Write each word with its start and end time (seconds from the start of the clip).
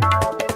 you 0.00 0.47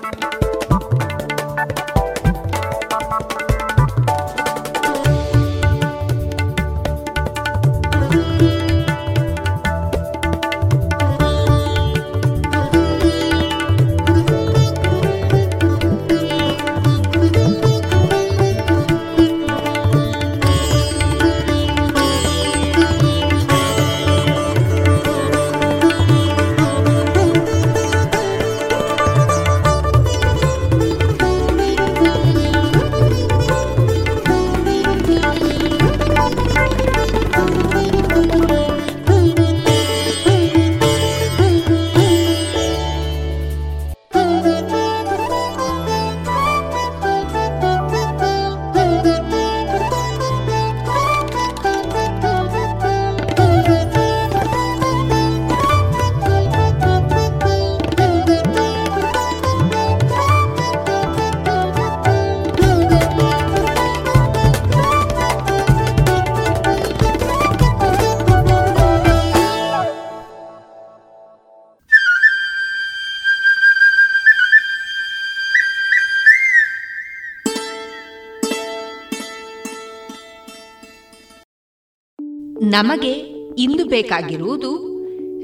ನಮಗೆ 82.72 83.12
ಇಂದು 83.58 83.84
ಬೇಕಾಗಿರುವುದು 83.86 85.00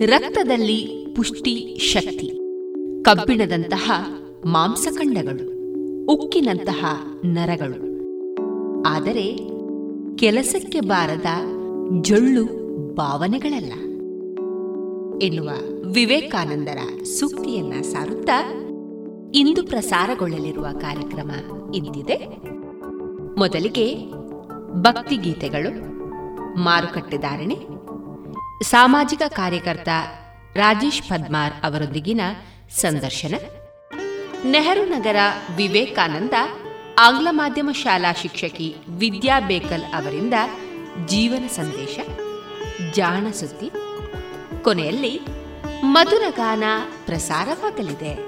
ರಕ್ತದಲ್ಲಿ 0.06 1.06
ಪುಷ್ಟಿ 1.16 1.78
ಶಕ್ತಿ, 1.80 2.38
ಕಬ್ಬಿಣದಂತಹ 3.02 3.92
ಮಾಂಸಖಂಡಗಳು 4.46 5.44
ಉಕ್ಕಿನಂತಹ 6.12 6.84
ನರಗಳು. 7.25 7.80
ಆದರೆ 8.82 9.36
ಕೆಲಸಕ್ಕೆ 10.16 10.80
ಬಾರದ 10.80 11.26
ಜೊಳ್ಳು 12.00 12.44
ಭಾವನೆಗಳಲ್ಲ. 12.94 13.72
ಎನ್ನುವ 15.22 15.50
ವಿವೇಕಾನಂದರ 15.84 17.02
ಸೂಕ್ತಿಯನ್ನ 17.02 17.80
ಸಾರುತ್ತಾ 17.80 18.52
ಇಂದು 19.34 19.66
ಪ್ರಸಾರಗೊಳ್ಳಲಿರುವ 19.66 20.66
ಕಾರ್ಯಕ್ರಮ 20.80 21.30
ಇಂತಿದೆ 21.75 22.36
ಮೊದಲಿಗೆ 23.38 23.94
ಭಕ್ತಿಗೀತೆಗಳು. 24.72 25.98
ಮಾರುಕಟ್ಟೆದಾರಣೆ. 26.58 27.55
ಸಾಮಾಜಿಕ 28.64 29.22
ಕಾರ್ಯಕರ್ತ 29.28 29.88
ರಾಜೇಶ್ 30.55 31.02
ಪದ್ಮಾರ್ 31.02 31.52
ಅವರೊಂದಿಗಿನ 31.62 32.20
ಸಂದರ್ಶನ. 32.70 33.34
ನೆಹರು 34.44 34.84
ನಗರ 34.84 35.16
ವಿವೇಕಾನಂದ 35.56 36.32
ಆಂಗ್ಲ 36.99 37.28
ಮಾಧ್ಯಮ 37.31 37.70
ಶಾಲಾ 37.72 38.12
ಶಿಕ್ಷಕಿ 38.12 38.76
ವಿದ್ಯಾ 38.88 39.40
ಬೇಕಲ್ 39.40 39.82
ಅವರಿಂದ 39.82 40.34
ಜೀವನ 41.06 41.46
ಸಂದೇಶ, 41.46 41.99
ಜಾಣ 42.93 43.31
ಸುದ್ದಿ. 43.31 43.70
ಕೊನೆಯಲ್ಲಿ 44.62 45.20
ಮಧುರಗಾನ 45.84 46.62
ಪ್ರಸಾರವಾಗಲಿದೆ. 47.06 48.27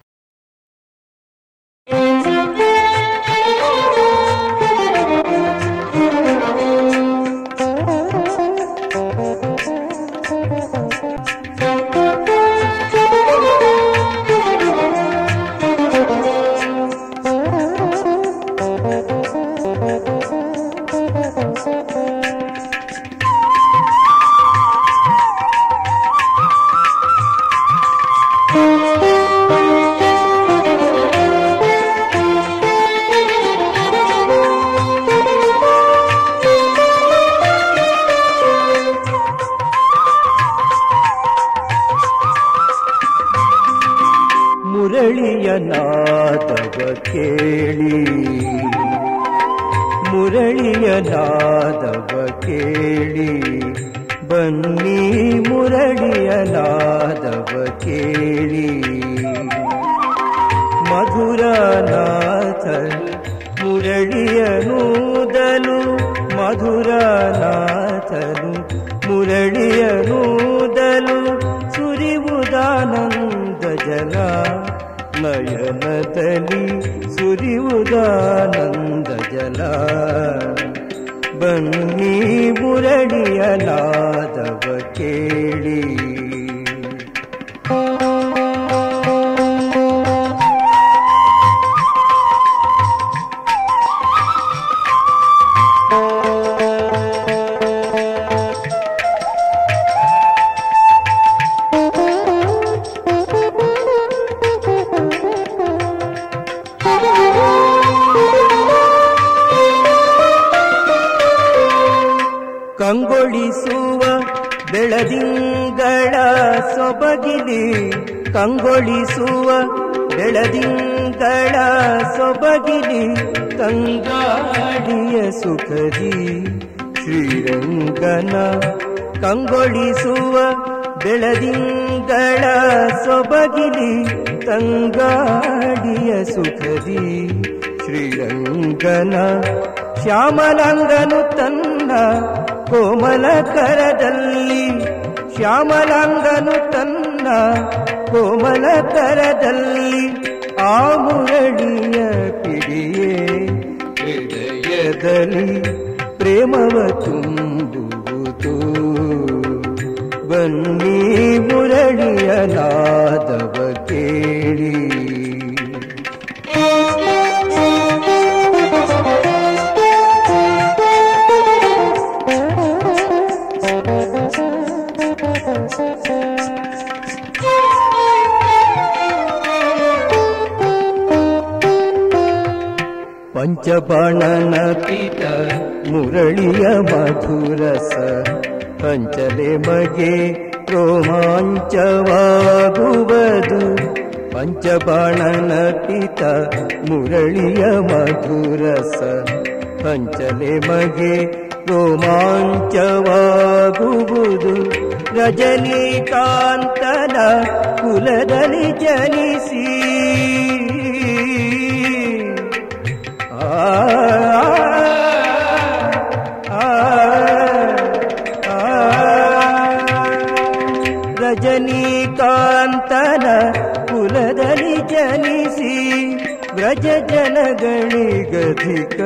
ವ್ರಜ 226.61 226.87
ಜನಗಳಿಗಧಿಕ 227.13 229.01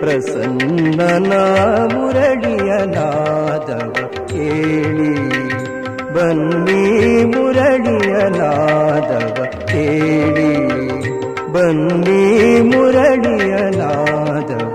ಪ್ರಸನ್ನನ 0.00 1.32
ಮುರಳಿಯ 1.94 2.72
ನಾದವ 2.84 3.92
ಕೇಳಿ. 4.26 5.28
ಬನ್ನಿ 6.14 7.24
ಮುರಳಿಯ 7.24 8.38
ನಾದವ 8.38 9.44
ಕೇಳಿ. 9.66 10.68
ಬನ್ನಿ 11.52 12.60
ಮುರಳಿಯ 12.60 13.54
ನಾದವ 13.78 14.74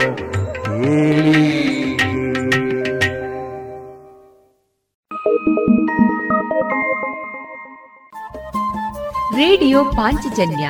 ಕೇಳಿ. 0.53 1.57
ರೇಡಿಯೋ 9.35 9.83
ಪಾಂಚಜನ್ಯ 9.83 10.69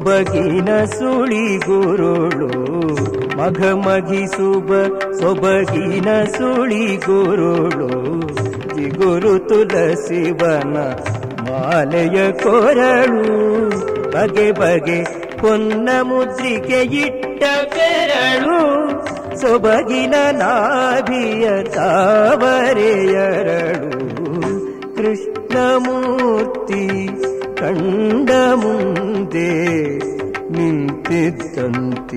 ಸೊಬಗಿನ 0.00 0.84
ಸುಳಿ 0.84 1.58
ಗುರುಳು 1.58 2.46
ಮಘಮಗಿಸುವ 3.38 4.68
ಸೊಬಗಿನ 5.12 6.08
ಸುಳಿ 6.24 6.96
ಗುರುಳು. 6.96 7.88
ಜಿಗುರು 8.74 9.32
ತುಲಸಿವನ 9.38 10.76
ಮಾಲೆಯ 11.48 12.32
ಕೊರಳು, 12.32 13.28
ಬಗೆ 14.10 14.48
ಬಗೆ 14.52 15.00
ಪೊನ್ನ 15.38 15.88
ಮುದ್ರಿಕೆ 16.02 16.80
ಇಟ್ಟ 16.82 17.42
ಬೆರಳು, 17.74 18.60
ಸೊಬಗಿನ 19.40 20.14
ನಾಭಿಯ 20.30 21.46
ತಾವರೆಯರಳು. 21.62 22.80
ಕೃಷ್ಣಮೂರ್ತಿ 24.96 26.84
ಕಂಡ 27.58 28.30
ಮುಂದೆ 29.39 29.49
ನಿಂತಿದ್ದಂತೀತೆ 30.55 32.15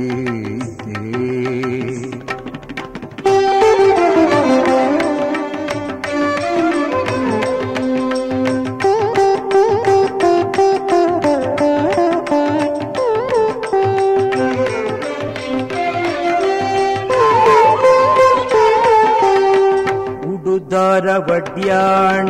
ಉಡುದಾರ 20.29 21.07
ವಡ್ಯಾಣ 21.29 22.29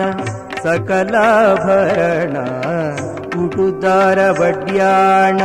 ಸಕಲಾಭರಣ 0.63 2.37
ಉಡುದಾರ 3.54 4.32
ವಡ್ಯಾಣ 4.32 5.40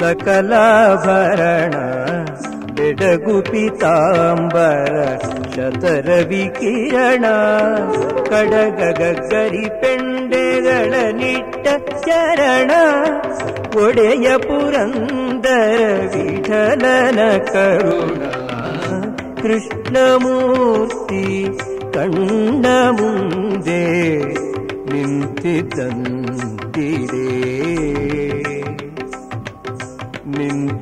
ಸಕಲಾಭರಣ 0.00 1.74
ಬೆಡಗು 2.74 3.42
ಪಿತಾಂಬರ 3.42 4.94
ಶತರವಿ 5.54 6.44
ಕಿರಣ 6.60 7.24
ಕಡಗ 8.28 8.80
ಗಗ್ಗರಿ 8.98 9.66
ಪೆಂಡೆಗಳ 9.80 10.92
ನಿಟ್ಟ 11.12 11.66
ಚರಣ 12.06 12.70
ಒಡೆಯ 13.84 14.28
ಪುರಂದರ 14.38 15.80
ವಿಠಲನ 16.14 17.20
ಕರುಣ. 17.52 18.20
ಕೃಷ್ಣಮೂರ್ತಿ 19.42 21.24
ಕಂಡ 21.94 22.66
ಮುಂದೆ 23.00 23.82
ನಿಂತಿದ್ದಂತಿದೆ 24.92 26.06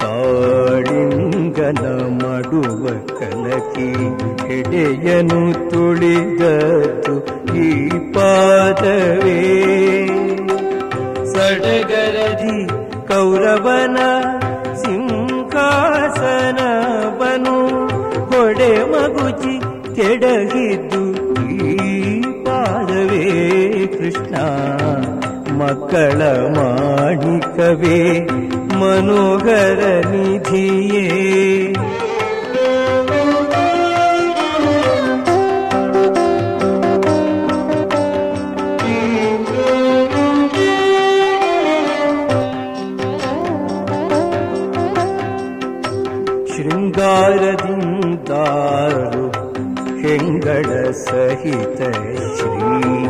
ಕಾಳಿಂಗನ 0.00 1.84
ಮಡುವ 2.22 2.84
ಕಲಕಿ 3.18 3.90
ಹೆಡೆಯನು 4.46 5.70
ತುಳಿದದ್ದು 5.70 7.14
ಈ 7.56 7.88
ಪಾದವೇ. 7.88 9.40
ಸಡಗರದಿ 11.24 12.58
ಕೌರವನ 13.08 13.98
ಸಿಂಹಾಸನವನು 14.74 15.56
ಹೊಡೆ 18.26 18.72
ಮಗುಚಿ 18.82 19.54
ಕೆಡಗಿದ್ದು 19.96 21.02
ಈ 21.52 22.22
ಪಾದವೇ 22.22 23.26
ಕೃಷ್ಣ. 23.86 24.34
ಮಕ್ಕಳ 25.52 26.20
ಮಾಣಿಕವೇ 26.56 28.00
ಮನೋಹರ 28.80 29.80
ನಿಧಿಯೇ. 30.10 31.08
ಶೃಂಗಾರದಿಂದಾರು 47.98 49.26
ಹೆಂಗಳ 50.02 50.90
ಸಹಿತ 50.90 51.80
ಶ್ರೀ 52.38 53.06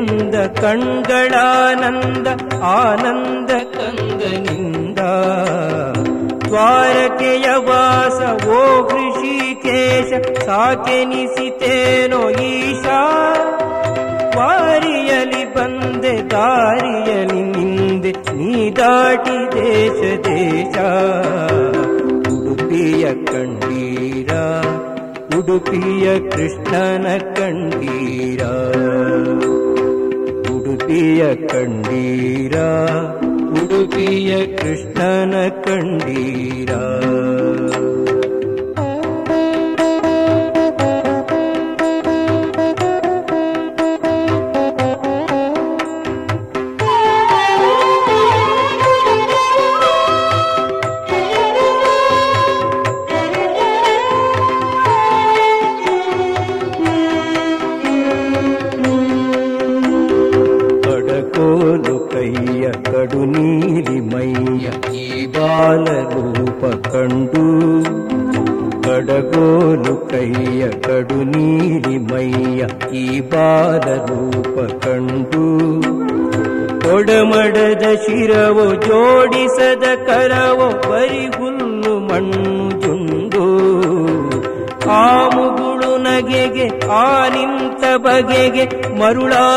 ಚಂದ 0.00 0.34
ಕಣ್ಗಳಾನಂದ 0.34 2.26
ಆನಂದ 2.62 3.50
ಕಂದನಿಂದ 3.50 4.98
ದ್ವಾರಕೆಯ 6.44 7.46
ವಾಸ, 7.56 8.20
ಓ 8.44 8.60
ಋಷಿಕೇಶ, 8.86 10.10
ಸಾಕೆನಿಸಿತೇನೋ 10.44 12.30
ಈಶಾ. 12.30 13.02
ವಾರಿಯಲಿ 14.36 15.54
ಬಂದೆ, 15.54 16.30
ದಾರಿಯಲಿ 16.30 17.42
ನಿಂದೆ, 17.42 18.12
ನೀ 18.12 18.70
ದಾಟಿ 18.70 19.38
ದೇಶ 19.52 20.00
ದೇಶ. 20.24 20.76
ಉಡುಪಿಯ 22.32 23.14
ಕಂಡೀರ 23.24 24.32
ಉಡುಪಿಯ 25.38 26.06
ಕೃಷ್ಣನ 26.30 27.06
ಕಂಡೀರ 27.34 28.42
ಉಡುಪಿಯ 30.90 31.24
ಕಂಡೀರ 31.50 32.56
ಉಡುಪಿಯ 33.58 34.30
ಕೃಷ್ಣನ 34.56 35.34
ಕಂಡೀರ 35.64 36.49
Darula 89.10 89.49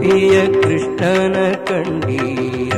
ಪ್ರಿಯ 0.00 0.46
ಕೃಷ್ಣನ 0.46 1.54
ಕಂಡೀಯ. 1.64 2.70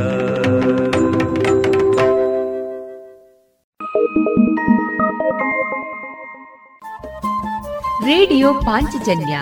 ರೇಡಿಯೋ 8.06 8.54
ಪಾಂಚಜನ್ಯ 8.54 9.40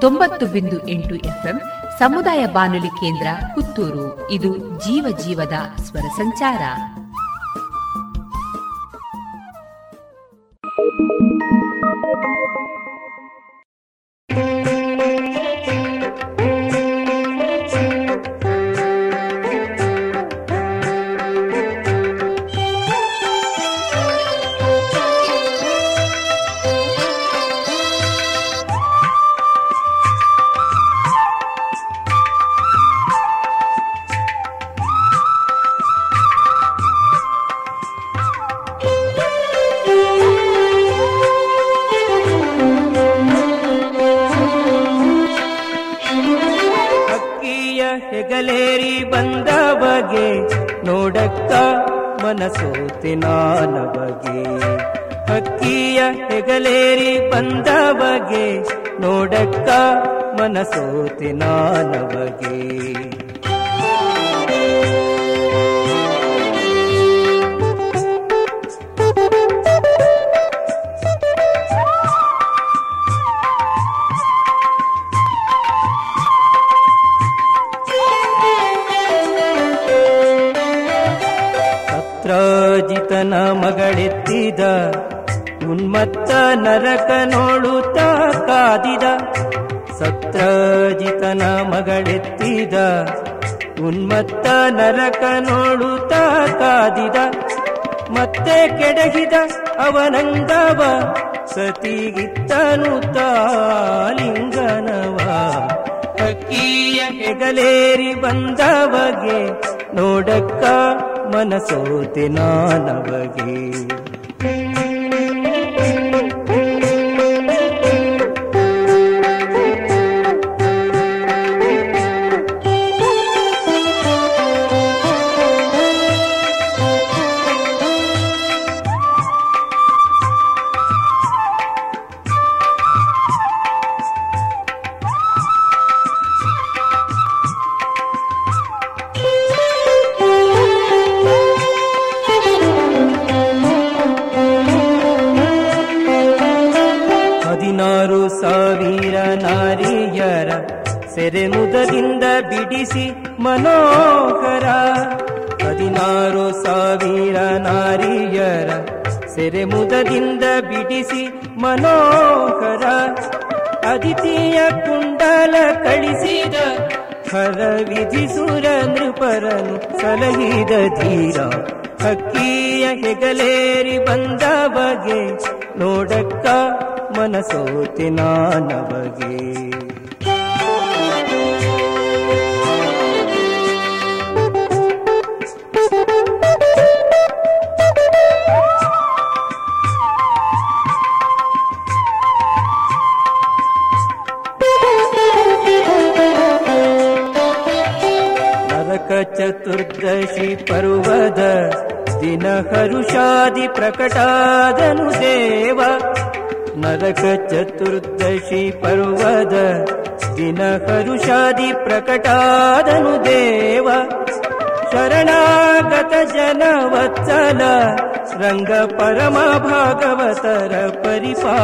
ತೊಂಬತ್ತು 0.00 0.46
ಬಿಂದು 0.46 0.88
ಎಂಟು 0.88 1.14
ಎಫ್ಎಂ 1.14 1.60
ಸಮುದಾಯ 1.98 2.46
ಬಾನುಲಿ 2.46 2.88
ಕೇಂದ್ರ 2.88 3.26
ಪುತ್ತೂರು. 3.54 4.30
ಇದು 4.30 4.56
ಜೀವ 4.56 5.16
ಜೀವದ 5.24 5.80
ಸ್ವರ 5.84 6.08
ಸಂಚಾರ. 6.16 6.60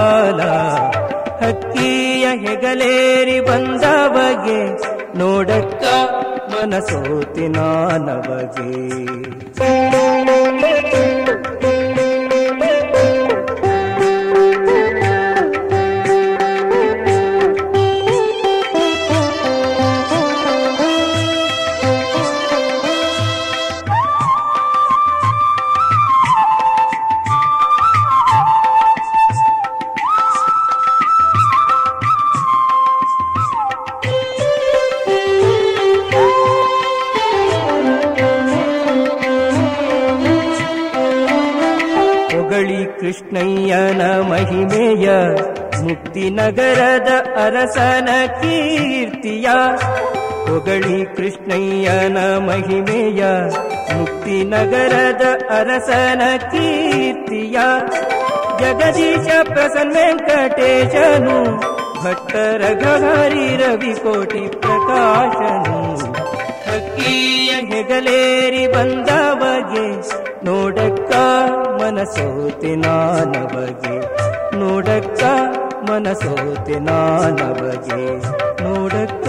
ಪರಿಪಾಲ 0.04 0.40
ಹಕ್ಕಿಯ 1.42 2.24
ಹೆಗಲೇರಿ 2.42 3.38
ಬಂದ 3.40 3.84
ಬಗೆ 4.14 4.60
ನೋಡಕ್ಕ 5.18 5.84
ಮನಸೋತಿ 6.52 7.46
ನಾನ 7.48 8.08
ಕೃಷ್ಣಯ್ಯನ 43.24 44.02
ಮಹಿಮೆಯ 44.22 45.06
ಮುಕ್ತಿ 45.82 46.30
ನಗರದ 46.30 47.10
ಅರಸನ 47.44 48.08
ಕೀರ್ತಿಯ 48.40 49.46
ಹೊಗಳಿ 50.48 51.16
ಕೃಷ್ಣಯ್ಯನ 51.16 52.18
ಮಹಿಮೆಯ 52.38 53.22
ಮುಕ್ತಿ 53.94 54.44
ನಗರದ 54.44 55.24
ಅರಸನ 55.50 56.22
ಕೀರ್ತಿಯ 56.52 57.56
ಜಗದೀಶ 58.60 59.28
ಪ್ರಸನ್ನ 59.44 59.96
ವೆಂಕಟೇಶನು 59.96 61.38
ಭಟ್ಟರ 62.04 62.62
ಗಹರಿ 62.82 63.56
ರವಿಕೋಟಿ 63.56 64.48
ಪ್ರಕಾಶನು. 64.60 65.78
ಹಕ್ಕಿಯ 66.66 67.50
ಹೆಗಲೇರಿ 67.70 68.66
ಬಂದ 68.66 69.08
ಬಗೆ 69.34 69.86
ನೋಡಕ್ಕ 70.44 71.16
ಮನಸೋತಿ 71.82 72.76
ನಾನ 72.76 73.44
ಬಗೆ. 73.44 74.00
ನೋಡಕ್ಕ 74.56 75.24
ಮನಸೋತಿ 75.90 76.80
ನಾನ 76.80 77.52
ಬಗೆ. 77.52 78.16
ನೋಡಕ್ಕ 78.64 79.28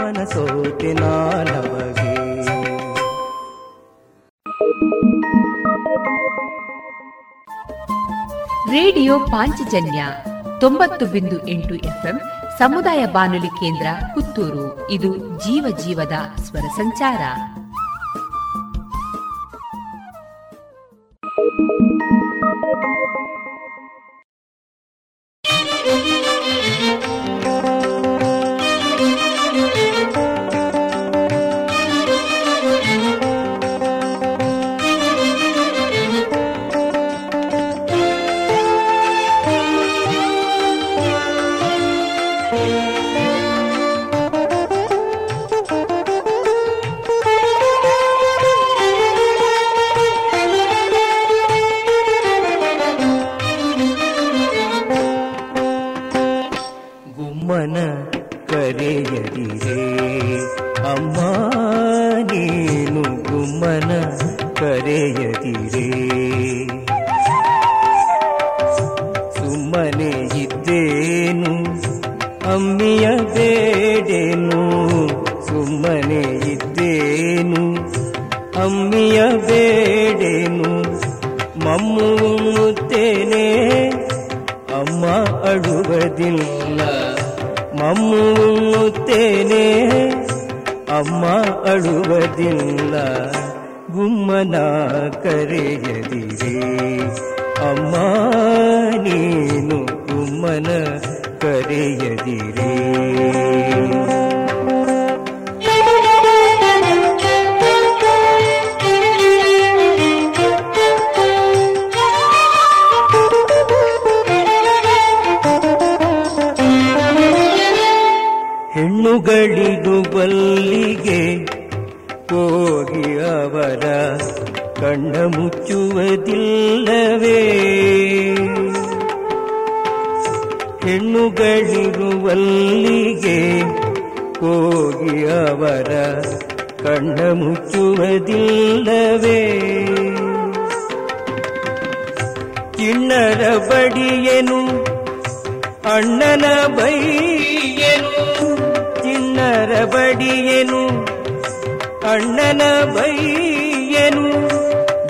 ಮನಸೋತಿ 0.00 0.92
ನಾನ 0.92 1.60
ಬಗೆ. 1.60 2.10
ರೇಡಿಯೋ 8.70 9.18
ಪಾಂಚಜನ್ಯ 9.18 10.04
ತೊಂಬತ್ತು 10.60 11.06
ಬಿಂದು 11.06 11.48
ಎಂಟು 11.48 11.74
ಎಫ್ಎಂ 11.74 12.20
ಸಮುದಾಯ 12.58 13.06
ಬಾನುಲಿ 13.06 13.46
ಕೇಂದ್ರ 13.46 13.86
ಪುತ್ತೂರು. 14.14 14.90
ಇದು 14.90 15.16
ಜೀವ 15.16 15.76
ಜೀವದ 15.84 16.40
ಸ್ವರ 16.42 16.60
ಸಂಚಾರ. 16.60 17.20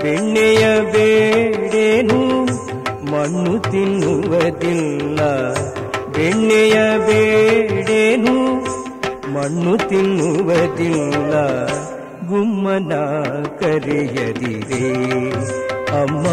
ಬೆಣ್ಣೆಯ 0.03 0.81
ಬೇಡೇನು? 0.93 2.45
ಮಣ್ಣು 3.11 3.59
ತಿನ್ನುವುದಿಲ್ಲ. 3.59 5.21
ಬೆಣ್ಣೆಯ 6.13 6.75
ಬೇಡೇನು? 6.99 8.61
ಮಣ್ಣು 9.33 9.89
ತಿನ್ನುವುದಿಲ್ಲ. 9.89 11.67
ಗುಮ್ಮನ 12.29 12.95
ಕರೆಯದಿರೇ. 13.61 14.95
ಅಮ್ಮ 16.03 16.27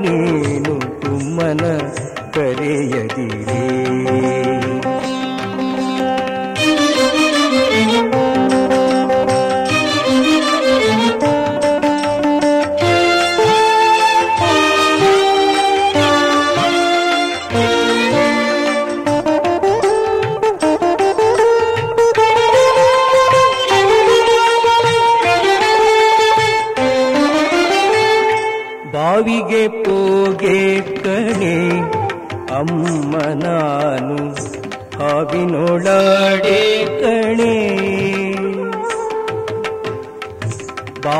ನೀನು 0.00 0.74
ಗುಮ್ಮನ 0.78 1.78
ಕರೆಯದಿರೇ. 2.34 3.78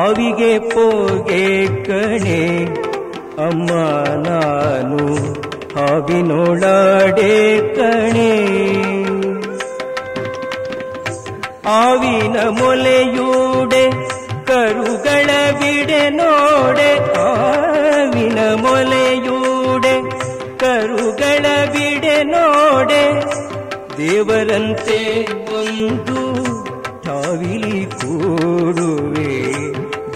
ಬಾವಿಗೆ 0.08 0.58
ಪೋಗೆ 0.58 1.66
ಕಣೆ. 1.84 2.64
ಅಮ್ಮ, 3.46 3.70
ನಾನು 4.28 5.14
ಹಾವಿನೊಳಾಡೆ 5.74 7.58
ಕಣೆ. 7.74 8.32
ಆವಿನ 11.66 12.36
ಮೊಲೆಯೂಡೆ, 12.48 13.90
ಕರುಗಳ 14.44 15.26
ಬಿಡೆ 15.52 16.10
ನೋಡೆ. 16.10 17.14
ಆವಿನ 17.14 18.38
ಮೊಲೆಯೂಡೆ, 18.54 20.10
ಕರುಗಳ 20.56 21.66
ಬಿಡೆ 21.66 22.22
ನೋಡೆ. 22.22 23.24
ದೇವರಂತೆ 23.96 25.26
ಒಂದು 25.54 26.38
ಠಾವಿಲಿ 27.02 27.86
ಕೂಡುವೆ. 27.86 29.47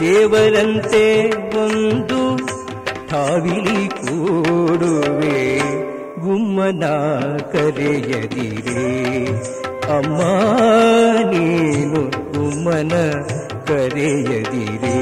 ದೇವರಂತೆ 0.03 1.05
ಒಂದು 1.62 2.20
ಠಾವಿಲಿ 3.11 3.82
ಕೂಡುವೆ 3.98 5.40
ಗುಮ್ಮನ 6.18 6.84
ಕರೆಯದಿರೇ 7.53 8.86
ಅಮ್ಮ 9.88 10.18
ನೀನು 11.32 12.03
ಗುಮ್ಮನ 12.32 12.94
ಕರೆಯದಿರೇ 13.68 14.96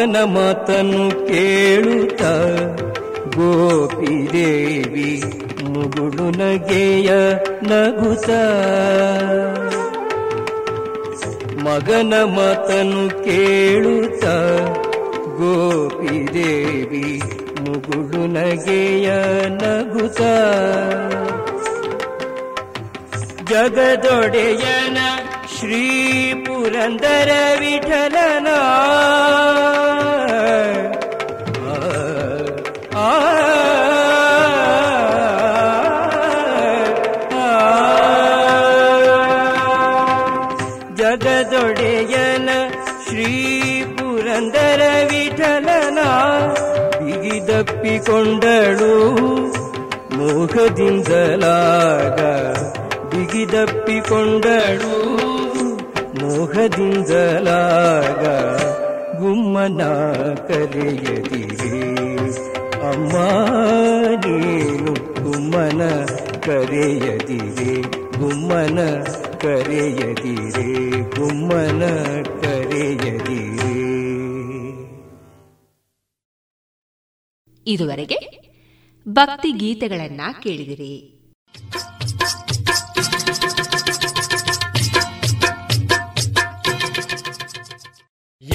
ಮಗನ 0.00 0.18
ಮಾತನ್ನು 0.34 1.04
ಕೇಳುತ್ತ 1.28 2.22
ಗೋಪಿದೇವಿ 3.36 5.08
ಮುಗುಳು 5.72 6.26
ನಗೆಯ 6.36 7.08
ನಗುತ 7.70 8.28
ಮಗನ 11.64 12.14
ಮಾತನ್ನು 12.36 13.02
ಕೇಳುತ್ತ 13.26 14.24
ಗೋಪಿದೇವಿ 15.40 17.04
ಮುಗುಳು 17.64 18.22
ನಗೆಯ 18.36 19.08
ನಗುತ 19.58 20.20
ಜಗದೊಡೆಯನ 23.50 24.98
ಶ್ರೀ 25.52 25.84
ಪುರಂದರ 26.44 27.30
ವಿಠಲನ 27.60 28.48
ಬಿಗಿದಪ್ಪಿಕೊಂಡಳು 47.98 48.94
ಮೋಹದಿಂದಲಾಗ 50.16 52.20
ಬಿಗಿದಪ್ಪಿಕೊಂಡಳು. 53.08 54.94
ಮೋಹದಿಂದಲಾಗ 56.20 58.24
ಗುಮ್ಮನ 59.18 59.82
ಕರೆಯದಿರಿ. 60.48 61.80
ಅಮ್ಮ 62.80 63.14
ನೀನು 64.14 64.92
ಗುಮ್ಮನ 65.24 65.82
ಕರೆಯದಿರಿ. 66.46 67.74
ಗುಮ್ಮನ 68.18 68.78
ಕರೆಯದಿರಿ 69.42 71.00
ಗುಮ್ಮನ 71.00 71.82
ಕರೆಯದಿರೇ. 72.40 73.67
ಇದುವರೆಗೆ 77.68 78.18
ಭಕ್ತಿ 79.08 79.50
ಗೀತೆಗಳನ್ನ 79.52 80.20
ಕೇಳಿದಿರಿ. 80.42 80.94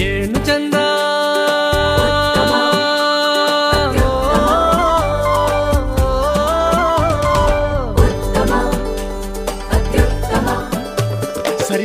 ಏನು 0.02 0.46
ಚಂದ 0.46 0.74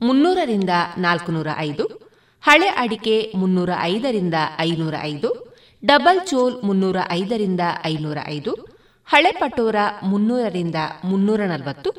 ಮುನ್ನೂರರಿಂದ 0.00 0.70
ನಾಲ್ಕುನೂರ 0.98 1.46
ಐದು 1.58 1.84
ಹಳೆ 2.44 2.68
ಅಡಿಕೆ 2.68 3.32
ಮುನ್ನೂರ 3.34 3.70
ಐದರಿಂದ 3.82 4.34
ಐನೂರ 4.58 4.94
ಐದು 5.02 5.28
ಡಬಲ್ 5.84 6.20
ಚೋಲ್ 6.26 6.56
ಮುನ್ನೂರ 6.64 6.96
ಐದರಿಂದ 7.10 7.60
ಐನೂರ 7.84 8.18
ಐದು 8.26 8.52
ಹಳೆ 9.08 9.32
ಪಟೋರ 9.32 9.76
ಮುನ್ನೂರರಿಂದ 10.02 10.74
ಮುನ್ನೂರ 11.04 11.40
ನಲವತ್ತು 11.40 11.90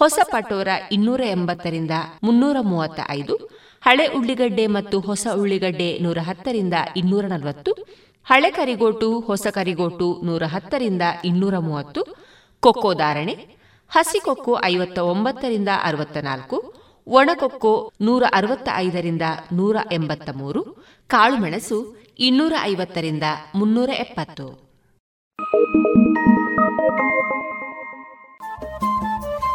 ಹೊಸ 0.00 0.18
ಪಟೋರ 0.32 0.68
ಇನ್ನೂರ 0.92 1.20
ಎಂಬತ್ತರಿಂದ 1.20 1.90
ಮುನ್ನೂರ 2.22 2.56
ಮೂವತ್ತ 2.60 3.00
ಐದು 3.10 3.34
ಹಳೆ 3.86 4.06
ಉಳ್ಳಿಗಡ್ಡೆ 4.06 4.66
ಮತ್ತು 4.66 5.00
ಹೊಸ 5.00 5.26
ಉಳ್ಳಿಗಡ್ಡೆ 5.34 5.98
ನೂರ 5.98 6.18
ಹತ್ತರಿಂದ 6.18 6.74
ಇನ್ನೂರ 6.96 7.24
ನಲವತ್ತು 7.26 7.72
ಹಳೆ 8.26 8.50
ಕರಿಗೋಟು, 8.50 9.20
ಹೊಸ 9.20 9.46
ಕರಿಗೋಟು 9.46 10.20
ನೂರ 10.22 10.42
ಹತ್ತರಿಂದ 10.46 11.02
ಇನ್ನೂರ 11.24 11.58
ಮೂವತ್ತು 11.58 12.06
ಕೊಕ್ಕೋ 12.62 12.94
ಧಾರಣೆ, 12.94 13.34
ಹಸಿ 13.90 14.18
ಕೊಕ್ಕೋ 14.18 14.60
ಐವತ್ತ 14.64 14.98
ಒಂಬತ್ತರಿಂದ 14.98 15.68
ಅರವತ್ತ 15.82 16.16
ನಾಲ್ಕು 16.16 16.74
ಒಣಕೊಕ್ಕೋ 17.06 17.92
ನೂರ 18.00 18.24
ಅರವತ್ತ 18.34 18.68
ಐದರಿಂದ 18.74 19.22
ನೂರ 19.52 19.76
ಎಂಬತ್ತ 19.92 20.30
ಮೂರು 20.30 20.86
ಕಾಳುಮೆಣಸು 21.06 22.02
ಇನ್ನೂರ 22.18 22.52
ಐವತ್ತರಿಂದ 22.62 23.22
ಮುನ್ನೂರ 23.54 23.90
ಎಪ್ಪತ್ತು 23.90 24.64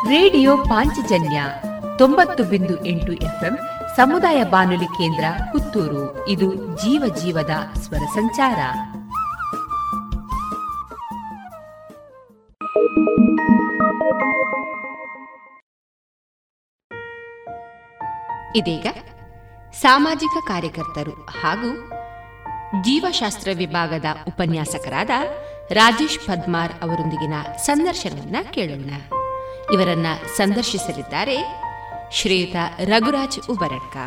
ರೇಡಿಯೋ 0.09 0.57
ಪಾಂಚಜನ್ಯ 0.57 1.43
ತೊಂಬತ್ತು 1.97 2.43
ಬಿಂದು 2.43 2.85
ಎಂಟು 2.85 3.11
ಎಫ್ಎಂ 3.11 3.57
ಸಮುದಾಯ 3.95 4.43
ಬಾನುಲಿ 4.43 4.85
ಕೇಂದ್ರ 4.85 5.23
ಪುತ್ತೂರು. 5.51 6.27
ಇದು 6.27 6.55
ಜೀವ 6.55 7.15
ಜೀವದ 7.15 7.77
ಸ್ವರ 7.77 7.97
ಸಂಚಾರ. 7.97 8.57
ಇದೀಗ 18.55 18.87
ಸಾಮಾಜಿಕ 19.73 20.47
ಕಾರ್ಯಕರ್ತರು 20.47 21.11
ಹಾಗೂ 21.11 21.89
ಜೀವಶಾಸ್ತ್ರ 22.83 23.49
ವಿಭಾಗದ 23.57 24.05
ಉಪನ್ಯಾಸಕರಾದ 24.27 25.09
ರಾಜೇಶ್ 25.71 26.19
ಪದ್ಮಾರ್ 26.19 26.73
ಅವರೊಂದಿಗಿನ 26.81 27.33
ಸಂದರ್ಶನವನ್ನ 27.57 28.35
ಕೇಳೋಣ. 28.51 28.89
ಇವರನ್ನ 29.73 30.05
ಸಂದರ್ಶಿಸಲಿದ್ದಾರೆ 30.37 31.37
ಶ್ರೀಯುತ 32.11 32.55
ರಘುರಾಜ್ 32.79 33.39
ಉಬರಡ್ಕ. 33.49 33.97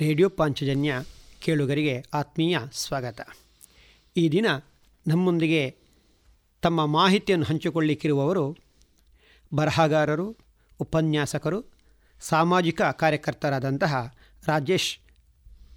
ರೇಡಿಯೋ 0.00 0.28
ಪಾಂಚಜನ್ಯ 0.28 0.94
ಕೇಳುಗರಿಗೆ 1.40 2.04
ಆತ್ಮೀಯ 2.14 2.58
ಸ್ವಾಗತ. 2.72 3.28
ಈ 4.16 4.28
ದಿನ 4.28 4.46
ನಮ್ಮೊಂದಿಗೆ 5.06 5.76
ತಮ್ಮ 6.62 6.86
ಮಾಹಿತಿಯನ್ನು 6.86 7.46
ಹಂಚಿಕೊಳ್ಳಿಕ್ಕಿರುವವರು 7.46 8.56
ಬರಹಗಾರರು, 9.54 10.36
ಉಪನ್ಯಾಸಕರು, 10.80 11.64
ಸಾಮಾಜಿಕ 12.20 12.82
ಕಾರ್ಯಕರ್ತರಾದಂತಹ 12.82 14.14
ರಾಜೇಶ್ 14.46 14.98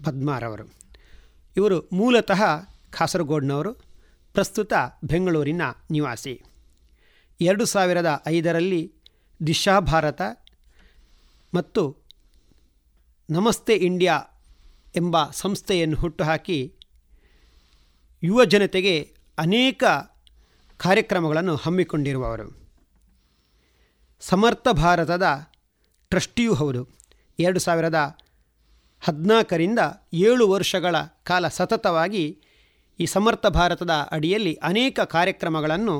ಪದ್ಮಾರವರು 0.04 0.72
ಇವರು 1.56 1.88
ಮೂಲತಃ 1.92 2.42
ಕಾಸರಗೋಡ್ನವರು, 2.90 3.72
ಪ್ರಸ್ತುತ 4.32 4.72
ಬೆಂಗಳೂರಿನ 5.04 5.62
ನಿವಾಸಿ. 5.90 6.42
ಎರಡು 7.40 7.64
ಸಾವಿರದ 7.64 8.22
ಐದರಲ್ಲಿ 8.26 8.92
ದಿಶಾ 9.46 9.80
ಭಾರತ 9.80 10.22
ಮತ್ತು 11.54 11.96
ನಮಸ್ತೆ 13.30 13.74
ಇಂಡಿಯಾ 13.74 14.20
ಎಂಬ 14.96 15.30
ಸಂಸ್ಥೆಯನ್ನು 15.30 15.96
ಹುಟ್ಟುಹಾಕಿ 15.96 16.74
ಯುವ 18.22 18.44
ಜನತೆಗೆ 18.44 19.17
ಅನೇಕ 19.38 19.84
ಕಾರ್ಯಕ್ರಮಗಳನ್ನು 20.80 21.56
ಹಮ್ಮಿಕೊಂಡಿರುವವರು. 21.56 22.46
ಸಮರ್ಥ 24.20 24.68
ಭಾರತದ 24.68 25.26
ಟ್ರಸ್ಟಿಯೂ 26.10 26.54
ಹೌದು. 26.54 26.82
ಎರಡು 27.38 27.58
ಸಾವಿರದ 27.58 27.98
ಹದಿನಾಲ್ಕರಿಂದ 29.02 29.78
ಏಳು 30.12 30.48
ವರ್ಷಗಳ 30.48 30.96
ಕಾಲ 31.22 31.48
ಸತತವಾಗಿ 31.48 32.24
ಈ 33.00 33.06
ಸಮರ್ಥ 33.06 33.46
ಭಾರತದ 33.46 33.90
ಅಡಿಯಲ್ಲಿ 34.12 34.54
ಅನೇಕ 34.54 35.00
ಕಾರ್ಯಕ್ರಮಗಳನ್ನು 35.00 35.96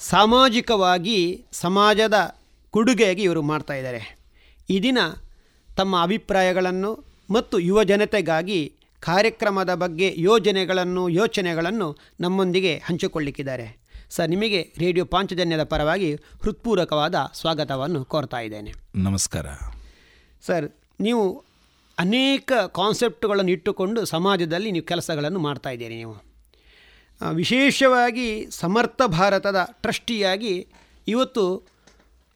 ಸಾಮಾಜಿಕವಾಗಿ 0.00 1.18
ಸಮಾಜದ 1.52 2.18
ಕೊಡುಗೆಯಾಗಿ 2.74 3.22
ಇವರು 3.22 3.42
ಮಾಡ್ತಾಯಿದ್ದಾರೆ 3.42 4.02
ಈ 4.70 4.82
ದಿನ 4.82 4.98
ತಮ್ಮ 5.76 6.02
ಅಭಿಪ್ರಾಯಗಳನ್ನು 6.02 6.90
ಮತ್ತು 7.30 7.58
ಯುವ 7.58 7.82
ಜನತೆಗಾಗಿ 7.82 8.60
ಕಾರ್ಯಕ್ರಮದ 9.02 9.74
ಬಗ್ಗೆ 9.74 10.14
ಯೋಜನೆಗಳನ್ನು 10.16 11.08
ಯೋಚನೆಗಳನ್ನು 11.08 11.96
ನಮ್ಮೊಂದಿಗೆ 12.20 12.82
ಹಂಚಿಕೊಳ್ಳಿಕ್ಕಿದ್ದಾರೆ. 12.86 13.82
ಸರ್ 14.10 14.28
ನಿಮಗೆ 14.28 14.74
ರೇಡಿಯೋ 14.78 15.04
ಪಾಂಚಜನ್ಯದ 15.04 15.62
ಪರವಾಗಿ 15.62 16.14
ಹೃತ್ಪೂರ್ವಕವಾದ 16.14 17.14
ಸ್ವಾಗತವನ್ನು 17.34 18.04
ಕೋರ್ತಾ 18.04 18.40
ಇದ್ದೇನೆ. 18.40 18.72
ನಮಸ್ಕಾರ. 18.94 19.46
ಸರ್ 20.46 20.70
ನೀವು 21.00 21.44
ಅನೇಕ 21.98 22.52
ಕಾನ್ಸೆಪ್ಟ್ಗಳನ್ನು 22.52 23.50
ಇಟ್ಟುಕೊಂಡು 23.50 24.04
ಸಮಾಜದಲ್ಲಿ 24.04 24.70
ನೀವು 24.70 24.86
ಕೆಲಸಗಳನ್ನು 24.86 25.38
ಮಾಡ್ತಾ 25.38 25.70
ಇದ್ದೀರಿ 25.70 25.96
ನೀವು. 25.96 26.16
ವಿಶೇಷವಾಗಿ 27.34 28.46
ಸಮರ್ಥ 28.50 29.02
ಭಾರತದ 29.06 29.68
ಟ್ರಸ್ಟಿಯಾಗಿ 29.82 30.66
ಇವತ್ತು 31.08 31.66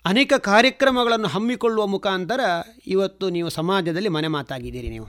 ಅನೇಕ 0.04 0.32
ಕಾರ್ಯಕ್ರಮಗಳನ್ನು 0.38 1.28
ಹಮ್ಮಿಕೊಳ್ಳುವ 1.28 1.86
ಮುಖಾಂತರ 1.86 2.40
ಇವತ್ತು 2.86 3.30
ನೀವು 3.30 3.48
ಸಮಾಜದಲ್ಲಿ 3.48 4.08
ಮನೆ 4.08 4.28
ಮಾತಾಗಿದ್ದೀರಿ 4.28 4.90
ನೀವು. 4.90 5.08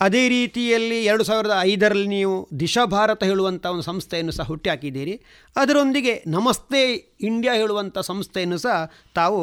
ಅದೇ 0.00 0.28
ರೀತಿಯಲ್ಲಿ 0.28 1.04
ಎರಡು 1.04 1.24
ಸಾವಿರದ 1.24 1.54
ಐದರಲ್ಲಿ 1.60 2.06
ನೀವು 2.06 2.48
ದಿಶಾ 2.60 2.84
ಭಾರತ 2.84 3.24
ಹೇಳುವಂಥ 3.24 3.66
ಒಂದು 3.66 3.82
ಸಂಸ್ಥೆಯನ್ನು 3.82 4.32
ಸಹ 4.32 4.46
ಹುಟ್ಟಿ 4.46 4.70
ಹಾಕಿದ್ದೀರಿ 4.70 5.14
ಅದರೊಂದಿಗೆ 5.56 6.24
ನಮಸ್ತೆ 6.26 6.80
ಇಂಡಿಯಾ 7.20 7.54
ಹೇಳುವಂಥ 7.54 7.98
ಸಂಸ್ಥೆಯನ್ನು 7.98 8.58
ಸಹ 8.58 8.76
ತಾವು 9.14 9.40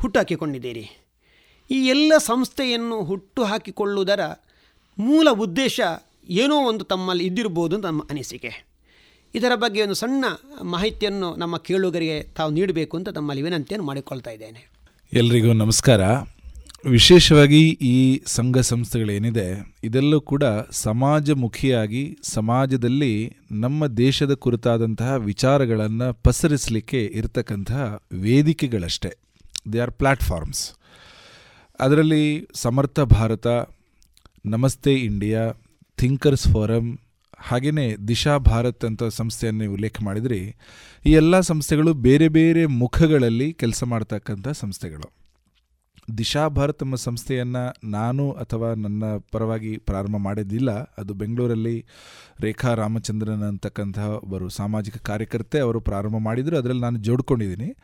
ಹುಟ್ಟುಹಾಕಿಕೊಂಡಿದ್ದೀರಿ. 0.00 0.84
ಈ 1.70 1.86
ಎಲ್ಲ 1.86 2.12
ಸಂಸ್ಥೆಯನ್ನು 2.18 3.02
ಹುಟ್ಟು 3.02 3.44
ಹಾಕಿಕೊಳ್ಳುವುದರ 3.44 4.20
ಮೂಲ 4.98 5.28
ಉದ್ದೇಶ 5.30 5.80
ಏನೋ 6.42 6.56
ಒಂದು 6.70 6.84
ತಮ್ಮಲ್ಲಿ 6.84 7.24
ಇದ್ದಿರ್ಬೋದು 7.24 7.78
ನಮ್ಮ 7.78 8.02
ಅನಿಸಿಕೆ. 8.10 8.52
ಇದರ 9.34 9.52
ಬಗ್ಗೆ 9.54 9.82
ಒಂದು 9.82 9.94
ಸಣ್ಣ 9.94 10.24
ಮಾಹಿತಿಯನ್ನು 10.62 11.36
ನಮ್ಮ 11.36 11.56
ಕೇಳುಗರಿಗೆ 11.56 12.22
ತಾವು 12.22 12.50
ನೀಡಬೇಕು 12.50 12.96
ಅಂತ 12.96 13.08
ತಮ್ಮಲ್ಲಿ 13.08 13.42
ವಿನಂತಿಯನ್ನು 13.42 13.86
ಮಾಡಿಕೊಳ್ತಾ 13.86 14.30
ಇದ್ದೇನೆ. 14.30 14.70
ಎಲ್ರಿಗೂ 15.12 15.52
ನಮಸ್ಕಾರ. 15.52 16.00
ವಿಶೇಷವಾಗಿ 16.92 17.78
ಈ 17.80 18.20
ಸಂಘ 18.26 18.58
ಸಂಸ್ಥೆಗಳೇನಿದೆ, 18.58 19.46
ಇದೆಲ್ಲೂ 19.84 20.20
ಕೂಡ 20.20 20.44
ಸಮಾಜಮುಖಿಯಾಗಿ, 20.70 22.18
ಸಮಾಜದಲ್ಲಿ 22.22 23.36
ನಮ್ಮ 23.52 23.86
ದೇಶದ 23.86 24.34
ಕುರಿತಾದಂತಹ 24.34 25.16
ವಿಚಾರಗಳನ್ನು 25.16 26.14
ಪಸರಿಸಲಿಕ್ಕೆ 26.22 27.00
ಇರತಕ್ಕಂತಹ 27.04 28.02
ವೇದಿಕೆಗಳಷ್ಟೇ. 28.12 29.12
ದೇ 29.72 29.78
ಆರ್ 29.78 29.90
ಪ್ಲ್ಯಾಟ್ಫಾರ್ಮ್ಸ್ 29.90 30.74
ಅದರಲ್ಲಿ 31.80 32.48
ಸಮರ್ಥ 32.54 33.00
ಭಾರತ, 33.00 33.46
ನಮಸ್ತೆ 34.46 34.94
ಇಂಡಿಯಾ, 34.94 35.52
ಥಿಂಕರ್ಸ್ 35.96 36.48
ಫೋರಮ್ 36.48 36.98
ಹಾಗೆಯೇ 37.38 37.96
ದಿಶಾ 37.96 38.38
ಭಾರತ್ 38.38 38.84
ಅಂತ 38.84 39.04
ಸಂಸ್ಥೆಯನ್ನು 39.04 39.72
ಉಲ್ಲೇಖ 39.72 39.96
ಮಾಡಿದ್ರಿ, 40.02 40.54
ಈ 41.06 41.12
ಎಲ್ಲ 41.12 41.40
ಸಂಸ್ಥೆಗಳು 41.40 41.94
ಬೇರೆ 41.94 42.28
ಬೇರೆ 42.28 42.66
ಮುಖಗಳಲ್ಲಿ 42.66 43.52
ಕೆಲಸ 43.52 43.84
ಮಾಡ್ತಕ್ಕಂಥ 43.84 44.48
ಸಂಸ್ಥೆಗಳು. 44.48 45.23
ದಿಶಾ 46.18 46.48
ಭಾರತ್ 46.48 46.82
ಎಂಬ 46.82 46.94
ಸಂಸ್ಥೆಯನ್ನು 46.94 47.88
ನಾನು 47.90 48.32
ಅಥವಾ 48.32 48.74
ನನ್ನ 48.74 49.04
ಪರವಾಗಿ 49.32 49.76
ಪ್ರಾರಂಭ 49.78 50.16
ಮಾಡಿದ್ದಿಲ್ಲ. 50.16 50.70
ಅದು 50.70 51.14
ಬೆಂಗಳೂರಲ್ಲಿ 51.14 51.84
ರೇಖಾ 52.40 52.74
ರಾಮಚಂದ್ರನ್ 52.74 53.42
ಅಂತಕ್ಕಂತಹ 53.42 54.08
ಒಬ್ಬರು 54.08 54.48
ಸಾಮಾಜಿಕ 54.48 54.96
ಕಾರ್ಯಕರ್ತೆ 54.96 55.58
ಅವರು 55.58 55.80
ಪ್ರಾರಂಭ 55.80 56.16
ಮಾಡಿದರು. 56.16 56.56
ಅದರಲ್ಲಿ 56.56 56.82
ನಾನು 56.82 56.98
ಜೋಡ್ಕೊಂಡಿದ್ದೀನಿ. 56.98 57.76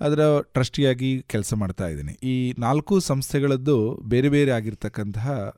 ಅದರ 0.00 0.40
ಟ್ರಸ್ಟಿಯಾಗಿ 0.40 1.22
ಕೆಲಸ 1.22 1.54
ಮಾಡ್ತಾ 1.54 1.88
ಇದ್ದೀನಿ. 1.88 2.12
ಈ 2.12 2.54
ನಾಲ್ಕು 2.58 3.00
ಸಂಸ್ಥೆಗಳದ್ದು 3.00 4.00
ಬೇರೆ 4.04 4.28
ಬೇರೆ 4.28 4.50
ಆಗಿರ್ತಕ್ಕಂತಹ 4.50 5.54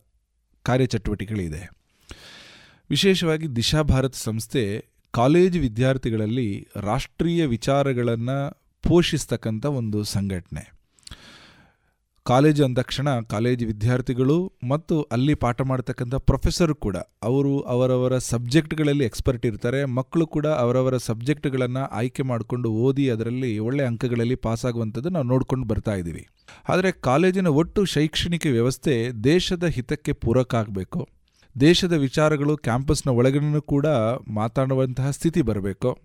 ಕಾರ್ಯಚಟುವಟಿಕೆಗಳಿದೆ. 0.63 1.71
ವಿಶೇಷವಾಗಿ 2.91 3.49
ದಿಶಾ 3.49 3.83
ಭಾರತ್ 3.83 4.15
ಸಂಸ್ಥೆ 4.15 4.85
ಕಾಲೇಜು 5.11 5.61
ವಿದ್ಯಾರ್ಥಿಗಳಲ್ಲಿ 5.61 6.69
ರಾಷ್ಟ್ರೀಯ 6.77 7.47
ವಿಚಾರಗಳನ್ನು 7.47 8.63
ಪೋಷಿಸ್ತಕ್ಕಂಥ 8.83 9.67
ಒಂದು 9.67 10.05
ಸಂಘಟನೆ. 10.05 10.74
ಕಾಲೇಜು 12.27 12.65
ಅಂದಕ್ಷಣ 12.65 13.21
ಕಾಲೇಜು 13.21 13.67
ವಿದ್ಯಾರ್ಥಿಗಳು 13.67 14.53
ಮತ್ತು 14.69 15.03
ಅಲ್ಲಿ 15.03 15.35
ಪಾಠ 15.35 15.63
ಮಾಡ್ತಕ್ಕಂಥ 15.63 16.15
ಪ್ರೊಫೆಸರ್ 16.15 16.75
ಕೂಡ, 16.75 16.97
ಅವರು 17.23 17.61
ಅವರವರ 17.61 18.19
ಸಬ್ಜೆಕ್ಟ್ಗಳಲ್ಲಿ 18.19 19.05
ಎಕ್ಸ್ಪರ್ಟ್ 19.05 19.47
ಇರ್ತಾರೆ, 19.47 19.85
ಮಕ್ಕಳು 19.85 20.27
ಕೂಡ 20.27 20.47
ಅವರವರ 20.47 20.97
ಸಬ್ಜೆಕ್ಟ್ಗಳನ್ನು 20.97 21.91
ಆಯ್ಕೆ 21.91 22.23
ಮಾಡಿಕೊಂಡು 22.23 22.71
ಓದಿ 22.71 23.11
ಅದರಲ್ಲಿ 23.11 23.59
ಒಳ್ಳೆ 23.59 23.85
ಅಂಕಗಳಲ್ಲಿ 23.85 24.35
ಪಾಸಾಗುವಂಥದ್ದು 24.35 25.09
ನಾವು 25.09 25.25
ನೋಡ್ಕೊಂಡು 25.25 25.67
ಬರ್ತಾ 25.67 25.95
ಇದ್ದೀವಿ. 25.95 26.27
ಆದರೆ 26.69 26.93
ಕಾಲೇಜಿನ 26.93 27.47
ಒಟ್ಟು 27.47 27.85
ಶೈಕ್ಷಣಿಕ 27.85 28.47
ವ್ಯವಸ್ಥೆ 28.51 29.11
ದೇಶದ 29.25 29.65
ಹಿತಕ್ಕೆ 29.65 30.13
ಪೂರಕ 30.13 30.55
ಆಗಬೇಕು. 30.55 31.09
ದೇಶದ 31.61 31.93
ವಿಚಾರಗಳು 31.93 32.57
ಕ್ಯಾಂಪಸ್ನ 32.57 33.11
ಒಳಗಡೆನೂ 33.11 33.63
ಕೂಡ 33.63 33.87
ಮಾತಾಡುವಂತಹ 34.31 35.11
ಸ್ಥಿತಿ 35.11 35.43
ಬರಬೇಕು. 35.43 35.99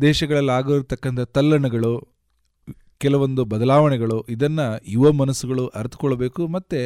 ದೇಶಗಳಲ್ಲಿ 0.00 0.52
ಆಗಿರತಕ್ಕಂಥ 0.52 1.20
ತಲ್ಲಣಗಳು 1.20 2.11
ಕೆಲವೊಂದು 3.02 3.42
ಬದಲಾವಣೆಗಳು 3.44 4.18
ಇದನ್ನು 4.28 4.66
ಯುವ 4.90 5.12
ಮನಸ್ಸುಗಳು 5.12 5.64
ಅರ್ಥಕೊಳ್ಬೇಕು 5.80 6.42
ಮತ್ತು 6.48 6.80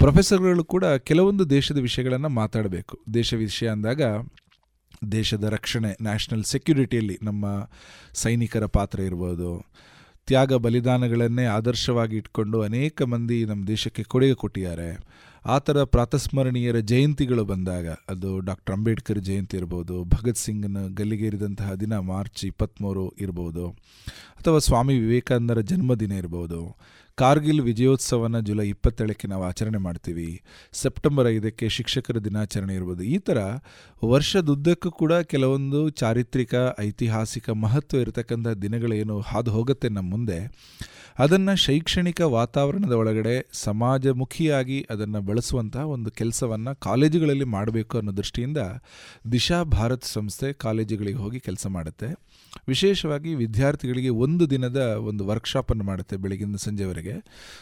ಪ್ರೊಫೆಸರ್ಗಳು 0.00 0.64
ಕೂಡ 0.64 0.84
ಕೆಲವೊಂದು 0.84 1.44
ದೇಶದ 1.50 1.78
ವಿಷಯಗಳನ್ನು 1.78 2.30
ಮಾತಾಡಬೇಕು. 2.40 2.94
ದೇಶ 3.14 3.34
ವಿಷಯ 3.34 3.68
ಅಂದಾಗ 3.68 4.02
ದೇಶದ 5.12 5.44
ರಕ್ಷಣೆ, 5.44 5.90
ನ್ಯಾಷನಲ್ 6.02 6.44
ಸೆಕ್ಯುರಿಟಿಯಲ್ಲಿ 6.44 7.16
ನಮ್ಮ 7.22 7.44
ಸೈನಿಕರ 8.14 8.66
ಪಾತ್ರ 8.66 9.00
ಇರ್ಬೋದು. 9.00 9.50
ತ್ಯಾಗ 10.26 10.52
ಬಲಿದಾನಗಳನ್ನೇ 10.54 11.44
ಆದರ್ಶವಾಗಿ 11.44 12.16
ಇಟ್ಕೊಂಡು 12.16 12.58
ಅನೇಕ 12.62 13.02
ಮಂದಿ 13.02 13.38
ನಮ್ಮ 13.44 13.62
ದೇಶಕ್ಕೆ 13.66 14.02
ಕೊಡುಗೆ 14.02 14.34
ಕೊಟ್ಟಿದ್ದಾರೆ. 14.34 14.88
ಆ 15.46 15.58
ಥರ 15.58 15.82
ಪ್ರಾತಸ್ಮರಣೀಯರ 15.84 16.78
ಜಯಂತಿಗಳು 16.78 17.44
ಬಂದಾಗ, 17.44 17.86
ಅದು 18.08 18.40
ಡಾಕ್ಟರ್ 18.40 18.74
ಅಂಬೇಡ್ಕರ್ 18.74 19.18
ಜಯಂತಿ 19.18 19.56
ಇರ್ಬೋದು, 19.56 20.04
ಭಗತ್ 20.04 20.42
ಸಿಂಗ್ನ 20.44 20.86
ಗಲ್ಲಿಗೇರಿದಂತಹ 21.00 21.72
ದಿನ 21.74 21.98
ಮಾರ್ಚ್ 22.12 22.44
ಇಪ್ಪತ್ತ್ಮೂರು 22.44 23.14
ಇರ್ಬೋದು, 23.20 23.66
ಅಥವಾ 24.38 24.58
ಸ್ವಾಮಿ 24.58 24.94
ವಿವೇಕಾನಂದರ 25.00 25.60
ಜನ್ಮದಿನ 25.60 26.12
ಇರ್ಬೋದು, 26.12 26.76
ಕಾರ್ಗಿಲ್ 27.18 27.60
ವಿಜಯೋತ್ಸವನ 27.60 28.40
ಜುಲೈ 28.40 28.68
ಇಪ್ಪತ್ತೇಳಕ್ಕೆ 28.68 29.28
ನಾವು 29.28 29.44
ಆಚರಣೆ 29.44 29.78
ಮಾಡ್ತೀವಿ, 29.78 30.42
ಸೆಪ್ಟೆಂಬರ್ 30.74 31.28
ಐದಕ್ಕೆ 31.28 31.68
ಶಿಕ್ಷಕರ 31.68 32.18
ದಿನಾಚರಣೆ 32.18 32.74
ಇರ್ಬೋದು, 32.74 33.02
ಈ 33.02 33.18
ಥರ 33.18 33.38
ವರ್ಷದುದ್ದಕ್ಕೂ 34.02 34.90
ಕೂಡ 34.90 35.12
ಕೆಲವೊಂದು 35.12 35.90
ಚಾರಿತ್ರಿಕ, 35.90 36.54
ಐತಿಹಾಸಿಕ 36.78 37.50
ಮಹತ್ವ 37.50 37.98
ಇರತಕ್ಕಂಥ 37.98 38.48
ದಿನಗಳೇನು 38.48 39.20
ಹಾದು 39.20 39.50
ಹೋಗುತ್ತೆ 39.50 39.88
ನಮ್ಮ 39.88 40.10
ಮುಂದೆ. 40.10 40.40
ಅದನ್ನು 41.18 41.56
ಶೈಕ್ಷಣಿಕ 41.56 42.20
ವಾತಾವರಣದ 42.20 42.92
ಒಳಗಡೆ 42.92 43.48
ಸಮಾಜಮುಖಿಯಾಗಿ 43.52 44.86
ಅದನ್ನು 44.90 45.20
ಬಳಸುವಂತಹ 45.20 45.80
ಒಂದು 45.80 46.10
ಕೆಲಸವನ್ನು 46.10 46.80
ಕಾಲೇಜುಗಳಲ್ಲಿ 46.80 47.44
ಮಾಡಬೇಕು 47.44 47.98
ಅನ್ನೋ 47.98 48.16
ದೃಷ್ಟಿಯಿಂದ 48.16 48.58
ದಿಶಾ 49.32 49.62
ಭಾರತ್ 49.62 50.04
ಸಂಸ್ಥೆ 50.04 50.52
ಕಾಲೇಜುಗಳಿಗೆ 50.52 51.18
ಹೋಗಿ 51.18 51.40
ಕೆಲಸ 51.40 51.66
ಮಾಡುತ್ತೆ. 51.66 52.06
ವಿಶೇಷವಾಗಿ 52.68 53.34
ವಿದ್ಯಾರ್ಥಿಗಳಿಗೆ 53.34 54.08
ಒಂದು 54.08 54.50
ದಿನದ 54.50 54.76
ಒಂದು 54.76 55.26
ವರ್ಕ್ಶಾಪನ್ನು 55.26 55.84
ಮಾಡುತ್ತೆ 55.84 56.16
ಬೆಳಗಿನ 56.16 56.56
ಸಂಜೆವರೆಗೆ. 56.56 57.14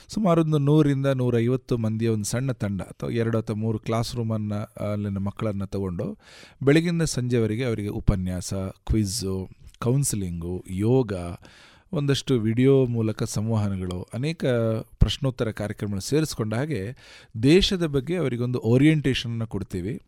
ಸುಮಾರು 0.08 0.40
ಒಂದು 0.40 0.58
ನೂರಿಂದ 0.58 1.06
ನೂರೈವತ್ತು 1.06 1.78
ಮಂದಿಯ 1.78 2.08
ಒಂದು 2.08 2.24
ಸಣ್ಣ 2.24 2.52
ತಂಡ 2.52 2.82
ಅಥವಾ 2.82 3.10
ಎರಡು 3.10 3.38
ಅಥವಾ 3.38 3.56
ಮೂರು 3.56 3.78
ಕ್ಲಾಸ್ 3.78 4.16
ರೂಮನ್ನು 4.16 4.90
ಅಲ್ಲಿನ 4.90 5.18
ಮಕ್ಕಳನ್ನು 5.18 5.66
ತಗೊಂಡು 5.66 6.18
ಬೆಳಗಿನ 6.62 7.04
ಸಂಜೆವರೆಗೆ 7.04 7.64
ಅವರಿಗೆ 7.64 7.88
ಉಪನ್ಯಾಸ 7.88 8.54
ಕ್ವಿಝು 8.54 9.48
ಕೌನ್ಸಿಲಿಂಗು 9.78 10.64
ಯೋಗ 10.70 11.12
ಒಂದಷ್ಟು 11.96 12.34
ವಿಡಿಯೋ 12.34 12.86
ಮೂಲಕ 12.86 13.22
ಸಂವಹನಗಳು, 13.22 14.08
ಅನೇಕ 14.14 14.44
ಪ್ರಶ್ನೋತ್ತರ 14.98 15.50
ಕಾರ್ಯಕ್ರಮಗಳು 15.50 16.00
ಸೇರಿಸ್ಕೊಂಡ 16.00 16.54
ಹಾಗೆ 16.54 16.96
ದೇಶದ 17.42 17.86
ಬಗ್ಗೆ 17.86 18.16
ಅವರಿಗೊಂದು 18.16 18.58
ಓರಿಯೆಂಟೇಷನನ್ನು 18.58 19.46
ಕೊಡ್ತೀವಿ. 19.46 20.00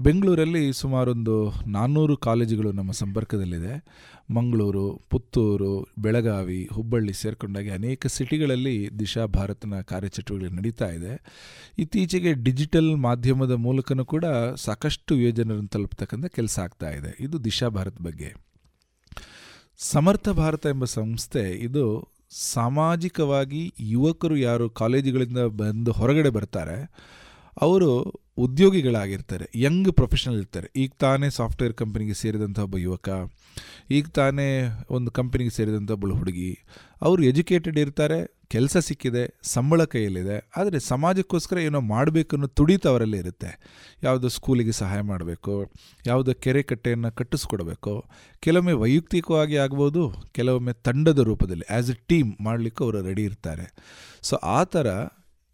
ಬೆಂಗಳೂರಲ್ಲಿ 0.00 0.72
ಸುಮಾರೊಂದು 0.72 1.52
ನಾನ್ನೂರು 1.66 2.16
ಕಾಲೇಜುಗಳು 2.16 2.72
ನಮ್ಮ 2.72 2.92
ಸಂಪರ್ಕದಲ್ಲಿದೆ. 2.92 3.84
ಮಂಗಳೂರು, 4.34 5.00
ಪುತ್ತೂರು, 5.10 5.88
ಬೆಳಗಾವಿ, 5.98 6.68
ಹುಬ್ಬಳ್ಳಿ 6.72 7.12
ಸೇರಿಕೊಂಡಾಗೆ 7.12 7.70
ಅನೇಕ 7.70 8.06
ಸಿಟಿಗಳಲ್ಲಿ 8.06 8.88
ದಿಶಾ 8.98 9.26
ಭಾರತನ 9.26 9.80
ಕಾರ್ಯಚಟುವಟಿಕೆ 9.80 10.54
ನಡೀತಾ 10.54 10.88
ಇದೆ. 10.88 11.20
ಇತ್ತೀಚೆಗೆ 11.78 12.32
ಡಿಜಿಟಲ್ 12.32 12.96
ಮಾಧ್ಯಮದ 12.96 13.50
ಮೂಲಕನೂ 13.50 14.04
ಕೂಡ 14.04 14.24
ಸಾಕಷ್ಟು 14.56 15.14
ಯುವಜನರನ್ನು 15.14 15.68
ತಲುಪ್ತಕ್ಕಂಥ 15.68 16.26
ಕೆಲಸ 16.26 16.58
ಆಗ್ತಾ 16.58 16.90
ಇದೆ. 16.90 17.16
ಇದು 17.20 17.44
ದಿಶಾ 17.44 17.68
ಭಾರತ್ 17.68 18.00
ಬಗ್ಗೆ. 18.00 18.45
ಸಮರ್ಥ 19.78 20.28
ಭಾರತ 20.28 20.66
ಎಂಬ 20.66 20.84
ಸಂಸ್ಥೆ 20.84 21.42
ಇದು 21.58 21.84
ಸಾಮಾಜಿಕವಾಗಿ 22.52 23.72
ಯುವಕರು 23.80 24.36
ಯಾರು 24.36 24.70
ಕಾಲೇಜುಗಳಿಂದ 24.70 25.38
ಬಂದು 25.56 25.92
ಹೊರಗಡೆ 25.92 26.30
ಬರ್ತಾರೆ 26.30 26.78
ಅವರು 27.60 27.90
ಉದ್ಯೋಗಿಗಳಾಗಿರ್ತಾರೆ, 28.38 29.46
ಯಂಗ್ 29.56 29.90
ಪ್ರೊಫೆಷನಲ್ 29.92 30.38
ಇರ್ತಾರೆ. 30.38 30.68
ಈಗ 30.76 30.90
ತಾನೇ 30.98 31.30
ಸಾಫ್ಟ್ವೇರ್ 31.30 31.74
ಕಂಪನಿಗೆ 31.74 32.14
ಸೇರಿದಂಥ 32.14 32.58
ಒಬ್ಬ 32.58 32.76
ಯುವಕ, 32.76 33.08
ಈಗ 33.90 34.06
ತಾನೇ 34.08 34.48
ಒಂದು 34.90 35.10
ಕಂಪನಿಗೆ 35.10 35.50
ಸೇರಿದಂಥ 35.50 35.90
ಒಬ್ಬಳು 35.90 36.14
ಹುಡುಗಿ, 36.14 36.50
ಅವರು 37.02 37.22
ಎಜುಕೇಟೆಡ್ 37.22 37.78
ಇರ್ತಾರೆ, 37.78 38.18
ಕೆಲಸ 38.50 38.76
ಸಿಕ್ಕಿದೆ, 38.76 39.22
ಸಂಬಳ 39.42 39.84
ಕೈಯಲ್ಲಿದೆ, 39.84 40.36
ಆದರೆ 40.56 40.78
ಸಮಾಜಕ್ಕೋಸ್ಕರ 40.78 41.58
ಏನೋ 41.58 41.80
ಮಾಡಬೇಕು 41.80 42.36
ಅನ್ನೋ 42.36 42.46
ತುಡಿತ 42.46 42.86
ಅವರಲ್ಲಿ 42.86 43.18
ಇರುತ್ತೆ. 43.18 43.50
ಯಾವುದೋ 44.02 44.28
ಸ್ಕೂಲಿಗೆ 44.28 44.72
ಸಹಾಯ 44.72 45.00
ಮಾಡಬೇಕು, 45.00 45.54
ಯಾವುದೋ 46.06 46.32
ಕೆರೆ 46.32 46.62
ಕಟ್ಟೆಯನ್ನು 46.62 47.10
ಕಟ್ಟಿಸ್ಕೊಡ್ಬೇಕು, 47.12 47.94
ಕೆಲವೊಮ್ಮೆ 48.42 48.72
ವೈಯಕ್ತಿಕವಾಗಿ 48.72 49.56
ಆಗ್ಬೋದು, 49.56 50.04
ಕೆಲವೊಮ್ಮೆ 50.32 50.72
ತಂಡದ 50.72 51.18
ರೂಪದಲ್ಲಿ 51.18 51.66
ಆ್ಯಸ್ 51.70 51.90
ಎ 51.90 51.98
ಟೀಮ್ 52.06 52.32
ಮಾಡಲಿಕ್ಕೆ 52.40 52.84
ಅವರು 52.84 53.00
ರೆಡಿ 53.00 53.22
ಇರ್ತಾರೆ. 53.22 53.66
ಸೊ 54.22 54.36
ಆ 54.36 54.64
ಥರ 54.64 54.86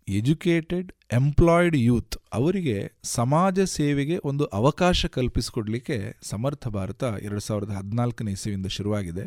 ಎಜುಕೇಟೆಡ್, 0.08 0.92
ಎಂಪ್ಲಾಯ್ಡ್ 1.12 1.76
ಯೂತ್ 1.76 2.16
ಅವರಿಗೆ 2.32 2.92
ಸಮಾಜ 3.02 3.60
ಸೇವೆಗೆ 3.60 4.20
ಒಂದು 4.24 4.44
ಅವಕಾಶ 4.44 5.06
ಕಲ್ಪಿಸಿಕೊಡಲಿಕ್ಕೆ 5.06 6.16
ಸಮರ್ಥ 6.22 6.68
ಭಾರತ 6.68 7.02
ಎರಡು 7.22 7.40
ಸಾವಿರದ 7.40 7.70
ಹದಿನಾಲ್ಕನೇ 7.70 8.30
ಇಸವಿಯಿಂದ 8.30 8.66
ಶುರುವಾಗಿದೆ. 8.66 9.24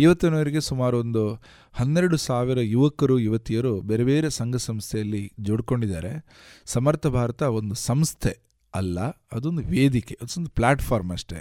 ಇವತ್ತಿನವರೆಗೆ 0.00 0.60
ಸುಮಾರು 0.60 0.98
ಒಂದು 0.98 1.42
ಹನ್ನೆರಡು 1.72 2.16
ಸಾವಿರ 2.16 2.58
ಯುವಕರು, 2.58 3.18
ಯುವತಿಯರು 3.18 3.80
ಬೇರೆ 3.80 4.04
ಬೇರೆ 4.04 4.30
ಸಂಘ 4.30 4.56
ಸಂಸ್ಥೆಯಲ್ಲಿ 4.56 5.32
ಜೋಡ್ಕೊಂಡಿದ್ದಾರೆ. 5.40 6.26
ಸಮರ್ಥ 6.66 7.06
ಭಾರತ 7.06 7.42
ಒಂದು 7.42 7.74
ಸಂಸ್ಥೆ 7.74 8.38
ಅಲ್ಲ, 8.74 9.00
ಅದೊಂದು 9.32 9.62
ವೇದಿಕೆ, 9.62 10.18
ಅದೊಂದು 10.22 10.50
ಪ್ಲ್ಯಾಟ್ಫಾರ್ಮ್ 10.50 11.12
ಅಷ್ಟೇ. 11.12 11.40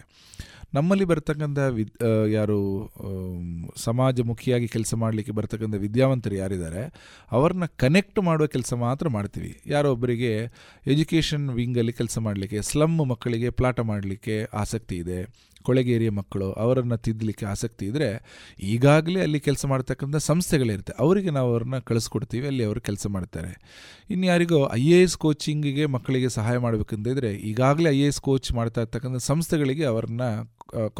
ನಮ್ಮಲ್ಲಿ 0.74 1.06
ಬರ್ತಕ್ಕಂಥ 1.06 1.60
ವಿದ್ 1.60 1.92
ಯಾರು 2.32 2.60
ಸಮಾಜಮುಖಿಯಾಗಿ 3.86 4.68
ಕೆಲಸ 4.76 4.94
ಮಾಡಲಿಕ್ಕೆ 5.04 5.34
ಬರ್ತಕ್ಕಂಥ 5.38 5.78
ವಿದ್ಯಾವಂತರು 5.86 6.36
ಯಾರಿದ್ದಾರೆ, 6.42 6.84
ಅವ್ರನ್ನ 7.38 7.66
ಕನೆಕ್ಟ್ 7.84 8.20
ಮಾಡುವ 8.28 8.48
ಕೆಲಸ 8.58 8.74
ಮಾತ್ರ 8.86 9.08
ಮಾಡ್ತೀವಿ. 9.18 9.54
ಯಾರೋ 9.76 9.90
ಒಬ್ಬರಿಗೆ 9.96 10.34
ಎಜುಕೇಷನ್ 10.96 11.48
ವಿಂಗಲ್ಲಿ 11.62 11.96
ಕೆಲಸ 12.02 12.18
ಮಾಡಲಿಕ್ಕೆ 12.28 12.62
ಸ್ಲಮ್ 12.72 13.00
ಮಕ್ಕಳಿಗೆ 13.14 13.52
ಪ್ಲಾಟ 13.62 13.80
ಮಾಡಲಿಕ್ಕೆ 13.94 14.38
ಆಸಕ್ತಿ 14.64 14.98
ಇದೆ, 15.06 15.20
ಕೊಳೆಗೇರಿಯ 15.68 16.12
ಮಕ್ಕಳು 16.18 16.48
ಅವರನ್ನು 16.64 16.96
ತಿದ್ದಲಿಕ್ಕೆ 17.06 17.46
ಆಸಕ್ತಿ 17.52 17.84
ಇದ್ದರೆ 17.90 18.08
ಈಗಾಗಲೇ 18.74 19.20
ಅಲ್ಲಿ 19.26 19.40
ಕೆಲಸ 19.46 19.66
ಮಾಡ್ತಕ್ಕಂಥ 19.72 20.18
ಸಂಸ್ಥೆಗಳಿರುತ್ತೆ 20.30 20.94
ಅವರಿಗೆ 21.04 21.32
ನಾವು 21.38 21.50
ಅವ್ರನ್ನ 21.54 21.78
ಕಳಿಸ್ಕೊಡ್ತೀವಿ, 21.90 22.46
ಅಲ್ಲಿ 22.52 22.64
ಅವರು 22.70 22.82
ಕೆಲಸ 22.90 23.06
ಮಾಡ್ತಾರೆ. 23.16 23.52
ಇನ್ನು 24.14 24.26
ಯಾರಿಗೋ 24.32 24.60
ಐ 24.80 24.84
ಎ 24.96 25.00
ಎಸ್ 25.06 25.16
ಕೋಚಿಂಗಿಗೆ 25.24 25.86
ಮಕ್ಕಳಿಗೆ 25.96 26.30
ಸಹಾಯ 26.38 26.58
ಮಾಡಬೇಕಂತಿದ್ರೆ 26.66 27.32
ಈಗಾಗಲೇ 27.52 27.90
ಐ 27.98 28.02
ಎ 28.08 28.10
ಎಸ್ 28.14 28.22
ಕೋಚ್ 28.28 28.50
ಮಾಡ್ತಾ 28.60 28.82
ಇರ್ತಕ್ಕಂಥ 28.86 29.22
ಸಂಸ್ಥೆಗಳಿಗೆ 29.32 29.86
ಅವ್ರನ್ನ 29.94 30.24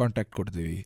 ಕಾಂಟ್ಯಾಕ್ಟ್ 0.00 0.34
ಕೊಡ್ತೀವಿ. 0.38 0.78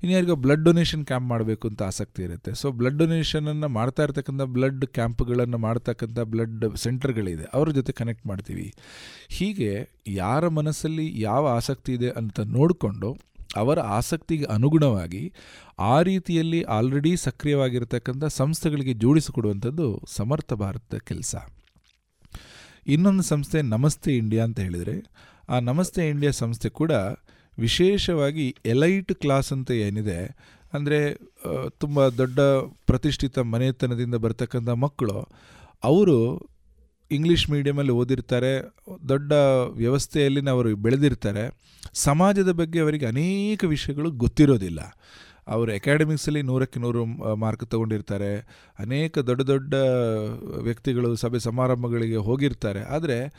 ಇನ್ನು 0.00 0.12
ಯಾರಿಗೋ 0.14 0.36
ಬ್ಲಡ್ 0.44 0.64
ಡೊನೇಷನ್ 0.68 1.04
ಕ್ಯಾಂಪ್ 1.10 1.28
ಮಾಡಬೇಕು 1.34 1.64
ಅಂತ 1.70 1.82
ಆಸಕ್ತಿ 1.82 2.22
ಇರುತ್ತೆ. 2.22 2.52
ಸೊ 2.60 2.66
ಬ್ಲಡ್ 2.78 2.98
ಡೊನೇಷನನ್ನು 2.98 3.68
ಮಾಡ್ತಾ 3.78 4.02
ಇರ್ತಕ್ಕಂಥ 4.02 4.42
ಬ್ಲಡ್ 4.56 4.86
ಕ್ಯಾಂಪ್ಗಳನ್ನು 4.96 5.58
ಮಾಡ್ತಕ್ಕಂಥ 5.58 6.20
ಬ್ಲಡ್ 6.32 6.64
ಸೆಂಟರ್ಗಳಿದೆ 6.76 7.46
ಅವ್ರ 7.54 7.70
ಜೊತೆ 7.70 7.92
ಕನೆಕ್ಟ್ 8.00 8.26
ಮಾಡ್ತೀವಿ. 8.26 8.66
ಹೀಗೆ 9.28 9.72
ಯಾರ 10.14 10.48
ಮನಸ್ಸಲ್ಲಿ 10.60 11.06
ಯಾವ 11.20 11.46
ಆಸಕ್ತಿ 11.58 11.92
ಇದೆ 11.92 12.10
ಅಂತ 12.20 12.40
ನೋಡಿಕೊಂಡು 12.56 13.10
ಅವರ 13.56 13.78
ಆಸಕ್ತಿಗೆ 13.96 14.46
ಅನುಗುಣವಾಗಿ 14.54 15.24
ಆ 15.78 15.96
ರೀತಿಯಲ್ಲಿ 16.02 16.60
ಆಲ್ರೆಡಿ 16.76 17.12
ಸಕ್ರಿಯವಾಗಿರ್ತಕ್ಕಂಥ 17.16 18.24
ಸಂಸ್ಥೆಗಳಿಗೆ 18.24 18.94
ಜೋಡಿಸಿಕೊಡುವಂಥದ್ದು 19.02 19.86
ಸಮರ್ಥ 20.16 20.52
ಭಾರತದ 20.62 20.98
ಕೆಲಸ. 21.08 21.34
ಇನ್ನೊಂದು 22.86 23.22
ಸಂಸ್ಥೆ 23.22 23.58
ನಮಸ್ತೆ 23.74 24.12
ಇಂಡಿಯಾ 24.16 24.42
ಅಂತ 24.44 24.58
ಹೇಳಿದರೆ, 24.60 24.96
ಆ 25.48 25.58
ನಮಸ್ತೆ 25.60 26.02
ಇಂಡಿಯಾ 26.08 26.32
ಸಂಸ್ಥೆ 26.32 26.68
ಕೂಡ 26.68 26.92
ವಿಶೇಷವಾಗಿ 27.58 28.46
ಎಲೈಟ್ 28.66 29.12
ಕ್ಲಾಸ್ 29.14 29.50
ಅಂತ 29.52 29.70
ಏನಿದೆ 29.70 30.18
ಅಂದರೆ 30.74 31.18
ತುಂಬ 31.78 32.08
ದೊಡ್ಡ 32.08 32.40
ಪ್ರತಿಷ್ಠಿತ 32.86 33.38
ಮನೆತನದಿಂದ 33.38 34.14
ಬರ್ತಕ್ಕಂಥ 34.14 34.68
ಮಕ್ಕಳು, 34.68 35.28
ಅವರು 35.84 36.48
ಇಂಗ್ಲೀಷ್ 37.10 37.50
ಮೀಡಿಯಮಲ್ಲಿ 37.50 37.92
ಓದಿರ್ತಾರೆ, 37.92 38.74
ದೊಡ್ಡ 39.08 39.32
ವ್ಯವಸ್ಥೆಯಲ್ಲಿ 39.72 40.50
ಅವರು 40.50 40.76
ಬೆಳೆದಿರ್ತಾರೆ. 40.76 41.58
ಸಮಾಜದ 41.94 42.50
ಬಗ್ಗೆ 42.50 42.80
ಅವರಿಗೆ 42.80 43.06
ಅನೇಕ 43.06 43.64
ವಿಷಯಗಳು 43.64 44.10
ಗೊತ್ತಿರೋದಿಲ್ಲ. 44.10 44.96
ಅವರು 45.48 45.72
ಅಕಾಡೆಮಿಕ್ಸಲ್ಲಿ 45.72 46.42
ನೂರಕ್ಕೆ 46.42 46.80
ನೂರು 46.80 47.04
ಮಾರ್ಕ್ 47.34 47.64
ತಗೊಂಡಿರ್ತಾರೆ. 47.64 48.46
ಅನೇಕ 48.78 49.18
ದೊಡ್ಡ 49.18 49.42
ದೊಡ್ಡ 49.42 49.74
ವ್ಯಕ್ತಿಗಳು 50.62 51.16
ಸಭೆ 51.16 51.38
ಸಮಾರಂಭಗಳಿಗೆ 51.38 52.16
ಹೋಗಿರ್ತಾರೆ. 52.16 52.82
ಆದರೆ, 52.82 53.32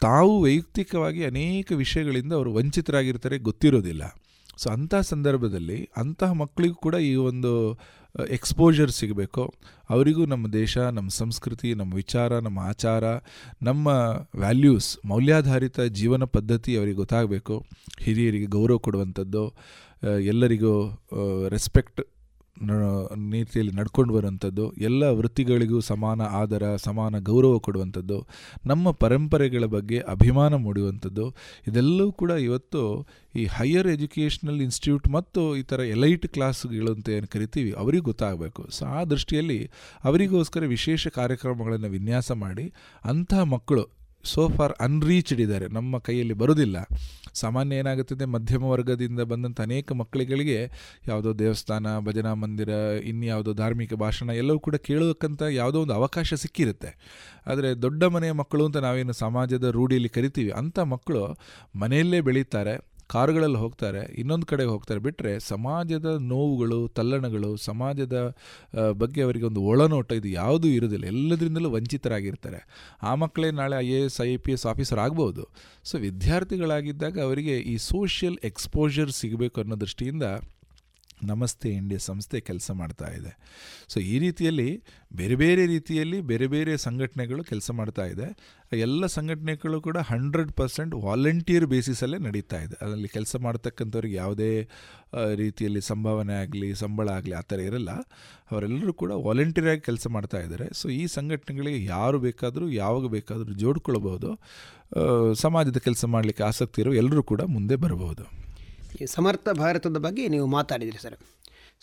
ತಾವು 0.00 0.42
ವೈಯಕ್ತಿಕವಾಗಿ 0.42 1.24
ಅನೇಕ 1.24 1.72
ವಿಷಯಗಳಿಂದ 1.72 2.32
ಅವರು 2.32 2.54
ವಂಚಿತರಾಗಿರ್ತಾರೆ 2.54 3.38
ಗೊತ್ತಿರೋದಿಲ್ಲ. 3.38 4.14
ಸೊ 4.62 4.70
ಅಂಥ 4.70 4.94
ಸಂದರ್ಭದಲ್ಲಿ 4.94 5.78
ಅಂತಹ 5.96 6.32
ಮಕ್ಕಳಿಗೂ 6.32 6.74
ಕೂಡ 6.74 6.94
ಈ 6.94 7.14
ಒಂದು 7.14 7.52
ಎಕ್ಸ್ಪೋಜರ್ 8.30 8.90
ಸಿಗಬೇಕು. 8.90 9.42
ಅವರಿಗೂ 9.90 10.22
ನಮ್ಮ 10.26 10.46
ದೇಶ, 10.52 10.78
ನಮ್ಮ 10.78 11.08
ಸಂಸ್ಕೃತಿ, 11.08 11.74
ನಮ್ಮ 11.74 11.92
ವಿಚಾರ, 11.94 12.38
ನಮ್ಮ 12.38 12.58
ಆಚಾರ, 12.58 13.04
ನಮ್ಮ 13.62 13.88
ವ್ಯಾಲ್ಯೂಸ್ 14.38 14.90
ಮೌಲ್ಯಾಧಾರಿತ 15.06 15.80
ಜೀವನ 15.80 16.24
ಪದ್ಧತಿ 16.24 16.72
ಅವರಿಗೆ 16.76 16.96
ಗೊತ್ತಾಗಬೇಕು. 16.96 17.56
ಹಿರಿಯರಿಗೆ 18.00 18.46
ಗೌರವ 18.46 18.78
ಕೊಡುವಂಥದ್ದು 18.78 19.44
ಎಲ್ಲರಿಗೂ 20.24 20.74
ರೆಸ್ಪೆಕ್ಟ್ 21.48 22.00
ನೀತಿಯಲ್ಲಿ 23.16 23.72
ನಡ್ಕೊಂಡು 23.72 24.14
ಬರುವಂಥದ್ದು, 24.14 24.72
ಎಲ್ಲ 24.72 25.02
ವೃತ್ತಿಗಳಿಗೂ 25.04 25.80
ಸಮಾನ 25.80 26.20
ಆದರ, 26.22 26.76
ಸಮಾನ 26.76 27.18
ಗೌರವ 27.18 27.58
ಕೊಡುವಂಥದ್ದು, 27.58 28.26
ನಮ್ಮ 28.66 28.90
ಪರಂಪರೆಗಳ 28.90 29.64
ಬಗ್ಗೆ 29.64 29.98
ಅಭಿಮಾನ 29.98 30.54
ಮೂಡುವಂಥದ್ದು 30.54 31.34
ಇದೆಲ್ಲವೂ 31.66 32.12
ಕೂಡ 32.12 32.30
ಇವತ್ತು 32.30 33.06
ಈ 33.36 33.44
ಹೈಯರ್ 33.44 33.86
ಎಜುಕೇಷನಲ್ 33.86 34.60
ಇನ್ಸ್ಟಿಟ್ಯೂಟ್ 34.60 35.08
ಮತ್ತು 35.08 35.56
ಈ 35.56 35.62
ಥರ 35.62 35.80
ಎಲೈಟ್ 35.80 36.26
ಕ್ಲಾಸ್ಗಳು 36.28 36.92
ಅಂತ 36.92 37.08
ಏನು 37.08 37.26
ಕರಿತೀವಿ, 37.26 37.72
ಅವರಿಗೆ 37.72 38.02
ಗೊತ್ತಾಗಬೇಕು. 38.02 38.70
ಸೊ 38.70 38.84
ಆ 38.86 39.04
ದೃಷ್ಟಿಯಲ್ಲಿ 39.04 39.70
ಅವರಿಗೋಸ್ಕರ 40.04 40.64
ವಿಶೇಷ 40.66 41.08
ಕಾರ್ಯಕ್ರಮಗಳನ್ನು 41.08 41.88
ವಿನ್ಯಾಸ 41.88 42.30
ಮಾಡಿ 42.32 42.72
ಅಂತಹ 43.04 43.42
ಮಕ್ಕಳು 43.42 43.86
ಸೋ 44.24 44.48
ಫಾರ್ 44.48 44.72
ಅನ್ರೀಚ್ಡ್ 44.80 45.40
ಇದ್ದಾರೆ. 45.40 45.68
ನಮ್ಮ 45.68 45.98
ಕೈಯಲ್ಲಿ 45.98 46.34
ಬರೋದಿಲ್ಲ 46.34 46.78
ಸಾಮಾನ್ಯ 47.34 47.76
ಏನಾಗುತ್ತದೆ? 47.76 48.24
ಮಧ್ಯಮ 48.24 48.64
ವರ್ಗದಿಂದ 48.64 49.20
ಬಂದಂಥ 49.20 49.60
ಅನೇಕ 49.60 49.92
ಮಕ್ಕಳುಗಳಿಗೆ 49.92 50.70
ಯಾವುದೋ 51.08 51.38
ದೇವಸ್ಥಾನ, 51.38 51.98
ಭಜನಾ 51.98 52.34
ಮಂದಿರ, 52.34 52.68
ಇನ್ಯಾವುದೋ 53.04 53.52
ಧಾರ್ಮಿಕ 53.52 53.94
ಭಾಷಣ 53.94 54.30
ಎಲ್ಲವೂ 54.30 54.58
ಕೂಡ 54.58 54.76
ಕೇಳೋಕ್ಕಂಥ 54.76 55.42
ಯಾವುದೋ 55.50 55.80
ಒಂದು 55.80 55.94
ಅವಕಾಶ 55.94 56.34
ಸಿಕ್ಕಿರುತ್ತೆ. 56.34 56.96
ಆದರೆ 57.46 57.82
ದೊಡ್ಡ 57.82 58.04
ಮನೆಯ 58.04 58.32
ಮಕ್ಕಳು 58.32 58.64
ಅಂತ 58.64 58.76
ನಾವೇನು 58.76 59.12
ಸಮಾಜದ 59.12 59.64
ರೂಢಿಯಲ್ಲಿ 59.64 60.08
ಕರಿತೀವಿ? 60.08 60.50
ಅಂಥ 60.50 60.78
ಮಕ್ಕಳು 60.78 61.38
ಮನೆಯಲ್ಲೇ 61.78 62.20
ಬೆಳೀತಾರೆ. 62.20 62.89
ಕಾರುಗಳಲ್ಲಿ 63.14 63.58
ಹೋಗ್ತಾರೆ, 63.62 64.02
ಇನ್ನೊಂದು 64.20 64.46
ಕಡೆಗೆ 64.50 64.70
ಹೋಗ್ತಾರೆ 64.74 65.00
ಬಿಟ್ಟರೆ 65.06 65.32
ಸಮಾಜದ 65.48 66.08
ನೋವುಗಳು, 66.32 66.78
ತಲ್ಲಣಗಳು, 66.96 67.50
ಸಮಾಜದ 67.68 68.16
ಬಗ್ಗೆ 69.02 69.20
ಅವರಿಗೆ 69.26 69.46
ಒಂದು 69.50 69.62
ಒಳನೋಟ 69.70 70.10
ಇದು 70.20 70.30
ಯಾವುದೂ 70.40 70.68
ಇರೋದಿಲ್ಲ 70.78 71.06
ಎಲ್ಲದರಿಂದಲೂ 71.14 71.70
ವಂಚಿತರಾಗಿರ್ತಾರೆ. 71.76 72.60
ಆ 73.02 73.14
ಮಕ್ಕಳೇ 73.22 73.50
ನಾಳೆ 73.60 73.76
I 73.86 73.90
A 73.98 74.00
S 74.08 74.20
I 74.26 74.30
P 74.46 74.52
S 74.56 74.66
officer 74.72 75.00
ಆಗ್ಬೋದು. 75.06 75.44
ಸೊ 75.90 75.96
ವಿದ್ಯಾರ್ಥಿಗಳಾಗಿದ್ದಾಗ 76.06 77.18
ಅವರಿಗೆ 77.28 77.56
ಈ 77.72 77.76
ಸೋಷಿಯಲ್ 77.90 78.38
ಎಕ್ಸ್ಪೋಜರ್ 78.50 79.12
ಸಿಗಬೇಕು 79.20 79.60
ಅನ್ನೋ 79.64 79.78
ದೃಷ್ಟಿಯಿಂದ 79.84 80.26
ನಮಸ್ತೆ 81.30 81.68
ಇಂಡಿಯಾ 81.70 81.98
ಸಂಸ್ಥೆ 81.98 82.40
ಕೆಲಸ 82.40 82.70
ಮಾಡ್ತಾ 82.80 83.08
ಇದೆ. 83.18 83.32
ಸೊ 83.92 84.00
ಈ 84.00 84.18
ರೀತಿಯಲ್ಲಿ 84.18 84.68
ಬೇರೆ 85.16 85.34
ಬೇರೆ 85.34 85.66
ರೀತಿಯಲ್ಲಿ 85.66 86.20
ಬೇರೆ 86.20 86.46
ಬೇರೆ 86.46 86.76
ಸಂಘಟನೆಗಳು 86.76 87.42
ಕೆಲಸ 87.44 87.70
ಮಾಡ್ತಾ 87.70 88.04
ಇದೆ. 88.12 88.26
ಎಲ್ಲ 88.86 89.06
ಸಂಘಟನೆಗಳು 89.06 89.80
ಕೂಡ 89.80 89.98
ಹಂಡ್ರೆಡ್ 90.10 90.52
ಪರ್ಸೆಂಟ್ 90.52 90.94
ವಾಲಂಟಿಯರ್ 90.94 91.66
ಬೇಸಿಸಲ್ಲೇ 91.66 92.18
ನಡೀತಾ 92.18 92.58
ಇದೆ. 92.62 92.76
ಅದರಲ್ಲಿ 92.82 93.08
ಕೆಲಸ 93.08 93.36
ಮಾಡ್ತಕ್ಕಂಥವ್ರಿಗೆ 93.46 94.14
ಯಾವುದೇ 94.14 94.50
ರೀತಿಯಲ್ಲಿ 95.34 95.80
ಸಂಭಾವನೆ 95.80 96.34
ಆಗಲಿ, 96.42 96.74
ಸಂಬಳ 96.74 97.08
ಆಗಲಿ 97.08 97.34
ಆ 97.34 97.40
ಥರ 97.40 97.60
ಇರಲ್ಲ. 97.60 97.90
ಅವರೆಲ್ಲರೂ 98.50 98.92
ಕೂಡ 98.92 99.12
ವಾಲಂಟಿಯರಾಗಿ 99.12 99.80
ಕೆಲಸ 99.80 100.06
ಮಾಡ್ತಾ 100.10 100.40
ಇದ್ದಾರೆ. 100.40 100.68
ಸೊ 100.74 100.88
ಈ 100.88 101.06
ಸಂಘಟನೆಗಳಿಗೆ 101.06 101.84
ಯಾರು 101.84 102.18
ಬೇಕಾದರೂ, 102.18 102.68
ಯಾವಾಗ 102.82 103.06
ಬೇಕಾದರೂ 103.06 103.54
ಜೋಡ್ಕೊಳ್ಬೋದು 103.54 104.30
ಸಮಾಜದ 105.34 105.78
ಕೆಲಸ 105.78 106.04
ಮಾಡಲಿಕ್ಕೆ 106.04 106.42
ಆಸಕ್ತಿ 106.42 106.80
ಇರೋ 106.82 106.92
ಎಲ್ಲರೂ 106.92 107.22
ಕೂಡ 107.22 107.42
ಮುಂದೆ 107.56 107.76
ಬರಬಹುದು. 107.76 108.49
ಸಮರ್ಥ 109.06 109.48
ಭಾರತದ 109.48 109.96
ಬಗ್ಗೆ 109.96 110.28
ನೀವು 110.28 110.46
ಮಾತಾಡಿದಿರಿ 110.46 111.02
ಸರ್. 111.02 111.14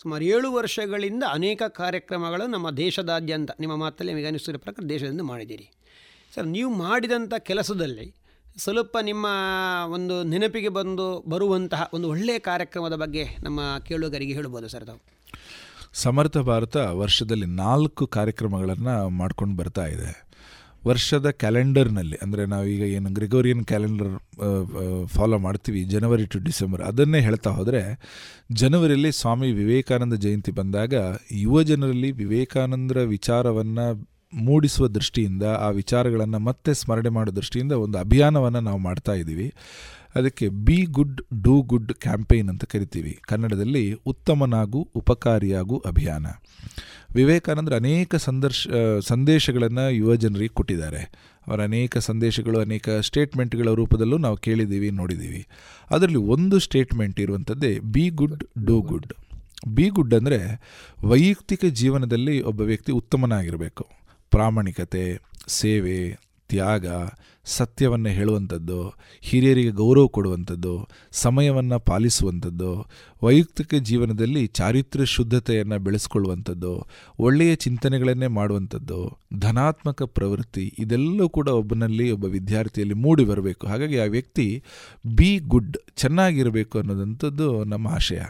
ಸುಮಾರು 0.02 0.24
ಏಳು 0.24 0.52
ವರ್ಷಗಳಿಂದ 0.52 1.22
ಅನೇಕ 1.30 1.62
ಕಾರ್ಯಕ್ರಮಗಳು 1.62 2.46
ನಮ್ಮ 2.46 2.70
ದೇಶದಾದ್ಯಂತ, 2.70 3.50
ನಿಮ್ಮ 3.60 3.76
ಮಾತಲ್ಲಿ 3.76 4.12
ನಿಮಗೆ 4.12 4.26
ಅನಿಸಿದ 4.26 4.56
ಪ್ರಕಾರ 4.56 4.84
ದೇಶದಿಂದ 4.88 5.20
ಮಾಡಿದ್ದೀರಿ. 5.20 5.70
ಸರ್, 6.34 6.46
ನೀವು 6.46 6.74
ಮಾಡಿದಂಥ 6.74 7.34
ಕೆಲಸದಲ್ಲಿ 7.38 8.14
ಸ್ವಲ್ಪ 8.56 8.96
ನಿಮ್ಮ 9.02 9.26
ಒಂದು 9.90 10.22
ನೆನಪಿಗೆ 10.22 10.68
ಬಂದು 10.68 11.24
ಬರುವಂತಹ 11.28 11.90
ಒಂದು 11.94 12.08
ಒಳ್ಳೆಯ 12.08 12.38
ಕಾರ್ಯಕ್ರಮದ 12.38 12.92
ಬಗ್ಗೆ 12.92 13.24
ನಮ್ಮ 13.42 13.78
ಕೇಳುಗರಿಗೆ 13.78 14.32
ಹೇಳ್ಬೋದು 14.32 14.68
ಸರ್ 14.68 14.84
ತಾವು. 14.84 15.00
ಸಮರ್ಥ 15.92 16.38
ಭಾರತ 16.38 16.76
ವರ್ಷದಲ್ಲಿ 16.76 17.46
ನಾಲ್ಕು 17.46 18.06
ಕಾರ್ಯಕ್ರಮಗಳನ್ನು 18.06 19.08
ಮಾಡ್ಕೊಂಡು 19.08 19.56
ಬರ್ತಾ 19.56 19.86
ಇದೆ. 19.86 20.27
ವರ್ಷದ 20.84 21.28
ಕ್ಯಾಲೆಂಡರ್ನಲ್ಲಿ, 21.42 22.16
ಅಂದರೆ 22.24 22.42
ನಾವೀಗ 22.52 22.82
ಏನು 22.96 23.10
ಗ್ರಿಗೋರಿಯನ್ 23.18 23.64
ಕ್ಯಾಲೆಂಡರ್ 23.70 24.12
ಫಾಲೋ 25.14 25.38
ಮಾಡ್ತೀವಿ 25.46 25.80
ಜನವರಿ 25.94 26.24
ಟು 26.34 26.38
ಡಿಸೆಂಬರ್, 26.48 26.82
ಅದನ್ನೇ 26.90 27.20
ಹೇಳ್ತಾ 27.28 27.50
ಹೋದರೆ, 27.50 27.82
ಜನವರಿಯಲ್ಲಿ 28.62 29.10
ಸ್ವಾಮಿ 29.20 29.48
ವಿವೇಕಾನಂದ 29.52 30.18
ಜಯಂತಿ 30.24 30.54
ಬಂದಾಗ 30.60 30.94
ಯುವ 31.44 31.62
ಜನರಲ್ಲಿ 31.70 32.12
ವಿವೇಕಾನಂದರ 32.22 33.02
ವಿಚಾರವನ್ನು 33.16 33.86
ಮೂಡಿಸುವ 34.46 34.86
ದೃಷ್ಟಿಯಿಂದ, 34.96 35.44
ಆ 35.66 35.68
ವಿಚಾರಗಳನ್ನು 35.80 36.40
ಮತ್ತೆ 36.48 36.72
ಸ್ಮರಣೆ 36.80 37.10
ಮಾಡೋ 37.18 37.30
ದೃಷ್ಟಿಯಿಂದ 37.38 37.74
ಒಂದು 37.84 37.98
ಅಭಿಯಾನವನ್ನು 37.98 38.60
ನಾವು 38.60 38.80
ಮಾಡ್ತಾ 38.88 39.14
ಇದ್ದೀವಿ. 39.14 39.48
ಅದಕ್ಕೆ 40.14 40.48
be 40.48 40.82
good 40.82 41.20
do 41.42 41.60
good 41.62 41.92
campaign 41.92 42.48
ಅಂತ 42.48 42.64
ಕರಿತೀವಿ. 42.64 43.18
ಕನ್ನಡದಲ್ಲಿ 43.22 43.92
ಉತ್ತಮನಾಗು 43.92 44.88
ಉಪಕಾರಿಯಾಗು 44.94 45.78
ಅಭಿಯಾನ. 45.86 46.26
ವಿವೇಕಾನಂದರು 47.14 47.74
ಅನೇಕ 47.74 48.14
ಸಂದರ್ಶ 48.16 48.68
ಸಂದೇಶಗಳನ್ನು 49.00 49.90
ಯುವ 49.90 50.16
ಜನರಿಗೆ 50.16 50.54
ಕೊಟ್ಟಿದ್ದಾರೆ. 50.54 51.02
ಅವರ 51.46 51.62
ಅನೇಕ 51.62 51.98
ಸಂದೇಶಗಳು, 51.98 52.60
ಅನೇಕ 52.60 52.88
ಸ್ಟೇಟ್ಮೆಂಟ್ಗಳ 52.90 53.70
ರೂಪದಲ್ಲೂ 53.70 54.18
ನಾವು 54.18 54.36
ಕೇಳಿದ್ದೀವಿ, 54.36 54.90
ನೋಡಿದ್ದೀವಿ. 54.90 55.46
ಅದರಲ್ಲಿ 55.90 56.16
ಒಂದು 56.16 56.58
statement 56.58 57.20
ಇರುವಂಥದ್ದೇ 57.20 57.78
be 57.78 58.08
good 58.08 58.44
do 58.66 58.80
good 58.80 59.12
be 59.68 59.88
good 59.88 60.14
ಅಂದರೆ 60.14 60.40
ವೈಯಕ್ತಿಕ 61.04 61.64
ಜೀವನದಲ್ಲಿ 61.64 62.40
ಒಬ್ಬ 62.40 62.60
ವ್ಯಕ್ತಿ 62.60 62.92
ಉತ್ತಮನಾಗಿರಬೇಕು. 62.92 63.84
ಪ್ರಾಮಾಣಿಕತೆ, 64.30 65.20
ಸೇವೆ 65.48 66.18
ತ್ಯಾಗ, 66.48 66.86
ಸತ್ಯವನ್ನು 67.44 68.08
ಹೇಳುವಂಥದ್ದು, 68.08 68.92
ಹಿರಿಯರಿಗೆ 69.20 69.70
ಗೌರವ 69.70 70.06
ಕೊಡುವಂಥದ್ದು, 70.06 70.88
ಸಮಯವನ್ನು 71.12 71.80
ಪಾಲಿಸುವಂಥದ್ದು, 71.80 72.86
ವೈಯಕ್ತಿಕ 73.22 73.74
ಜೀವನದಲ್ಲಿ 73.74 74.46
ಚಾರಿತ್ರ್ಯ 74.46 75.04
ಶುದ್ಧತೆಯನ್ನು 75.04 75.78
ಬೆಳೆಸ್ಕೊಳ್ಳುವಂಥದ್ದು, 75.78 76.86
ಒಳ್ಳೆಯ 77.18 77.54
ಚಿಂತನೆಗಳನ್ನೇ 77.54 78.26
ಮಾಡುವಂಥದ್ದು, 78.26 79.18
ಧನಾತ್ಮಕ 79.38 80.02
ಪ್ರವೃತ್ತಿ, 80.02 80.74
ಇದೆಲ್ಲವೂ 80.78 81.28
ಕೂಡ 81.28 81.48
ಒಬ್ಬನಲ್ಲಿ 81.48 82.10
ಒಬ್ಬ 82.10 82.24
ವಿದ್ಯಾರ್ಥಿಯಲ್ಲಿ 82.24 82.94
ಮೂಡಿ 82.94 83.24
ಬರಬೇಕು. 83.24 83.66
ಹಾಗಾಗಿ 83.66 83.98
ಆ 83.98 84.04
ವ್ಯಕ್ತಿ 84.04 84.62
ಬಿ 85.16 85.38
ಗುಡ್ 85.38 85.76
ಚೆನ್ನಾಗಿರಬೇಕು 85.96 86.78
ಅನ್ನೋದಂಥದ್ದು 86.78 87.64
ನಮ್ಮ 87.64 87.88
ಆಶಯ. 87.88 88.20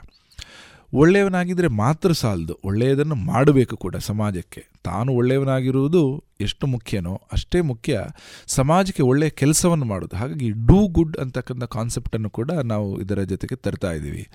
ಒಳ್ಳೆಯವನಾಗಿದ್ದರೆ 0.93 1.69
ಮಾತ್ರ 1.69 2.13
ಸಾಲದು. 2.13 2.59
ಒಳ್ಳೆಯದನ್ನು 2.65 3.15
ಮಾಡಬೇಕು 3.15 3.77
ಕೂಡ 3.77 3.97
ಸಮಾಜಕ್ಕೆ. 3.97 4.67
ತಾನು 4.85 5.13
ಒಳ್ಳೆಯವನಾಗಿರುವುದು 5.13 6.25
ಎಷ್ಟು 6.41 6.67
ಮುಖ್ಯನೋ 6.67 7.21
ಅಷ್ಟೇ 7.33 7.61
ಮುಖ್ಯ. 7.61 8.01
ಸಮಾಜಕ್ಕೆ 8.47 9.03
ಒಳ್ಳೆಯ 9.03 9.29
ಕೆಲಸವನ್ನು 9.29 9.85
ಮಾಡೋದು 9.85 10.17
ಹಾಗಾಗಿ 10.17 10.51
ಡೂ 10.51 10.89
ಗುಡ್ 10.89 11.17
ಅಂತಕ್ಕಂಥ 11.17 11.65
ಕಾನ್ಸೆಪ್ಟನ್ನು 11.65 12.31
ಕೂಡ 12.31 12.51
ನಾವು 12.51 13.01
ಇದರ 13.01 13.23
ಜೊತೆಗೆ 13.23 13.57
ತರ್ತಾ 13.57 13.93
ಇದ್ದೀವಿ. 13.93 14.29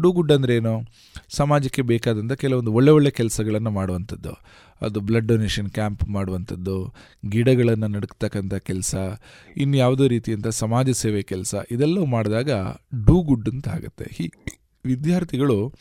ಡೂ 0.00 0.12
ಗುಡ್ 0.12 0.32
ಅಂದರೆ 0.32 0.56
ಏನು? 0.56 0.86
ಸಮಾಜಕ್ಕೆ 1.28 1.82
ಬೇಕಾದಂಥ 1.82 2.32
ಕೆಲವೊಂದು 2.32 2.72
ಒಳ್ಳೆ 2.72 2.90
ಒಳ್ಳೆ 2.90 3.10
ಕೆಲಸಗಳನ್ನು 3.10 3.70
ಮಾಡುವಂಥದ್ದು. 3.70 4.32
ಅದು 4.82 5.00
ಬ್ಲಡ್ 5.00 5.26
ಡೊನೇಷನ್ 5.26 5.70
ಕ್ಯಾಂಪ್ 5.70 6.08
ಮಾಡುವಂಥದ್ದು, 6.08 6.94
ಗಿಡಗಳನ್ನು 7.28 7.88
ನಡುಕ್ತಕ್ಕಂಥ 7.88 8.54
ಕೆಲಸ, 8.54 8.94
ಇನ್ಯಾವುದೋ 9.56 10.06
ರೀತಿಯಂಥ 10.06 10.48
ಸಮಾಜ 10.48 10.90
ಸೇವೆ 10.90 11.22
ಕೆಲಸ, 11.22 11.54
ಇದೆಲ್ಲವೂ 11.70 12.06
ಮಾಡಿದಾಗ 12.06 12.50
ಡೂ 13.04 13.20
ಗುಡ್ 13.22 13.48
ಅಂತ 13.48 13.68
ಆಗುತ್ತೆ. 13.68 14.04
ಹೀ, 14.12 14.30
ವಿದ್ಯಾರ್ಥಿಗಳು 14.84 15.74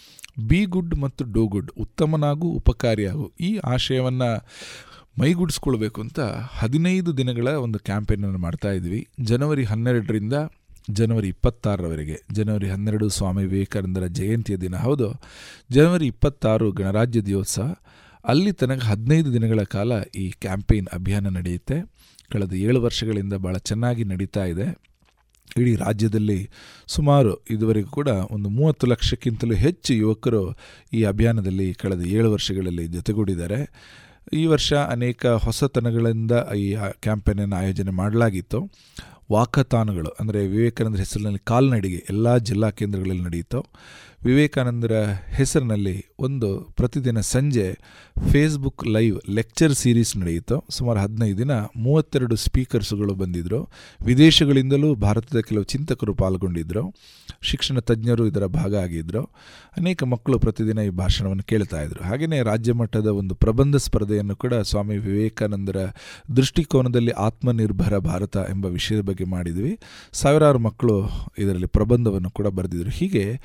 ಬಿ 0.47 0.65
ಗುಡ್ 0.65 0.95
ಮತ್ತು 0.95 1.33
ಡೋ 1.33 1.45
ಗುಡ್ 1.45 1.71
ಉತ್ತಮನಾಗೂ, 1.79 2.47
ಉಪಕಾರಿಯಾಗು, 2.47 3.31
ಈ 3.39 3.57
ಆಶಯವನ್ನು 3.57 4.47
ಮೈಗೂಡಿಸ್ಕೊಳ್ಬೇಕು 5.19 6.01
ಅಂತ 6.01 6.19
ಹದಿನೈದು 6.43 7.17
ದಿನಗಳ 7.17 7.47
ಒಂದು 7.47 7.79
ಕ್ಯಾಂಪೇನನ್ನು 7.79 8.37
ಮಾಡ್ತಾ 8.37 8.71
ಇದ್ವಿ. 8.71 9.07
ಜನವರಿ 9.21 9.63
ಹನ್ನೆರಡರಿಂದ 9.63 10.33
ಜನವರಿ 10.89 11.27
ಇಪ್ಪತ್ತಾರರವರೆಗೆ. 11.27 12.21
ಜನವರಿ 12.31 12.69
ಹನ್ನೆರಡು 12.69 13.09
ಸ್ವಾಮಿ 13.09 13.45
ವಿವೇಕಾನಂದರ 13.45 14.05
ಜಯಂತಿಯ 14.05 14.57
ದಿನ, 14.57 14.75
ಹೌದು. 14.75 15.13
ಜನವರಿ 15.71 16.07
ಇಪ್ಪತ್ತಾರು 16.07 16.71
ಗಣರಾಜ್ಯ 16.71 17.21
ದಿವೋತ್ಸವ 17.21 17.75
ಅಲ್ಲಿ 18.25 18.51
ತನಕ 18.51 18.83
ಹದಿನೈದು 18.83 19.33
ದಿನಗಳ 19.33 19.63
ಕಾಲ 19.63 19.91
ಈ 20.15 20.29
ಕ್ಯಾಂಪೇನ್ 20.29 20.87
ಅಭಿಯಾನ 20.93 21.27
ನಡೆಯುತ್ತೆ. 21.27 21.97
ಕಳೆದ 22.31 22.53
ಏಳು 22.53 22.81
ವರ್ಷಗಳಿಂದ 22.81 23.33
ಭಾಳ 23.33 23.57
ಚೆನ್ನಾಗಿ 23.57 24.03
ನಡೀತಾ 24.03 24.45
ಇದೆ. 24.45 24.86
ಇಡೀ 25.55 25.75
ರಾಜ್ಯದಲ್ಲಿ 25.75 26.49
ಸುಮಾರು 26.87 27.31
ಇದುವರೆಗೂ 27.49 27.89
ಕೂಡ 27.89 28.07
ಒಂದು 28.07 28.49
ಮೂವತ್ತು 28.49 28.87
ಲಕ್ಷಕ್ಕಿಂತಲೂ 28.87 29.55
ಹೆಚ್ಚು 29.55 29.93
ಯುವಕರು 29.93 30.41
ಈ 30.93 31.03
ಅಭಿಯಾನದಲ್ಲಿ 31.03 31.73
ಕಳೆದ 31.73 32.01
ಏಳು 32.01 32.31
ವರ್ಷಗಳಲ್ಲಿ 32.31 32.87
ಜೊತೆಗೂಡಿದ್ದಾರೆ. 32.87 33.59
ಈ 34.33 34.45
ವರ್ಷ 34.45 34.73
ಅನೇಕ 34.73 35.25
ಹೊಸತನಗಳಿಂದ 35.25 36.31
ಈ 36.55 36.75
ಕ್ಯಾಂಪೇನನ್ನು 37.01 37.55
ಆಯೋಜನೆ 37.55 37.91
ಮಾಡಲಾಗಿತ್ತು. 37.91 38.59
ವಾಕಥಾನ್ಗಳು, 39.31 40.09
ಅಂದರೆ 40.19 40.47
ವಿವೇಕಾನಂದ 40.47 40.95
ಹೆಸರಿನಲ್ಲಿ 40.95 41.39
ಕಾಲ್ನಡಿಗೆ 41.39 42.05
ಎಲ್ಲ 42.09 42.37
ಜಿಲ್ಲಾ 42.37 42.69
ಕೇಂದ್ರಗಳಲ್ಲಿ 42.69 43.23
ನಡೆಯಿತು. 43.23 43.61
ವಿವೇಕಾನಂದರ 44.23 44.91
ಹೆಸರಿನಲ್ಲಿ 45.33 46.05
ಒಂದು 46.19 46.73
ಪ್ರತಿದಿನ 46.75 47.19
ಸಂಜೆ 47.19 47.77
ಫೇಸ್ಬುಕ್ 48.31 48.87
ಲೈವ್ 48.87 49.19
ಲೆಕ್ಚರ್ 49.29 49.73
ಸೀರೀಸ್ 49.73 50.17
ನಡೆಯಿತು. 50.17 50.65
ಸುಮಾರು 50.69 50.99
ಹದಿನೈದು 50.99 51.37
ದಿನ 51.37 51.51
ಮೂವತ್ತೆರಡು 51.77 52.35
ಸ್ಪೀಕರ್ಸ್ಗಳು 52.35 53.13
ಬಂದಿದ್ದರು 53.13 53.69
ವಿದೇಶಗಳಿಂದಲೂ 54.05 54.95
ಭಾರತದ 54.95 55.39
ಕೆಲವು 55.39 55.63
ಚಿಂತಕರು 55.63 56.13
ಪಾಲ್ಗೊಂಡಿದ್ದರು 56.15 56.95
ಶಿಕ್ಷಣ 57.41 57.79
ತಜ್ಞರು 57.79 58.27
ಇದರ 58.27 58.45
ಭಾಗ 58.45 58.75
ಆಗಿದ್ದರು 58.75 59.23
ಅನೇಕ 59.77 60.03
ಮಕ್ಕಳು 60.03 60.39
ಪ್ರತಿದಿನ 60.39 60.79
ಈ 60.79 60.89
ಭಾಷಣವನ್ನು 60.89 61.43
ಕೇಳ್ತಾ 61.43 61.81
ಇದ್ರು. 61.81 62.03
ಹಾಗೆಯೇ 62.03 62.43
ರಾಜ್ಯ 62.43 62.73
ಮಟ್ಟದ 62.73 63.07
ಒಂದು 63.07 63.35
ಪ್ರಬಂಧ 63.35 63.75
ಸ್ಪರ್ಧೆಯನ್ನು 63.75 64.35
ಕೂಡ 64.35 64.53
ಸ್ವಾಮಿ 64.53 64.97
ವಿವೇಕಾನಂದರ 64.97 65.77
ದೃಷ್ಟಿಕೋನದಲ್ಲಿ 66.35 67.11
ಆತ್ಮನಿರ್ಭರ 67.11 67.97
ಭಾರತ 67.97 68.37
ಎಂಬ 68.37 68.65
ವಿಷಯದ 68.65 69.01
ಬಗ್ಗೆ 69.01 69.23
ಮಾಡಿದ್ವಿ. 69.23 69.79
ಸಾವಿರಾರು 70.13 70.59
ಮಕ್ಕಳು 70.59 71.09
ಇದರಲ್ಲಿ 71.37 71.67
ಪ್ರಬಂಧವನ್ನು 71.67 72.29
ಕೂಡ 72.29 72.47
ಬರೆದಿದ್ರು. 72.47 72.89
ಹೀಗೆ 72.89 73.41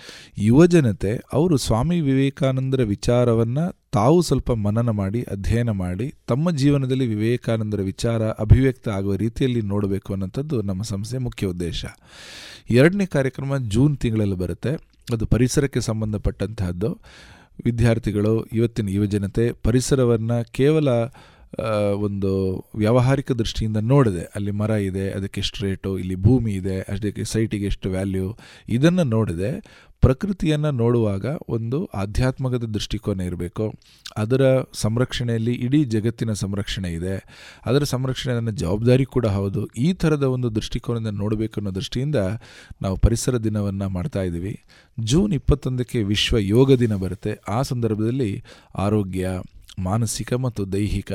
ಯುವಜನತೆ, 0.63 1.13
ಅವರು 1.33 1.57
ಸ್ವಾಮಿ 1.57 2.01
ವಿವೇಕಾನಂದರ 2.01 2.83
ವಿಚಾರವನ್ನು 2.83 3.65
ತಾವು 3.93 4.19
ಸ್ವಲ್ಪ 4.23 4.53
ಮನನ 4.65 4.91
ಮಾಡಿ, 4.91 5.21
ಅಧ್ಯಯನ 5.23 5.71
ಮಾಡಿ, 5.71 6.07
ತಮ್ಮ 6.29 6.51
ಜೀವನದಲ್ಲಿ 6.51 7.07
ವಿವೇಕಾನಂದರ 7.07 7.81
ವಿಚಾರ 7.81 8.23
ಅಭಿವ್ಯಕ್ತ 8.23 8.89
ಆಗುವ 8.89 9.15
ರೀತಿಯಲ್ಲಿ 9.15 9.63
ನೋಡಬೇಕು 9.63 10.13
ಅನ್ನೋಂಥದ್ದು 10.13 10.63
ನಮ್ಮ 10.63 10.83
ಸಂಸ್ಥೆ 10.83 11.19
ಮುಖ್ಯ 11.19 11.47
ಉದ್ದೇಶ. 11.47 11.85
ಎರಡನೇ 12.71 13.07
ಕಾರ್ಯಕ್ರಮ 13.07 13.59
ಜೂನ್ 13.59 13.97
ತಿಂಗಳಲ್ಲಿ 13.97 14.37
ಬರುತ್ತೆ. 14.37 14.73
ಅದು 15.13 15.27
ಪರಿಸರಕ್ಕೆ 15.27 15.81
ಸಂಬಂಧಪಟ್ಟಂತಹದ್ದು. 15.81 16.93
ವಿದ್ಯಾರ್ಥಿಗಳು, 17.65 18.35
ಇವತ್ತಿನ 18.53 18.89
ಯುವಜನತೆ 18.89 19.53
ಪರಿಸರವನ್ನು 19.63 20.39
ಕೇವಲ 20.53 20.89
ಒಂದು 21.99 22.31
ವ್ಯಾವಹಾರಿಕ 22.77 23.33
ದೃಷ್ಟಿಯಿಂದ 23.33 23.77
ನೋಡಿದೆ, 23.77 24.23
ಅಲ್ಲಿ 24.35 24.51
ಮರ 24.51 24.71
ಇದೆ, 24.71 25.11
ಅದಕ್ಕೆ 25.11 25.41
ಎಷ್ಟು 25.41 25.67
ರೇಟು, 25.67 25.91
ಇಲ್ಲಿ 25.99 26.15
ಭೂಮಿ 26.15 26.53
ಇದೆ 26.53 26.77
ಅದಕ್ಕೆ 26.81 27.25
ಸೈಟಿಗೆ 27.25 27.67
ಎಷ್ಟು 27.67 27.89
ವ್ಯಾಲ್ಯೂ 27.91 28.29
ಇದನ್ನು 28.69 29.05
ನೋಡಿದೆ 29.05 29.51
ಪ್ರಕೃತಿಯನ್ನು 30.03 30.71
ನೋಡುವಾಗ 30.71 31.27
ಒಂದು 31.49 31.79
ಆಧ್ಯಾತ್ಮಕದ 31.95 32.65
ದೃಷ್ಟಿಕೋನ 32.65 33.21
ಇರಬೇಕು. 33.21 33.65
ಅದರ 34.17 34.43
ಸಂರಕ್ಷಣೆಯಲ್ಲಿ 34.75 35.55
ಇಡೀ 35.55 35.85
ಜಗತ್ತಿನ 35.85 36.33
ಸಂರಕ್ಷಣೆ 36.33 36.93
ಇದೆ. 36.93 37.15
ಅದರ 37.67 37.83
ಸಂರಕ್ಷಣೆ 37.85 38.35
ನನ್ನ 38.35 38.51
ಜವಾಬ್ದಾರಿ 38.51 39.05
ಕೂಡ 39.05 39.27
ಹೌದು. 39.27 39.67
ಈ 39.67 39.93
ಥರದ 39.93 40.23
ಒಂದು 40.23 40.55
ದೃಷ್ಟಿಕೋನದಿಂದ 40.55 41.19
ನೋಡಬೇಕು 41.19 41.55
ಅನ್ನೋ 41.61 41.75
ದೃಷ್ಟಿಯಿಂದ 41.75 42.17
ನಾವು 42.83 42.97
ಪರಿಸರ 42.97 43.37
ದಿನವನ್ನು 43.37 43.89
ಮಾಡ್ತಾ 43.89 44.23
ಇದ್ದೀವಿ. 44.23 44.55
ಜೂನ್ 45.01 45.33
ಇಪ್ಪತ್ತೊಂದಕ್ಕೆ 45.33 46.03
ವಿಶ್ವ 46.03 46.39
ಯೋಗ 46.39 46.73
ದಿನ 46.73 46.97
ಬರುತ್ತೆ. 46.97 47.35
ಆ 47.49 47.63
ಸಂದರ್ಭದಲ್ಲಿ 47.63 48.45
ಆರೋಗ್ಯ, 48.79 49.29
ಮಾನಸಿಕ 49.79 50.33
ಮತ್ತು 50.35 50.73
ದೈಹಿಕ 50.73 51.13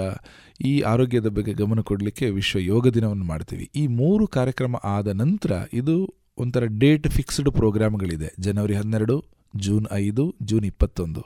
ಈ 0.65 0.79
ಆರೋಗ್ಯದ 0.81 1.27
ಬಗ್ಗೆ 1.27 1.53
ಗಮನ 1.53 1.79
ಕೊಡಲಿಕ್ಕೆ 1.79 2.29
ವಿಶ್ವ 2.29 2.59
ಯೋಗ 2.59 2.87
ದಿನವನ್ನು 2.87 3.25
ಮಾಡ್ತೀವಿ. 3.25 3.69
ಈ 3.75 3.87
ಮೂರು 3.87 4.27
ಕಾರ್ಯಕ್ರಮ 4.27 4.75
ಆದ 4.83 5.07
ನಂತರ 5.07 5.51
ಇದು 5.73 5.97
ಒಂಥರ 6.37 6.63
ಡೇಟ್ 6.77 7.07
ಫಿಕ್ಸ್ಡ್ 7.07 7.49
ಪ್ರೋಗ್ರಾಮ್ಗಳಿದೆ 7.51 8.29
ಜನವರಿ 8.39 8.73
ಹನ್ನೆರಡು, 8.73 9.17
ಜೂನ್ 9.55 9.85
ಐದು, 9.93 10.35
ಜೂನ್ 10.43 10.65
ಇಪ್ಪತ್ತೊಂದು. 10.65 11.21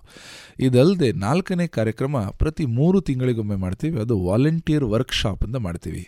ಇದಲ್ಲದೆ 0.59 1.11
ನಾಲ್ಕನೇ 1.11 1.67
ಕಾರ್ಯಕ್ರಮ 1.67 2.17
ಪ್ರತಿ 2.37 2.65
ಮೂರು 2.65 3.01
ತಿಂಗಳಿಗೊಮ್ಮೆ 3.01 3.55
ಮಾಡ್ತೀವಿ. 3.55 3.99
ಅದು 3.99 4.15
ವಾಲಂಟಿಯರ್ 4.19 4.83
ವರ್ಕ್ಶಾಪ್ 4.83 5.43
ಅಂತ 5.43 5.55
ಮಾಡ್ತೀವಿ. 5.55 6.03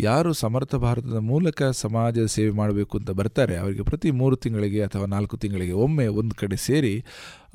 ಯಾರು 0.00 0.32
ಸಮರ್ಥ 0.32 0.74
ಭಾರತದ 0.74 1.16
ಮೂಲಕ 1.16 1.62
ಸಮಾಜ 1.62 2.18
ಸೇವೆ 2.18 2.50
ಮಾಡಬೇಕು 2.50 2.98
ಅಂತ 2.98 3.10
ಬರ್ತಾರೆ, 3.10 3.56
ಅವರಿಗೆ 3.56 3.82
ಪ್ರತಿ 3.82 4.10
ಮೂರು 4.10 4.36
ತಿಂಗಳಿಗೆ 4.36 4.82
ಅಥವಾ 4.82 5.06
ನಾಲ್ಕು 5.06 5.36
ತಿಂಗಳಿಗೆ 5.36 5.72
ಒಮ್ಮೆ 5.72 6.06
ಒಂದು 6.06 6.34
ಕಡೆ 6.34 6.56
ಸೇರಿ 6.56 7.04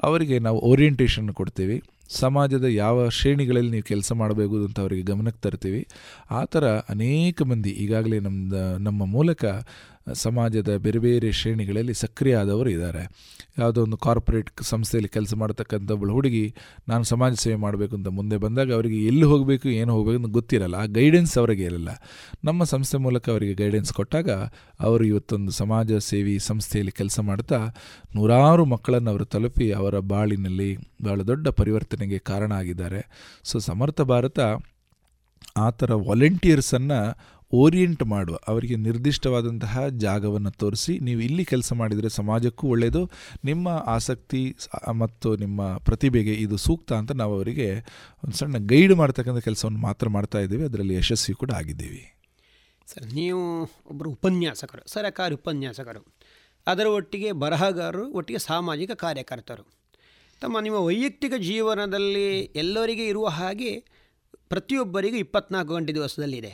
ಅವರಿಗೆ 0.04 0.40
ನಾವು 0.40 0.60
ಓರಿಯೆಂಟೇಷನ್ 0.60 1.30
ಕೊಡ್ತೀವಿ. 1.30 1.84
ಸಮಾಜದ 2.10 2.64
ಯಾವ 2.64 3.10
ಶ್ರೇಣಿಗಳಲ್ಲಿ 3.10 3.72
ನೀವು 3.72 3.84
ಕೆಲಸ 3.84 4.12
ಮಾಡಬೇಕು 4.12 4.56
ಅಂತ 4.66 4.80
ಅವರಿಗೆ 4.80 5.02
ಗಮನಕ್ಕೆ 5.02 5.50
ತರ್ತೀವಿ. 5.50 5.88
ಆ 6.32 6.46
ಥರ 6.46 6.66
ಅನೇಕ 6.66 7.42
ಮಂದಿ 7.42 7.70
ಈಗಾಗಲೇ 7.70 8.20
ನಮ್ಮ 8.20 8.54
ನಮ್ಮ 8.78 9.06
ಮೂಲಕ 9.06 9.46
ಸಮಾಜದ 10.14 10.78
ಬೇರೆ 10.78 11.00
ಬೇರೆ 11.00 11.32
ಶ್ರೇಣಿಗಳಲ್ಲಿ 11.32 11.94
ಸಕ್ರಿಯ 11.94 12.38
ಆದವರು 12.38 12.70
ಇದ್ದಾರೆ. 12.70 13.08
ಯಾವುದೋ 13.58 13.84
ಒಂದು 13.84 13.98
ಕಾರ್ಪೊರೇಟ್ 13.98 14.62
ಸಂಸ್ಥೆಯಲ್ಲಿ 14.62 15.10
ಕೆಲಸ 15.10 15.34
ಮಾಡ್ತಕ್ಕಂಥ 15.34 15.92
ಒಬ್ಬಳು 15.92 16.14
ಹುಡುಗಿ, 16.14 16.56
ನಾನು 16.88 17.04
ಸಮಾಜ 17.04 17.34
ಸೇವೆ 17.34 17.56
ಮಾಡಬೇಕು 17.56 17.96
ಅಂತ 17.96 18.08
ಮುಂದೆ 18.08 18.38
ಬಂದಾಗ 18.38 18.74
ಅವರಿಗೆ 18.74 19.06
ಎಲ್ಲಿ 19.06 19.24
ಹೋಗಬೇಕು, 19.24 19.70
ಏನು 19.70 19.94
ಹೋಗಬೇಕು 19.94 20.24
ಅಂತ 20.24 20.34
ಗೊತ್ತಿರಲ್ಲ. 20.34 20.76
ಆ 20.76 20.86
ಗೈಡೆನ್ಸ್ 20.86 21.38
ಅವರಿಗೆ 21.38 21.64
ಇರಲ್ಲ. 21.64 21.90
ನಮ್ಮ 22.44 22.64
ಸಂಸ್ಥೆ 22.64 22.98
ಮೂಲಕ 22.98 23.30
ಅವರಿಗೆ 23.30 23.54
ಗೈಡೆನ್ಸ್ 23.54 23.94
ಕೊಟ್ಟಾಗ 23.94 24.30
ಅವರು 24.80 25.06
ಇವತ್ತೊಂದು 25.06 25.52
ಸಮಾಜ 25.52 25.94
ಸೇವಿ 25.94 26.40
ಸಂಸ್ಥೆಯಲ್ಲಿ 26.40 26.92
ಕೆಲಸ 26.92 27.20
ಮಾಡ್ತಾ 27.20 27.76
ನೂರಾರು 28.16 28.66
ಮಕ್ಕಳನ್ನು 28.66 29.12
ಅವರು 29.12 29.26
ತಲುಪಿ 29.26 29.72
ಅವರ 29.72 30.00
ಬಾಳಿನಲ್ಲಿ 30.00 30.78
ಬಹಳ 31.04 31.22
ದೊಡ್ಡ 31.22 31.48
ಪರಿವರ್ತನೆಗೆ 31.48 32.18
ಕಾರಣ 32.20 32.52
ಆಗಿದ್ದಾರೆ. 32.52 33.10
ಸೊ 33.44 33.60
ಸಮರ್ಥ 33.60 34.02
ಭಾರತ 34.02 34.40
ಆ 35.58 35.70
ಥರ 35.70 35.94
ವಾಲಂಟಿಯರ್ಸನ್ನು 35.94 37.18
ಓರಿಯೆಂಟ್ 37.52 38.04
ಮಾಡುವ, 38.04 38.36
ಅವರಿಗೆ 38.48 38.76
ನಿರ್ದಿಷ್ಟವಾದಂತಹ 38.76 39.84
ಜಾಗವನ್ನು 39.88 40.52
ತೋರಿಸಿ, 40.52 41.00
ನೀವು 41.00 41.22
ಇಲ್ಲಿ 41.22 41.46
ಕೆಲಸ 41.46 41.70
ಮಾಡಿದರೆ 41.74 42.10
ಸಮಾಜಕ್ಕೂ 42.10 42.68
ಒಳ್ಳೆಯದು, 42.68 43.02
ನಿಮ್ಮ 43.46 43.68
ಆಸಕ್ತಿ 43.96 44.44
ಮತ್ತು 45.02 45.36
ನಿಮ್ಮ 45.36 45.78
ಪ್ರತಿಭೆಗೆ 45.78 46.34
ಇದು 46.34 46.58
ಸೂಕ್ತ 46.58 46.94
ಅಂತ 46.94 47.12
ನಾವು 47.12 47.34
ಅವರಿಗೆ 47.34 47.70
ಒಂದು 48.24 48.38
ಸಣ್ಣ 48.38 48.58
ಗೈಡ್ 48.58 48.96
ಮಾಡ್ತಕ್ಕಂಥ 48.96 49.44
ಕೆಲಸವನ್ನು 49.44 49.80
ಮಾತ್ರ 49.80 50.10
ಮಾಡ್ತಾ 50.10 50.40
ಇದ್ದೀವಿ, 50.40 50.64
ಅದರಲ್ಲಿ 50.64 50.96
ಯಶಸ್ವಿ 50.96 51.36
ಕೂಡ 51.36 51.52
ಆಗಿದ್ದೀವಿ. 51.52 52.04
ಸರ್, 52.88 53.08
ನೀವು 53.14 53.44
ಒಬ್ಬರು 53.92 54.10
ಉಪನ್ಯಾಸಕರು, 54.12 54.84
ಸರಕಾರಿ 54.88 55.36
ಉಪನ್ಯಾಸಕರು. 55.36 56.02
ಅದರ 56.68 56.88
ಒಟ್ಟಿಗೆ 56.88 57.32
ಬರಹಗಾರರು, 57.32 58.06
ಒಟ್ಟಿಗೆ 58.12 58.40
ಸಾಮಾಜಿಕ 58.40 58.92
ಕಾರ್ಯಕರ್ತರು. 58.92 59.66
ತಮ್ಮ 60.42 60.60
ನಿಮ್ಮ 60.60 60.78
ವೈಯಕ್ತಿಕ 60.90 61.34
ಜೀವನದಲ್ಲಿ 61.50 62.28
ಎಲ್ಲರಿಗೆ 62.64 63.06
ಇರುವ 63.08 63.28
ಹಾಗೆ 63.40 63.72
ಪ್ರತಿಯೊಬ್ಬರಿಗೂ 64.50 65.18
ಇಪ್ಪತ್ನಾಲ್ಕು 65.18 65.74
ಗಂಟೆ 65.74 65.94
ದಿವಸದಲ್ಲಿದೆ. 65.94 66.52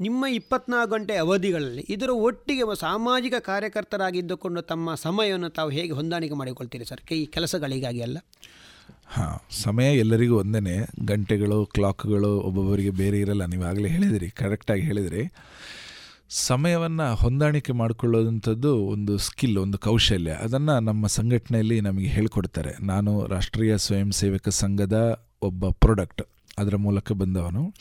ನಿಮ್ಮ 0.00 0.24
ಇಪ್ಪತ್ನಾಲ್ಕು 0.26 0.90
ಗಂಟೆ 0.90 1.16
ಅವಧಿಗಳಲ್ಲಿ 1.16 1.86
ಇದರ 1.88 2.10
ಒಟ್ಟಿಗೆ 2.10 2.78
ಸಾಮಾಜಿಕ 2.80 3.34
ಕಾರ್ಯಕರ್ತರಾಗಿದ್ದುಕೊಂಡು 3.34 4.62
ತಮ್ಮ 4.62 4.94
ಸಮಯವನ್ನು 4.94 5.48
ತಾವು 5.48 5.70
ಹೇಗೆ 5.70 5.90
ಹೊಂದಾಣಿಕೆ 5.90 6.34
ಮಾಡಿಕೊಳ್ತೀರಿ 6.34 6.84
ಸರ್? 6.84 7.12
ಈ 7.12 7.26
ಕೆಲಸಗಳಿಗಾಗಿ 7.26 8.02
ಅಲ್ಲ? 8.02 8.18
ಹಾಂ, 9.06 9.40
ಸಮಯ 9.50 9.96
ಎಲ್ಲರಿಗೂ 9.96 10.38
ಒಂದೇ 10.38 10.86
ಗಂಟೆಗಳು, 11.04 11.66
ಕ್ಲಾಕ್ಗಳು 11.66 12.40
ಒಬ್ಬೊಬ್ಬರಿಗೆ 12.40 12.90
ಬೇರೆ 12.90 13.20
ಇರಲ್ಲ. 13.20 13.44
ನೀವು 13.44 13.64
ಆಗಲೇ 13.64 13.88
ಹೇಳಿದಿರಿ 13.88 14.30
ಕರೆಕ್ಟಾಗಿ 14.30 14.82
ಹೇಳಿದಿರಿ. 14.82 15.32
ಸಮಯವನ್ನು 16.28 17.14
ಹೊಂದಾಣಿಕೆ 17.14 17.72
ಮಾಡಿಕೊಳ್ಳೋದಂಥದ್ದು 17.72 18.76
ಒಂದು 18.76 19.18
ಸ್ಕಿಲ್ 19.18 19.58
ಒಂದು 19.58 19.78
ಕೌಶಲ್ಯ. 19.78 20.30
ಅದನ್ನು 20.30 20.80
ನಮ್ಮ 20.80 21.06
ಸಂಘಟನೆಯಲ್ಲಿ 21.06 21.80
ನಮಗೆ 21.80 22.06
ಹೇಳಿಕೊಡ್ತಾರೆ. 22.06 22.86
ನಾನು 22.86 23.26
ರಾಷ್ಟ್ರೀಯ 23.26 23.76
ಸ್ವಯಂ 23.76 24.12
ಸೇವಕ 24.12 24.48
ಸಂಘದ 24.48 25.26
ಒಬ್ಬ 25.42 25.68
ಪ್ರಾಡಕ್ಟ್ 25.68 26.22
ಅದರ 26.58 26.76
ಮೂಲಕ 26.76 27.12
ಬಂದವನು. 27.12 27.74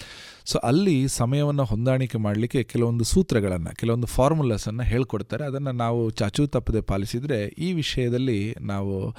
ಸೊ 0.45 0.57
ಅಲ್ಲಿ 0.57 1.07
ಸಮಯವನ್ನು 1.07 1.63
ಹೊಂದಾಣಿಕೆ 1.63 2.17
ಮಾಡಲಿಕ್ಕೆ 2.17 2.63
ಕೆಲವೊಂದು 2.63 3.03
ಸೂತ್ರಗಳನ್ನು, 3.03 3.75
ಕೆಲವೊಂದು 3.75 4.07
ಫಾರ್ಮುಲಾಸನ್ನು 4.07 4.83
ಹೇಳ್ಕೊಡ್ತಾರೆ. 4.83 5.43
ಅದನ್ನು 5.45 5.71
ನಾವು 5.71 6.09
ಚಾಚೂ 6.09 6.45
ತಪ್ಪದೆ 6.45 6.81
ಪಾಲಿಸಿದರೆ 6.81 7.39
ಈ 7.45 7.73
ವಿಷಯದಲ್ಲಿ 7.73 8.55
ನಾವು 8.61 9.15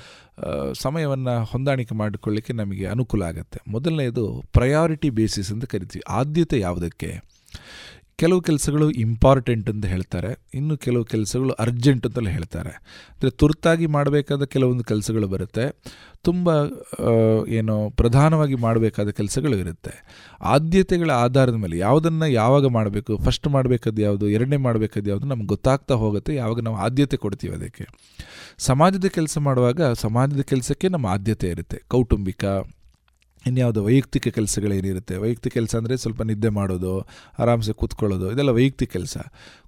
ಸಮಯವನ್ನು 0.72 1.44
ಹೊಂದಾಣಿಕೆ 1.44 1.94
ಮಾಡಿಕೊಳ್ಳಿಕ್ಕೆ 1.94 2.52
ನಮಗೆ 2.52 2.86
ಅನುಕೂಲ 2.86 3.22
ಆಗುತ್ತೆ. 3.22 3.60
ಮೊದಲನೆಯದು 3.68 4.44
ಪ್ರಯಾರಿಟಿ 4.52 5.10
ಬೇಸಿಸ್ 5.10 5.52
ಅಂತ 5.52 5.64
ಕರಿತೀವಿ. 5.64 6.02
ಆದ್ಯತೆ 6.08 6.60
ಯಾವುದಕ್ಕೆ? 6.60 7.20
ಕೆಲವು 8.22 8.40
ಕೆಲಸಗಳು 8.48 8.86
ಇಂಪಾರ್ಟೆಂಟ್ 9.04 9.68
ಅಂತ 9.72 9.84
ಹೇಳ್ತಾರೆ, 9.92 10.30
ಇನ್ನು 10.58 10.74
ಕೆಲವು 10.84 11.04
ಕೆಲಸಗಳು 11.12 11.52
ಅರ್ಜೆಂಟ್ 11.64 12.04
ಅಂತಲೇ 12.08 12.32
ಹೇಳ್ತಾರೆ. 12.36 12.72
ಅಂದರೆ 13.14 13.32
ತುರ್ತಾಗಿ 13.40 13.86
ಮಾಡಬೇಕಾದ 13.96 14.44
ಕೆಲವೊಂದು 14.54 14.84
ಕೆಲಸಗಳು 14.90 15.28
ಬರುತ್ತೆ, 15.34 15.64
ತುಂಬ 16.28 16.50
ಏನು 17.58 17.74
ಪ್ರಧಾನವಾಗಿ 18.00 18.56
ಮಾಡಬೇಕಾದ 18.66 19.10
ಕೆಲಸಗಳು 19.20 19.56
ಇರುತ್ತೆ. 19.64 19.94
ಆದ್ಯತೆಗಳ 20.54 21.10
ಆಧಾರದ 21.24 21.58
ಮೇಲೆ 21.64 21.76
ಯಾವುದನ್ನು 21.86 22.28
ಯಾವಾಗ 22.40 22.66
ಮಾಡಬೇಕು 22.78 23.18
ಫಸ್ಟ್ 23.26 23.48
ಮಾಡಬೇಕಾದ 23.56 23.98
ಯಾವುದು, 24.06 24.28
ಎರಡನೇ 24.36 24.60
ಮಾಡಬೇಕಾದ 24.68 25.12
ಯಾವುದು 25.12 25.28
ನಮ್ಗೆ 25.32 25.50
ಗೊತ್ತಾಗ್ತಾ 25.54 25.96
ಹೋಗುತ್ತೆ, 26.04 26.34
ಯಾವಾಗ 26.42 26.60
ನಾವು 26.68 26.78
ಆದ್ಯತೆ 26.86 27.18
ಕೊಡ್ತೀವಿ 27.24 27.54
ಅದಕ್ಕೆ. 27.58 27.86
ಸಮಾಜದ 28.68 29.06
ಕೆಲಸ 29.18 29.36
ಮಾಡುವಾಗ 29.48 29.82
ಸಮಾಜದ 30.06 30.44
ಕೆಲಸಕ್ಕೆ 30.52 30.88
ನಮ್ಮ 30.96 31.06
ಆದ್ಯತೆ 31.16 31.48
ಇರುತ್ತೆ, 31.56 31.80
ಕೌಟುಂಬಿಕ 31.94 32.44
ಇನ್ಯಾವುದೋ 33.46 33.80
ವೈಯಕ್ತಿಕ 33.84 34.28
ಕೆಲಸಗಳೇನಿರುತ್ತೆ? 34.28 35.16
ವೈಯಕ್ತಿಕ 35.16 35.52
ಕೆಲಸ 35.54 35.76
ಅಂದರೆ 35.76 35.96
ಸ್ವಲ್ಪ 35.96 36.22
ನಿದ್ದೆ 36.22 36.48
ಮಾಡೋದು, 36.48 36.94
ಆರಾಮ್ಸೆ 37.38 37.72
ಕೂತ್ಕೊಳ್ಳೋದು, 37.72 38.32
ಇದೆಲ್ಲ 38.32 38.50
ವೈಯಕ್ತಿಕ 38.50 38.90
ಕೆಲಸ. 38.90 39.16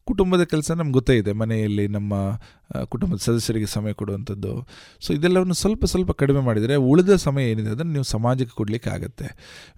ಕುಟುಂಬದ 0.05 0.43
ಕೆಲಸ 0.43 0.71
ನಮ್ಗೆ 0.71 0.93
ಗೊತ್ತೇ 0.93 1.15
ಇದೆ. 1.19 1.33
ಮನೆಯಲ್ಲಿ 1.33 1.89
ನಮ್ಮ 1.89 2.15
ಕುಟುಂಬದ 2.85 3.19
ಸದಸ್ಯರಿಗೆ 3.19 3.67
ಸಮಯ 3.67 3.93
ಕೊಡುವಂಥದ್ದು. 3.93 4.53
ಸೊ 5.01 5.13
ಇದೆಲ್ಲವನ್ನು 5.13 5.55
ಸ್ವಲ್ಪ 5.55 5.85
ಸ್ವಲ್ಪ 5.85 6.13
ಕಡಿಮೆ 6.13 6.41
ಮಾಡಿದರೆ 6.41 6.75
ಉಳಿದ 6.91 7.15
ಸಮಯ 7.15 7.51
ಏನಿದೆ 7.51 7.71
ಅದನ್ನು 7.71 7.93
ನೀವು 7.93 8.05
ಸಮಾಜಕ್ಕೆ 8.05 8.55
ಕೊಡಲಿಕ್ಕೆ 8.57 8.91
ಆಗುತ್ತೆ. 8.91 9.29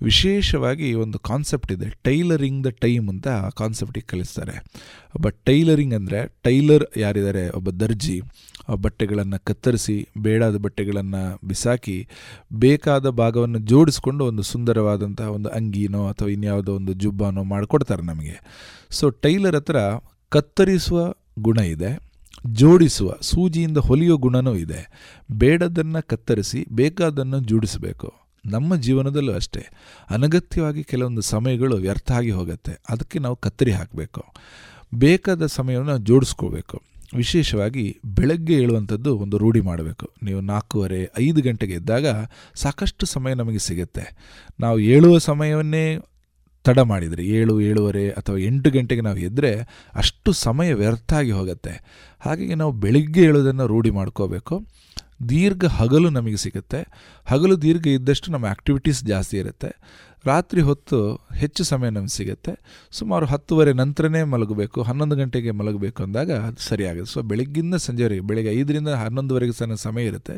ವಿಶೇಷವಾಗಿ 0.03 0.95
ಒಂದು 0.95 1.19
ಕಾನ್ಸೆಪ್ಟ್ 1.19 1.73
ಇದೆ. 1.73 1.89
ಟೈಲರಿಂಗ್ 2.03 2.61
ದ 2.65 2.73
ಟೈಮ್ 2.81 3.09
ಅಂತ 3.09 3.29
ಕಾನ್ಸೆಪ್ಟಿಗೆ 3.29 4.07
ಕಲಿಸ್ತಾರೆ 4.07 4.57
ಒಬ್ಬ 5.15 5.29
ಟೈಲರಿಂಗ್ 5.29 5.95
ಅಂದರೆ 5.95 6.21
ಟೈಲರ್ 6.43 6.85
ಯಾರಿದ್ದಾರೆ? 6.97 7.45
ಒಬ್ಬ 7.51 7.71
ದರ್ಜಿ. 7.85 8.19
ಬಟ್ಟೆಗಳನ್ನು 8.75 9.45
ಕತ್ತರಿಸಿ, 9.45 10.09
ಬೇಡಾದ 10.19 10.57
ಬಟ್ಟೆಗಳನ್ನು 10.57 11.41
ಬಿಸಾಕಿ, 11.45 12.09
ಬೇಕಾದ 12.53 13.09
ಭಾಗವನ್ನು 13.09 13.59
ಜೋಡಿಸ್ಕೊಂಡು 13.59 14.25
ಒಂದು 14.25 14.43
ಸುಂದರವಾದಂತಹ 14.43 15.29
ಒಂದು 15.29 15.49
ಅಂಗಿನೋ 15.49 16.09
ಅಥವಾ 16.09 16.29
ಇನ್ಯಾವುದೋ 16.29 16.75
ಒಂದು 16.75 16.93
ಜುಬ್ಬಾನೋ 16.93 17.45
ಮಾಡಿಕೊಡ್ತಾರೆ 17.45 18.03
ನಮಗೆ. 18.03 18.41
ಸೊ 18.91 19.11
ಟೈಲರ್ 19.11 19.57
ಹತ್ರ 19.57 19.77
ಕತ್ತರಿಸುವ 20.29 21.15
ಗುಣ 21.39 21.59
ಇದೆ, 21.59 22.09
ಜೋಡಿಸುವ, 22.47 23.17
ಸೂಜಿಯಿಂದ 23.21 23.79
ಹೊಲಿಯೋ 23.79 24.17
ಗುಣನೂ 24.17 24.55
ಇದೆ. 24.55 24.91
ಬೇಡದನ್ನು 25.33 26.07
ಕತ್ತರಿಸಿ, 26.07 26.67
ಬೇಕಾದನ್ನು 26.73 27.41
ಜೋಡಿಸಬೇಕು. 27.41 28.15
ನಮ್ಮ 28.47 28.77
ಜೀವನದಲ್ಲೂ 28.77 29.33
ಅಷ್ಟೇ. 29.33 29.67
ಅನಗತ್ಯವಾಗಿ 30.11 30.85
ಕೆಲವೊಂದು 30.85 31.21
ಸಮಯಗಳು 31.21 31.77
ವ್ಯರ್ಥ 31.77 32.13
ಆಗಿ 32.13 32.31
ಹೋಗುತ್ತೆ. 32.31 32.73
ಅದಕ್ಕೆ 32.89 33.19
ನಾವು 33.19 33.37
ಕತ್ತರಿ 33.37 33.73
ಹಾಕಬೇಕು. 33.73 34.25
ಬೇಕಾದ 34.95 35.47
ಸಮಯವನ್ನು 35.47 35.99
ಜೋಡಿಸ್ಕೋಬೇಕು. 35.99 36.83
ವಿಶೇಷವಾಗಿ 37.15 37.99
ಬೆಳಗ್ಗೆ 38.05 38.55
ಏಳುವಂಥದ್ದು 38.55 39.19
ಒಂದು 39.19 39.39
ರೂಢಿ 39.39 39.61
ಮಾಡಬೇಕು. 39.61 40.11
ನೀವು 40.23 40.41
ನಾಲ್ಕೂವರೆ, 40.41 41.11
ಐದು 41.19 41.43
ಗಂಟೆಗೆ 41.43 41.73
ಇದ್ದಾಗ 41.73 42.07
ಸಾಕಷ್ಟು 42.55 43.07
ಸಮಯ 43.07 43.35
ನಮಗೆ 43.35 43.59
ಸಿಗುತ್ತೆ. 43.59 44.03
ನಾವು 44.61 44.79
ಏಳುವ 44.79 45.19
ಸಮಯವನ್ನೇ 45.19 45.99
ತಡ 46.65 46.79
ಮಾಡಿದರೆ, 46.79 47.27
ಏಳು, 47.27 47.61
ಏಳುವರೆ 47.61 48.11
ಅಥವಾ 48.11 48.37
ಎಂಟು 48.37 48.71
ಗಂಟೆಗೆ 48.71 49.01
ನಾವು 49.01 49.19
ಎದ್ದರೆ 49.19 49.61
ಅಷ್ಟು 49.95 50.33
ಸಮಯ 50.33 50.73
ವ್ಯರ್ಥ 50.73 51.13
ಆಗಿ 51.13 51.31
ಹೋಗುತ್ತೆ. 51.31 51.83
ಹಾಗಾಗಿ 52.21 52.55
ನಾವು 52.55 52.73
ಬೆಳಿಗ್ಗೆ 52.73 53.23
ಏಳೋದನ್ನು 53.23 53.67
ರೂಢಿ 53.67 53.91
ಮಾಡ್ಕೋಬೇಕು. 53.91 54.67
ದೀರ್ಘ 55.29 55.65
ಹಗಲು 55.65 56.11
ನಮಗೆ 56.11 56.37
ಸಿಗುತ್ತೆ. 56.37 56.87
ಹಗಲು 57.27 57.63
ದೀರ್ಘ 57.63 57.87
ಇದ್ದಷ್ಟು 57.87 58.33
ನಮ್ಮ 58.33 58.47
ಆ್ಯಕ್ಟಿವಿಟೀಸ್ 58.47 59.05
ಜಾಸ್ತಿ 59.05 59.37
ಇರುತ್ತೆ. 59.37 59.77
ರಾತ್ರಿ 60.27 60.61
ಹೊತ್ತು 60.61 60.99
ಹೆಚ್ಚು 61.41 61.63
ಸಮಯ 61.65 61.89
ನಮ್ಗೆ 61.89 62.13
ಸಿಗುತ್ತೆ. 62.17 62.53
ಸುಮಾರು 62.93 63.27
ಹತ್ತುವರೆ 63.27 63.73
ನಂತರನೇ 63.73 64.23
ಮಲಗಬೇಕು, 64.23 64.83
ಹನ್ನೊಂದು 64.83 65.17
ಗಂಟೆಗೆ 65.17 65.51
ಮಲಗಬೇಕು 65.51 66.03
ಅಂದಾಗ 66.03 66.31
ಅದು 66.49 66.63
ಸರಿಯಾಗುತ್ತೆ 66.69 67.11
ಸೊ 67.13 67.23
ಬೆಳಗ್ಗಿಂದ 67.23 67.75
ಸಂಜೆವರೆಗೆ 67.75 68.21
ಬೆಳಗ್ಗೆ 68.21 68.51
ಐದರಿಂದ 68.61 68.89
ಹನ್ನೊಂದುವರೆಗೆ 68.89 69.53
ಸಹ 69.53 69.75
ಸಮಯ 69.87 70.05
ಇರುತ್ತೆ. 70.05 70.35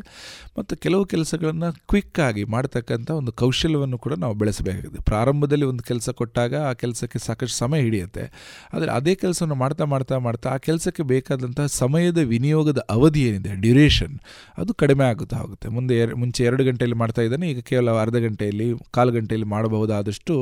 ಮತ್ತು 0.57 0.75
ಕೆಲವು 0.75 1.05
ಕೆಲಸಗಳನ್ನು 1.05 1.69
ಕ್ವಿಕ್ಕಾಗಿ 1.91 2.43
ಮಾಡ್ತಕ್ಕಂಥ 2.43 3.09
ಒಂದು 3.11 3.31
ಕೌಶಲ್ಯವನ್ನು 3.31 3.97
ಕೂಡ 3.97 4.13
ನಾವು 4.13 4.33
ಬೆಳೆಸಬೇಕಾಗಿದೆ 4.33 5.01
ಪ್ರಾರಂಭದಲ್ಲಿ 5.11 5.65
ಒಂದು 5.65 5.83
ಕೆಲಸ 5.83 6.09
ಕೊಟ್ಟಾಗ 6.09 6.53
ಆ 6.69 6.73
ಕೆಲಸಕ್ಕೆ 6.73 7.19
ಸಾಕಷ್ಟು 7.19 7.57
ಸಮಯ 7.57 7.81
ಹಿಡಿಯುತ್ತೆ. 7.81 8.25
ಆದರೆ 8.73 8.91
ಅದೇ 8.91 9.15
ಕೆಲಸವನ್ನು 9.15 9.55
ಮಾಡ್ತಾ 9.55 9.85
ಮಾಡ್ತಾ 9.85 10.17
ಮಾಡ್ತಾ 10.17 10.49
ಆ 10.49 10.57
ಕೆಲಸಕ್ಕೆ 10.57 11.03
ಬೇಕಾದಂತಹ 11.03 11.65
ಸಮಯದ 11.65 12.17
ವಿನಿಯೋಗದ 12.17 12.77
ಅವಧಿ 12.89 13.21
ಏನಿದೆ 13.29 13.55
ಡ್ಯುರೇಷನ್ 13.55 14.15
ಅದು 14.57 14.73
ಕಡಿಮೆ 14.73 15.05
ಆಗುತ್ತಾ 15.05 15.37
ಹೋಗುತ್ತೆ. 15.37 15.69
ಮುಂದೆ 15.69 16.05
ಮುಂಚೆ 16.13 16.43
ಎರಡು 16.43 16.63
ಗಂಟೆಯಲ್ಲಿ 16.63 16.95
ಮಾಡ್ತಾ 16.95 17.21
ಇದ್ದಾನೆ, 17.21 17.49
ಈಗ 17.49 17.59
ಕೇವಲ 17.59 17.89
ಅರ್ಧ 17.89 18.15
ಗಂಟೆಯಲ್ಲಿ, 18.15 18.73
ಕಾಲು 18.91 19.11
ಗಂಟೆಯಲ್ಲಿ 19.11 19.49
ಮಾಡಬಹುದಾದಷ್ಟು 19.71 20.35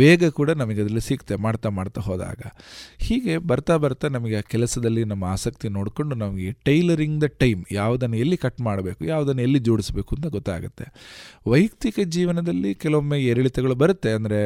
ವೇಗ 0.00 0.28
ಕೂಡ 0.38 0.50
ನಮಗೆ 0.60 0.80
ಅದರಲ್ಲಿ 0.82 1.02
ಸಿಗುತ್ತೆ 1.06 1.34
ಮಾಡ್ತಾ 1.44 1.68
ಮಾಡ್ತಾ 1.78 2.00
ಹೋದಾಗ. 2.06 2.40
ಹೀಗೆ 3.06 3.34
ಬರ್ತಾ 3.50 3.74
ಬರ್ತಾ 3.84 4.06
ನಮಗೆ 4.16 4.36
ಆ 4.40 4.44
ಕೆಲಸದಲ್ಲಿ 4.52 5.02
ನಮ್ಮ 5.10 5.24
ಆಸಕ್ತಿ 5.34 5.68
ನೋಡಿಕೊಂಡು 5.76 6.14
ನಮಗೆ 6.22 6.50
ಟೈಲರಿಂಗ್ 6.68 7.18
ದ 7.24 7.28
ಟೈಮ್, 7.42 7.60
ಯಾವುದನ್ನು 7.78 8.16
ಎಲ್ಲಿ 8.24 8.38
ಕಟ್ 8.44 8.60
ಮಾಡಬೇಕು, 8.68 9.02
ಯಾವುದನ್ನು 9.12 9.42
ಎಲ್ಲಿ 9.46 9.60
ಜೋಡಿಸಬೇಕು 9.68 10.10
ಅಂತ 10.16 10.28
ಗೊತ್ತಾಗುತ್ತೆ. 10.36 10.86
ವೈಯಕ್ತಿಕ 11.52 11.98
ಜೀವನದಲ್ಲಿ 12.16 12.70
ಕೆಲವೊಮ್ಮೆ 12.84 13.18
ಏರಿಳಿತಗಳು 13.30 13.76
ಬರುತ್ತೆ, 13.82 14.10
ಅಂದರೆ 14.18 14.40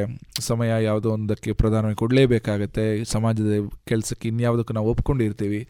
ಸಮಯ 0.49 0.71
ಯಾವುದೋ 0.87 1.09
ಒಂದಕ್ಕೆ 1.17 1.51
ಪ್ರಧಾನವಾಗಿ 1.61 1.99
ಕೊಡಲೇಬೇಕಾಗತ್ತೆ, 2.03 2.85
ಸಮಾಜದ 3.15 3.55
ಕೆಲಸಕ್ಕೆ 3.91 4.27
ಇನ್ಯಾವುದಕ್ಕೂ 4.33 4.75
ನಾವು 4.79 4.89
ಒಪ್ಕೊಂಡಿರ್ತೀವಿ. 4.93 5.61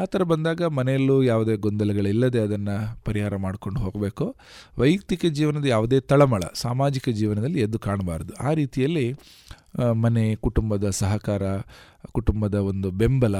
ಆ 0.00 0.04
ಥರ 0.12 0.22
ಬಂದಾಗ 0.32 0.62
ಮನೆಯಲ್ಲೂ 0.78 1.16
ಯಾವುದೇ 1.32 1.56
ಗೊಂದಲಗಳಿಲ್ಲದೆ 1.66 2.40
ಅದನ್ನು 2.46 2.76
ಪರಿಹಾರ 3.08 3.34
ಮಾಡ್ಕೊಂಡು 3.46 3.80
ಹೋಗಬೇಕು. 3.86 4.26
ವೈಯಕ್ತಿಕ 4.82 5.24
ಜೀವನದ 5.38 5.66
ಯಾವುದೇ 5.74 5.98
ತಳಮಳ, 6.12 6.42
ಸಾಮಾಜಿಕ 6.64 7.08
ಜೀವನದಲ್ಲಿ 7.20 7.60
ಎದ್ದು 7.66 7.78
ಕಾಣಬಾರ್ದು. 7.86 8.32
ಆ 8.48 8.52
ರೀತಿಯಲ್ಲಿ 8.60 9.06
ಮನೆ, 10.04 10.24
ಕುಟುಂಬದ 10.46 10.86
ಸಹಕಾರ, 11.00 11.44
ಕುಟುಂಬದ 12.12 12.56
ಒಂದು 12.70 12.88
ಬೆಂಬಲ, 13.00 13.36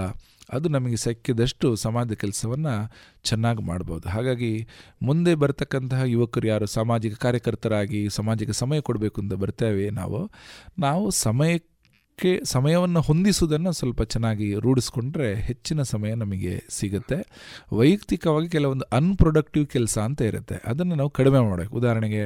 ಅದು 0.56 0.66
ನಮಗೆ 0.68 0.96
ಸಿಕ್ಕಿದಷ್ಟು 0.96 1.66
ಸಮಾಜ 1.76 2.12
ಕೆಲಸವನ್ನು 2.22 2.74
ಚೆನ್ನಾಗಿ 3.24 3.62
ಮಾಡ್ಬೋದು. 3.62 4.06
ಹಾಗಾಗಿ 4.08 4.52
ಮುಂದೆ 5.02 5.32
ಬರ್ತಕ್ಕಂತಹ 5.34 6.02
ಯುವಕರು 6.04 6.46
ಯಾರು, 6.46 6.66
ಸಾಮಾಜಿಕ 6.76 7.16
ಕಾರ್ಯಕರ್ತರಾಗಿ 7.24 8.00
ಸಮಾಜಕ್ಕೆ 8.10 8.56
ಸಮಯ 8.58 8.80
ಕೊಡಬೇಕು 8.80 9.20
ಅಂತ 9.20 9.36
ಬರ್ತೇವೆ 9.42 9.86
ನಾವು 9.90 10.20
ನಾವು 10.78 11.04
ಸಮಯಕ್ಕೆ, 11.26 12.32
ಸಮಯವನ್ನು 12.44 13.00
ಹೊಂದಿಸುವುದನ್ನು 13.00 13.72
ಸ್ವಲ್ಪ 13.72 14.02
ಚೆನ್ನಾಗಿ 14.14 14.48
ರೂಢಿಸ್ಕೊಂಡ್ರೆ 14.64 15.28
ಹೆಚ್ಚಿನ 15.48 15.82
ಸಮಯ 15.92 16.12
ನಮಗೆ 16.14 16.54
ಸಿಗುತ್ತೆ. 16.70 17.18
ವೈಯಕ್ತಿಕವಾಗಿ 17.72 18.48
ಕೆಲವೊಂದು 18.48 18.86
ಅನ್ಪ್ರೊಡಕ್ಟಿವ್ 18.96 19.66
ಕೆಲಸ 19.66 19.96
ಅಂತ 20.08 20.22
ಇರುತ್ತೆ. 20.22 20.58
ಅದನ್ನು 20.70 20.96
ನಾವು 21.00 21.12
ಕಡಿಮೆ 21.18 21.40
ಮಾಡಬೇಕು. 21.48 21.76
ಉದಾಹರಣೆಗೆ 21.76 22.24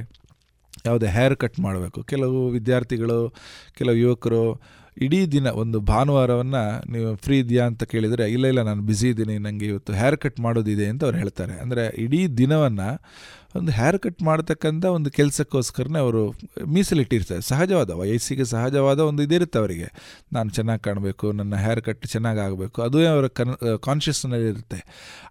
ಯಾವುದೇ 0.86 1.06
ಹೇರ್ 1.06 1.36
ಕಟ್ 1.36 1.60
ಮಾಡಬೇಕು. 1.60 2.02
ಕೆಲವು 2.02 2.48
ವಿದ್ಯಾರ್ಥಿಗಳು, 2.48 3.34
ಕೆಲವು 3.78 3.96
ಯುವಕರು 3.96 4.62
ಇಡೀ 5.02 5.26
ದಿನ 5.26 5.46
ಒಂದು 5.46 5.80
ಭಾನುವಾರವನ್ನು 5.80 6.92
ನೀವು 6.92 7.16
ಫ್ರೀ 7.16 7.38
ಇದೆಯಾ 7.38 7.66
ಅಂತ 7.66 7.84
ಕೇಳಿದರೆ, 7.84 8.30
ಇಲ್ಲ 8.30 8.46
ಇಲ್ಲ, 8.46 8.62
ನಾನು 8.62 8.82
ಬ್ಯುಸಿ 8.82 9.08
ಇದ್ದೀನಿ 9.08 9.38
ನನಗೆ 9.38 9.66
ಇವತ್ತು 9.66 9.92
ಹೇರ್ 9.92 10.16
ಕಟ್ 10.16 10.40
ಮಾಡೋದಿದೆ 10.40 10.86
ಅಂತ 10.86 11.04
ಅವ್ರು 11.04 11.18
ಹೇಳ್ತಾರೆ. 11.18 11.52
ಅಂದರೆ 11.60 11.96
ಇಡೀ 11.96 12.26
ದಿನವನ್ನು 12.26 12.88
ಒಂದು 13.58 13.72
ಹೇರ್ 13.78 13.98
ಕಟ್ 14.04 14.22
ಮಾಡ್ತಕ್ಕಂಥ 14.28 14.84
ಒಂದು 14.96 15.10
ಕೆಲಸಕ್ಕೋಸ್ಕರನೇ 15.18 15.98
ಅವರು 16.04 16.22
ಮೀಸಲಿಟ್ಟಿರ್ತಾರೆ. 16.74 17.42
ಸಹಜವಾದ, 17.50 17.90
ವಯಸ್ಸಿಗೆ 18.02 18.44
ಸಹಜವಾದ 18.44 19.00
ಒಂದು 19.10 19.22
ಇದಿರುತ್ತೆ 19.26 19.58
ಅವರಿಗೆ. 19.62 19.88
ನಾನು 20.32 20.48
ಚೆನ್ನಾಗಿ 20.50 20.82
ಕಾಣಬೇಕು, 20.88 21.26
ನನ್ನ 21.32 21.54
ಹೇರ್ 21.64 21.82
ಕಟ್ 21.88 22.04
ಚೆನ್ನಾಗಿ 22.14 22.40
ಆಗಬೇಕು, 22.46 22.78
ಅದು 22.82 22.98
ಅವರ 23.14 23.26
ಕನ್ 23.40 23.54
ಕಾನ್ಷಿಯಸ್ನಲ್ಲಿ 23.88 24.48
ಇರುತ್ತೆ. 24.54 24.80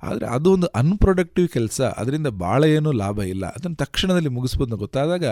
ಆದರೆ 0.03 0.28
ಅದು 0.38 0.53
ಒಂದು 0.57 0.69
ಅನ್ಪ್ರೊಡಕ್ಟಿವ್ 0.82 1.49
ಕೆಲಸ, 1.57 1.82
ಅದರಿಂದ 2.03 2.32
ಭಾಳ 2.45 2.63
ಏನೂ 2.78 2.91
ಲಾಭ 3.03 3.19
ಇಲ್ಲ. 3.34 3.45
ಅದನ್ನು 3.57 3.80
ತಕ್ಷಣದಲ್ಲಿ 3.84 4.34
ಮುಗಿಸ್ಬೋದು 4.38 4.82
ಗೊತ್ತಾದಾಗ 4.86 5.26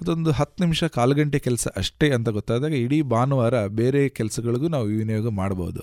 ಅದೊಂದು 0.00 0.32
ಹತ್ತು 0.40 0.58
ನಿಮಿಷ, 0.64 0.84
ಕಾಲು 0.98 1.14
ಗಂಟೆ 1.14 1.38
ಕೆಲಸ 1.48 1.66
ಅಷ್ಟೇ 1.76 2.08
ಅಂತ 2.18 2.28
ಗೊತ್ತಾದಾಗ 2.38 2.74
ಇಡೀ 2.84 3.00
ಭಾನುವಾರ 3.14 3.54
ಬೇರೆ 3.82 4.02
ಕೆಲಸಗಳಿಗೂ 4.20 4.68
ನಾವು 4.76 4.86
ವಿನಿಯೋಗ 5.00 5.28
ಮಾಡ್ಬೋದು. 5.42 5.82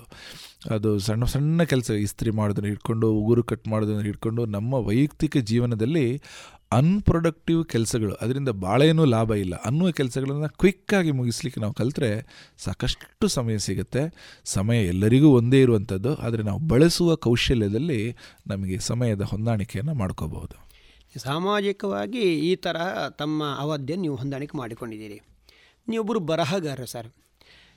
ಅದು 0.74 0.90
ಸಣ್ಣ 1.06 1.24
ಸಣ್ಣ 1.32 1.62
ಕೆಲಸ, 1.62 1.88
ಇಸ್ತ್ರಿ 2.06 2.30
ಮಾಡೋದನ್ನು 2.30 2.68
ಹಿಡ್ಕೊಂಡು, 2.68 3.08
ಉಗುರು 3.20 3.42
ಕಟ್ 3.50 3.66
ಮಾಡೋದನ್ನು 3.72 4.04
ಹಿಡ್ಕೊಂಡು 4.08 4.42
ನಮ್ಮ 4.54 4.74
ವೈಯಕ್ತಿಕ 4.88 5.36
ಜೀವನದಲ್ಲಿ 5.50 6.06
ಅನ್ಪ್ರೊಡಕ್ಟಿವ್ 6.72 7.64
ಕೆಲಸಗಳು, 7.64 8.14
ಅದರಿಂದ 8.14 8.48
ಭಾಳ 8.48 8.82
ಏನೂ 8.82 9.04
ಲಾಭ 9.04 9.34
ಇಲ್ಲ. 9.34 9.54
ಅನ್ನುವ 9.54 9.90
ಕೆಲಸಗಳನ್ನು 9.90 10.48
ಕ್ವಿಕ್ಕಾಗಿ 10.48 11.10
ಮುಗಿಸ್ಲಿಕ್ಕೆ 11.10 11.60
ನಾವು 11.60 11.72
ಕಲಿತ್ರೆ 11.72 12.26
ಸಾಕಷ್ಟು 12.58 13.28
ಸಮಯ 13.28 13.58
ಸಿಗುತ್ತೆ. 13.58 14.14
ಸಮಯ 14.44 14.86
ಎಲ್ಲರಿಗೂ 14.86 15.28
ಒಂದೇ 15.28 15.60
ಇರುವಂಥದ್ದು 15.60 16.14
ಆದರೆ 16.14 16.42
ನಾವು 16.42 16.58
ಬಳಸುವ 16.58 17.14
ಕೌಶಲ್ಯದಲ್ಲಿ 17.14 18.16
ನಮಗೆ 18.46 18.78
ಸಮಯದ 18.78 19.22
ಹೊಂದಾಣಿಕೆಯನ್ನು 19.22 19.94
ಮಾಡ್ಕೋಬಹುದು. 19.94 20.66
ಸಾಮಾಜಿಕವಾಗಿ 21.18 22.20
ಈ 22.20 22.56
ತರಹ 22.56 23.08
ತಮ್ಮ 23.08 23.56
ಅವಧಿಯನ್ನು 23.58 24.02
ನೀವು 24.02 24.16
ಹೊಂದಾಣಿಕೆ 24.16 24.58
ಮಾಡಿಕೊಂಡಿದ್ದೀರಿ. 24.58 25.20
ನೀವೊಬ್ಬರು 25.88 26.20
ಬರಹಗಾರ 26.20 26.80
ಸರ್. 26.86 27.06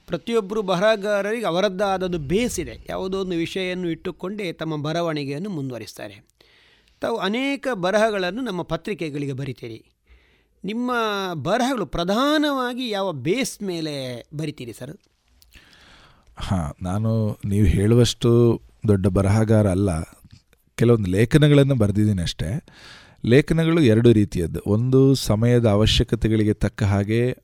ಪ್ರತಿಯೊಬ್ಬರು 0.07 0.61
ಬರಹಗಾರರಿಗೆ 0.61 1.45
ಅವರದ್ದಾದದ್ದು 1.45 2.17
ಬೇಸಿದೆ. 2.17 2.85
ಯಾವುದೋ 2.89 3.21
ಒಂದು 3.21 3.35
ವಿಷಯವನ್ನು 3.35 3.89
ಇಟ್ಟುಕೊಂಡೇ 3.89 4.53
ತಮ್ಮ 4.53 4.83
ಬರವಣಿಗೆಯನ್ನು 4.83 5.49
ಮುಂದುವರಿಸ್ತಾರೆ. 5.49 6.38
ತಾವು 7.02 7.18
ಅನೇಕ 7.18 7.68
ಬರಹಗಳನ್ನು 7.74 8.41
ನಮ್ಮ 8.41 8.62
ಪತ್ರಿಕೆಗಳಿಗೆ 8.62 9.34
ಬರಿತೀರಿ. 9.34 9.84
ನಿಮ್ಮ 10.66 10.91
ಬರಹಗಳು 11.34 11.86
ಪ್ರಧಾನವಾಗಿ 11.86 12.89
ಯಾವ 12.89 13.12
ಬೇಸ್ 13.12 13.64
ಮೇಲೆ 13.64 14.28
ಬರಿತೀರಿ 14.34 14.74
ಸರ್? 14.74 14.97
ಹಾಂ, 16.38 16.74
ನಾನು 16.82 17.39
ನೀವು 17.45 17.66
ಹೇಳುವಷ್ಟು 17.66 18.62
ದೊಡ್ಡ 18.88 19.08
ಬರಹಗಾರ 19.08 19.68
ಅಲ್ಲ. 19.70 20.02
ಕೆಲವೊಂದು 20.76 21.10
ಲೇಖನಗಳನ್ನು 21.10 21.76
ಬರೆದಿದ್ದೀನಿ 21.76 22.22
ಅಷ್ಟೇ. 22.22 22.64
ಲೇಖನಗಳು 23.26 23.82
ಎರಡು 23.82 24.12
ರೀತಿಯದ್ದು. 24.12 24.60
ಒಂದು 24.68 25.16
ಸಮಯದ 25.16 25.68
ಅವಶ್ಯಕತೆಗಳಿಗೆ 25.68 26.54
ತಕ್ಕ 26.54 26.84
ಹಾಗೆ 26.84 27.38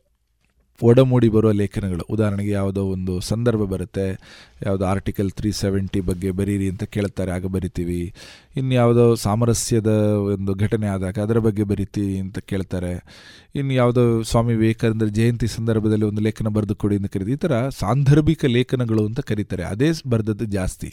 ಒಡಮೂಡಿ 0.82 1.30
ಬರುವ 1.30 1.52
ಲೇಖನಗಳು. 1.52 2.04
ಉದಾಹರಣೆಗೆ 2.10 2.52
ಯಾವುದೋ 2.52 2.86
ಒಂದು 2.86 3.20
ಸಂದರ್ಭ 3.20 3.60
ಬರುತ್ತೆ. 3.60 4.20
ಯಾವುದೋ 4.66 4.86
ಆರ್ಟಿಕಲ್ 4.86 5.32
ತ್ರೀ 5.32 5.52
ಸೆವೆಂಟಿ 5.52 6.00
ಬಗ್ಗೆ 6.00 6.32
ಬರೀರಿ 6.32 6.70
ಅಂತ 6.70 6.84
ಕೇಳ್ತಾರೆ, 6.84 7.32
ಆಗ 7.32 7.46
ಬರಿತೀವಿ. 7.46 8.14
ಇನ್ನು 8.56 8.74
ಯಾವುದೋ 8.76 9.16
ಸಾಮರಸ್ಯದ 9.16 9.88
ಒಂದು 10.34 10.56
ಘಟನೆ 10.56 10.88
ಆದಾಗ 10.88 11.20
ಅದರ 11.24 11.40
ಬಗ್ಗೆ 11.40 11.64
ಬರೀತಿ 11.64 12.18
ಅಂತ 12.20 12.40
ಕೇಳ್ತಾರೆ. 12.40 12.94
ಇನ್ನು 13.56 13.74
ಯಾವುದೋ 13.74 14.22
ಸ್ವಾಮಿ 14.22 14.54
ವಿವೇಕಾನಂದರ 14.54 15.06
ಜಯಂತಿ 15.06 15.48
ಸಂದರ್ಭದಲ್ಲಿ 15.48 16.06
ಒಂದು 16.06 16.22
ಲೇಖನ 16.22 16.48
ಬರೆದು 16.48 16.76
ಕೊಡಿ 16.76 16.96
ಅಂತ 16.96 17.10
ಕರೀದು 17.14 17.32
ಈ 17.32 17.36
ಥರ 17.36 17.70
ಸಾಂದರ್ಭಿಕ 17.70 18.46
ಲೇಖನಗಳು 18.46 19.06
ಅಂತ 19.06 19.20
ಕರೀತಾರೆ. 19.20 19.64
ಅದೇ 19.64 19.90
ಬರೆದದ್ದು 20.10 20.46
ಜಾಸ್ತಿ. 20.46 20.90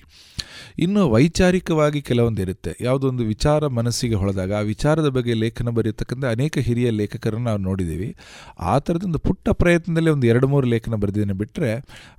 ಇನ್ನು 0.78 1.10
ವೈಚಾರಿಕವಾಗಿ 1.10 2.02
ಕೆಲವೊಂದು 2.02 2.42
ಇರುತ್ತೆ 2.42 2.72
ಯಾವುದೋ 2.80 3.08
ಒಂದು 3.08 3.24
ವಿಚಾರ 3.24 3.66
ಮನಸ್ಸಿಗೆ 3.66 4.14
ಹೊಳೆದಾಗ 4.14 4.52
ಆ 4.54 4.60
ವಿಚಾರದ 4.60 5.08
ಬಗ್ಗೆ 5.08 5.34
ಲೇಖನ 5.34 5.68
ಬರೆಯತಕ್ಕಂಥ 5.68 6.24
ಅನೇಕ 6.24 6.58
ಹಿರಿಯ 6.58 6.90
ಲೇಖಕರನ್ನು 6.90 7.44
ನಾವು 7.44 7.58
ನೋಡಿದ್ದೀವಿ. 7.58 8.16
ಆ 8.60 8.78
ಥರದೊಂದು 8.78 9.18
ಪುಟ್ಟ 9.18 9.48
ಪ್ರಯತ್ನದಲ್ಲಿ 9.48 10.10
ಒಂದು 10.10 10.26
ಎರಡು 10.26 10.48
ಮೂರು 10.48 10.66
ಲೇಖನ 10.66 10.94
ಬರೆದಿದ್ದೇನೆ 10.94 11.32
ಬಿಟ್ಟರೆ 11.32 11.72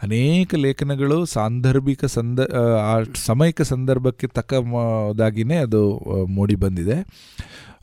ಅನೇಕ 0.03 0.55
ಲೇಖನಗಳು 0.55 1.25
ಸಾಂದರ್ಭಿಕ 1.25 2.05
ಸಂದ, 2.05 2.39
ಆ 2.81 2.93
ಸಮಯಕ್ಕೆ 3.25 3.63
ಸಂದರ್ಭಕ್ಕೆ 3.63 4.27
ತಕ್ಕದಾಗಿಯೇ 5.33 5.57
ಅದು 5.57 5.99
ಮೂಡಿ 6.25 6.55
ಬಂದಿದೆ. 6.55 6.97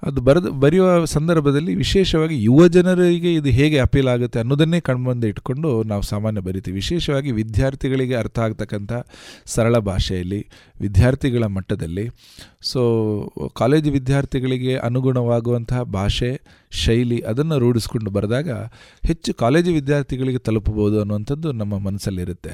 ಅದು 0.03 0.21
ಬರೆದು, 0.21 0.51
ಬರೆಯುವ 0.53 1.05
ಸಂದರ್ಭದಲ್ಲಿ 1.05 1.75
ವಿಶೇಷವಾಗಿ 1.75 2.43
ಯುವ 2.43 2.69
ಜನರಿಗೆ 2.69 3.35
ಇದು 3.35 3.49
ಹೇಗೆ 3.49 3.79
ಅಪೀಲ್ 3.79 4.09
ಆಗುತ್ತೆ 4.09 4.39
ಅನ್ನೋದನ್ನೇ 4.39 4.81
ಕಣ್ಮುಂದೆ 4.81 5.29
ಇಟ್ಕೊಂಡು 5.29 5.83
ನಾವು 5.83 6.03
ಸಾಮಾನ್ಯ 6.03 6.41
ಬರಿತೀವಿ. 6.41 6.75
ವಿಶೇಷವಾಗಿ 6.75 7.33
ವಿದ್ಯಾರ್ಥಿಗಳಿಗೆ 7.33 8.15
ಅರ್ಥ 8.15 8.39
ಆಗ್ತಕ್ಕಂಥ 8.39 8.93
ಸರಳ 9.47 9.77
ಭಾಷೆಯಲ್ಲಿ, 9.77 10.47
ವಿದ್ಯಾರ್ಥಿಗಳ 10.81 11.45
ಮಟ್ಟದಲ್ಲಿ 11.45 12.09
ಸೊ 12.63 12.81
ಕಾಲೇಜು 13.57 13.91
ವಿದ್ಯಾರ್ಥಿಗಳಿಗೆ 13.91 14.73
ಅನುಗುಣವಾಗುವಂತಹ 14.77 15.83
ಭಾಷೆ, 15.97 16.31
ಶೈಲಿ 16.73 17.19
ಅದನ್ನು 17.21 17.57
ರೂಢಿಸ್ಕೊಂಡು 17.59 18.11
ಬರೆದಾಗ 18.11 18.51
ಹೆಚ್ಚು 19.05 19.31
ಕಾಲೇಜು 19.35 19.71
ವಿದ್ಯಾರ್ಥಿಗಳಿಗೆ 19.73 20.41
ತಲುಪಬಹುದು 20.49 20.97
ಅನ್ನುವಂಥದ್ದು 21.01 21.49
ನಮ್ಮ 21.53 21.75
ಮನಸ್ಸಲ್ಲಿರುತ್ತೆ. 21.79 22.53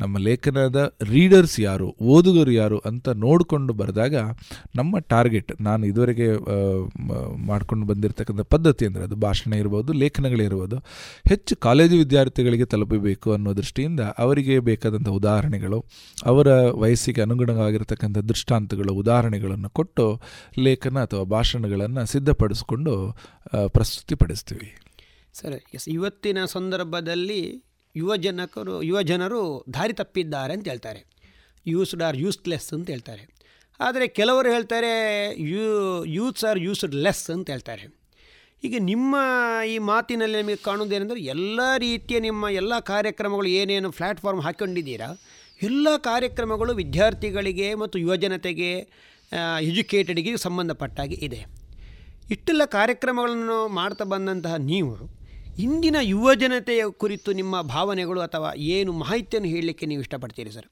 ನಮ್ಮ 0.00 0.14
ಲೇಖನದ 0.18 0.80
ರೀಡರ್ಸ್ 1.10 1.56
ಯಾರು, 1.60 1.88
ಓದುಗರು 2.14 2.52
ಯಾರು 2.52 2.78
ಅಂತ 2.90 3.08
ನೋಡಿಕೊಂಡು 3.24 3.72
ಬರೆದಾಗ 3.72 4.14
ನಮ್ಮ 4.76 4.98
ಟಾರ್ಗೆಟ್ 5.12 5.52
ನಾನು 5.60 5.82
ಇದುವರೆಗೆ 5.86 6.28
ಮಾಡ್ಕೊಂಡು 7.46 7.86
ಬಂದಿರತಕ್ಕಂಥ 7.86 8.44
ಪದ್ಧತಿ 8.54 8.86
ಅಂದರೆ 8.86 9.04
ಅದು 9.04 9.18
ಭಾಷಣ 9.26 9.52
ಇರ್ಬೋದು 9.54 9.92
ಲೇಖನಗಳಿರ್ಬೋದು 10.04 10.78
ಹೆಚ್ಚು 11.26 11.56
ಕಾಲೇಜು 11.56 11.96
ವಿದ್ಯಾರ್ಥಿಗಳಿಗೆ 11.96 12.68
ತಲುಪಬೇಕು 12.74 13.28
ಅನ್ನೋ 13.32 13.52
ದೃಷ್ಟಿಯಿಂದ 13.56 14.02
ಅವರಿಗೆ 14.18 14.56
ಬೇಕಾದಂಥ 14.70 15.08
ಉದಾಹರಣೆಗಳು, 15.20 15.80
ಅವರ 16.18 16.48
ವಯಸ್ಸಿಗೆ 16.84 17.22
ಅನುಗುಣವಾಗಿರ್ತಕ್ಕಂಥ 17.22 18.18
ದೃಷ್ಟಾಂತಗಳು 18.32 18.94
ಉದಾಹರಣೆಗಳನ್ನು 19.48 19.70
ಕೊಟ್ಟು 19.78 20.04
ಲೇಖನ 20.66 20.98
ಅಥವಾ 21.06 21.24
ಭಾಷಣಗಳನ್ನು 21.36 22.02
ಸಿದ್ಧಪಡಿಸಿಕೊಂಡು 22.12 22.94
ಪ್ರಸ್ತುತಿಪಡಿಸ್ತೀವಿ. 23.76 24.68
ಸರಿ, 25.34 25.58
ಎಸ್, 25.74 25.88
ಇವತ್ತಿನ 25.88 26.38
ಸಂದರ್ಭದಲ್ಲಿ 26.56 27.40
ಯುವಜನಕರು 27.94 28.74
ಯುವಜನರು 28.82 28.82
ಯುವ 28.88 28.98
ಜನರು 29.10 29.40
ದಾರಿ 29.74 29.94
ತಪ್ಪಿದ್ದಾರೆ 30.00 30.52
ಅಂತ 30.56 30.66
ಹೇಳ್ತಾರೆ. 30.68 31.00
ಯೂಸ್ಡ್ 31.66 32.02
ಆರ್ 32.02 32.16
ಯೂಸ್ಲೆಸ್ 32.24 32.68
ಅಂತ 32.76 32.88
ಹೇಳ್ತಾರೆ. 32.94 33.22
ಆದರೆ 33.80 34.04
ಕೆಲವರು 34.18 34.48
ಹೇಳ್ತಾರೆ, 34.52 34.92
you, 35.50 35.64
youths 36.18 36.44
are 36.50 36.60
used 36.66 36.94
less 37.04 37.26
ಅಂತ 37.36 37.48
ಹೇಳ್ತಾರೆ. 37.54 37.84
ಈಗ 38.64 38.76
ನಿಮ್ಮ 38.82 39.16
ಈ 39.72 39.74
ಮಾತಿನಲ್ಲಿ 39.90 40.36
ನಿಮಗೆ 40.36 40.60
ಕಾಣುವುದೇನೆಂದರೆ, 40.68 41.20
ಎಲ್ಲ 41.34 41.60
ರೀತಿಯ 41.78 42.18
ನಿಮ್ಮ 42.28 42.44
ಎಲ್ಲ 42.60 42.74
ಕಾರ್ಯಕ್ರಮಗಳು 42.92 43.48
ಏನೇನು 43.60 43.90
ಪ್ಲ್ಯಾಟ್ಫಾರ್ಮ್ 43.98 44.42
ಹಾಕ್ಕೊಂಡಿದ್ದೀರಾ 44.46 45.10
ಎಲ್ಲ 45.60 45.88
ಕಾರ್ಯಕ್ರಮಗಳು 46.08 46.72
ವಿದ್ಯಾರ್ಥಿಗಳಿಗೆ 46.74 47.68
ಮತ್ತು 47.74 47.96
ಯುವಜನತೆಗೆ 47.98 48.72
ಎಜುಕೇಟೆಡ್ಗೆ 49.60 50.36
ಸಂಬಂಧಪಟ್ಟಾಗಿ 50.36 51.14
ಇದೆ. 51.14 51.46
ಇಷ್ಟೆಲ್ಲ 52.30 52.62
ಕಾರ್ಯಕ್ರಮಗಳನ್ನು 52.64 53.68
ಮಾಡ್ತಾ 53.68 54.04
ಬಂದಂತಹ 54.04 54.54
ನೀವು, 54.54 55.18
ಇಂದಿನ 55.58 55.96
ಯುವಜನತೆಯ 56.02 56.84
ಕುರಿತು 56.90 57.32
ನಿಮ್ಮ 57.32 57.60
ಭಾವನೆಗಳು 57.60 58.20
ಅಥವಾ 58.20 58.54
ಏನು 58.54 58.92
ಮಾಹಿತಿಯನ್ನು 58.92 59.48
ಹೇಳಲಿಕ್ಕೆ 59.48 59.86
ನೀವು 59.86 60.00
ಇಷ್ಟಪಡ್ತೀರಿ 60.00 60.50
ಸರ್? 60.50 60.66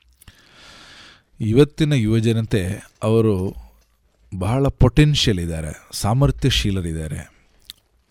ಇವತ್ತಿನ 1.40 1.92
ಯುವಜನತೆ 1.92 2.82
ಅವರು 3.02 3.54
ಬಹಳ 4.38 4.68
ಪೊಟೆನ್ಷಿಯಲ್ 4.68 5.40
ಇದ್ದಾರೆ, 5.40 5.88
ಸಾಮರ್ಥ್ಯಶೀಲರಿದ್ದಾರೆ. 5.92 7.30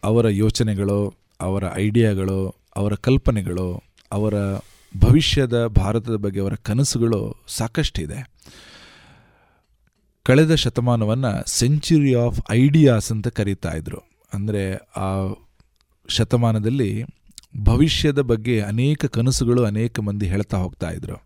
ಅವರ 0.03 0.27
ಯೋಚನೆಗಳು, 0.27 1.15
ಅವರ 1.41 1.63
ಐಡಿಯಾಗಳು, 1.75 2.55
ಅವರ 2.75 2.93
ಕಲ್ಪನೆಗಳು, 2.93 3.83
ಅವರ 4.11 4.33
ಭವಿಷ್ಯದ 4.99 5.65
ಭಾರತದ 5.65 6.15
ಬಗ್ಗೆ 6.15 6.39
ಅವರ 6.39 6.53
ಕನಸುಗಳು 6.53 7.35
ಸಾಕಷ್ಟಿದೆ. 7.47 8.34
ಕಳೆದ 10.25 10.53
ಶತಮಾನವನ್ನು 10.55 11.31
ಸೆಂಚುರಿ 11.49 12.13
ಆಫ್ 12.15 12.37
ಐಡಿಯಾಸ್ 12.51 13.09
ಅಂತ 13.11 13.27
ಕರೀತಾ 13.39 13.71
ಇದ್ರು. 13.71 13.99
ಅಂದರೆ 14.33 14.63
ಆ 14.97 15.09
ಶತಮಾನದಲ್ಲಿ 16.09 16.91
ಭವಿಷ್ಯದ 17.63 18.21
ಬಗ್ಗೆ 18.31 18.55
ಅನೇಕ 18.61 19.05
ಕನಸುಗಳು 19.17 19.61
ಅನೇಕ 19.63 19.99
ಮಂದಿ 19.99 20.27
ಹೇಳ್ತಾ 20.27 20.57
ಹೋಗ್ತಾ 20.57 20.89
ಇದ್ರು. 20.89 21.17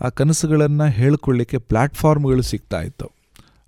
ಆ 0.00 0.08
ಕನಸುಗಳನ್ನು 0.08 0.86
ಹೇಳ್ಕೊಳ್ಳಿಕ್ಕೆ 0.90 1.58
ಪ್ಲ್ಯಾಟ್ಫಾರ್ಮ್ಗಳು 1.70 2.42
ಸಿಗ್ತಾ 2.42 2.80
ಇತ್ತು. 2.82 3.08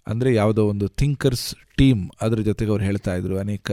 ಅಂದರೆ 0.07 0.31
ಯಾವುದೋ 0.35 0.63
ಒಂದು 0.67 0.87
ಥಿಂಕರ್ಸ್ 1.01 1.49
ಟೀಮ್ 1.77 2.01
ಅದರ 2.21 2.41
ಜೊತೆಗೆ 2.41 2.71
ಅವ್ರು 2.71 2.85
ಹೇಳ್ತಾ 2.85 3.13
ಇದ್ರು. 3.15 3.35
ಅನೇಕ 3.39 3.71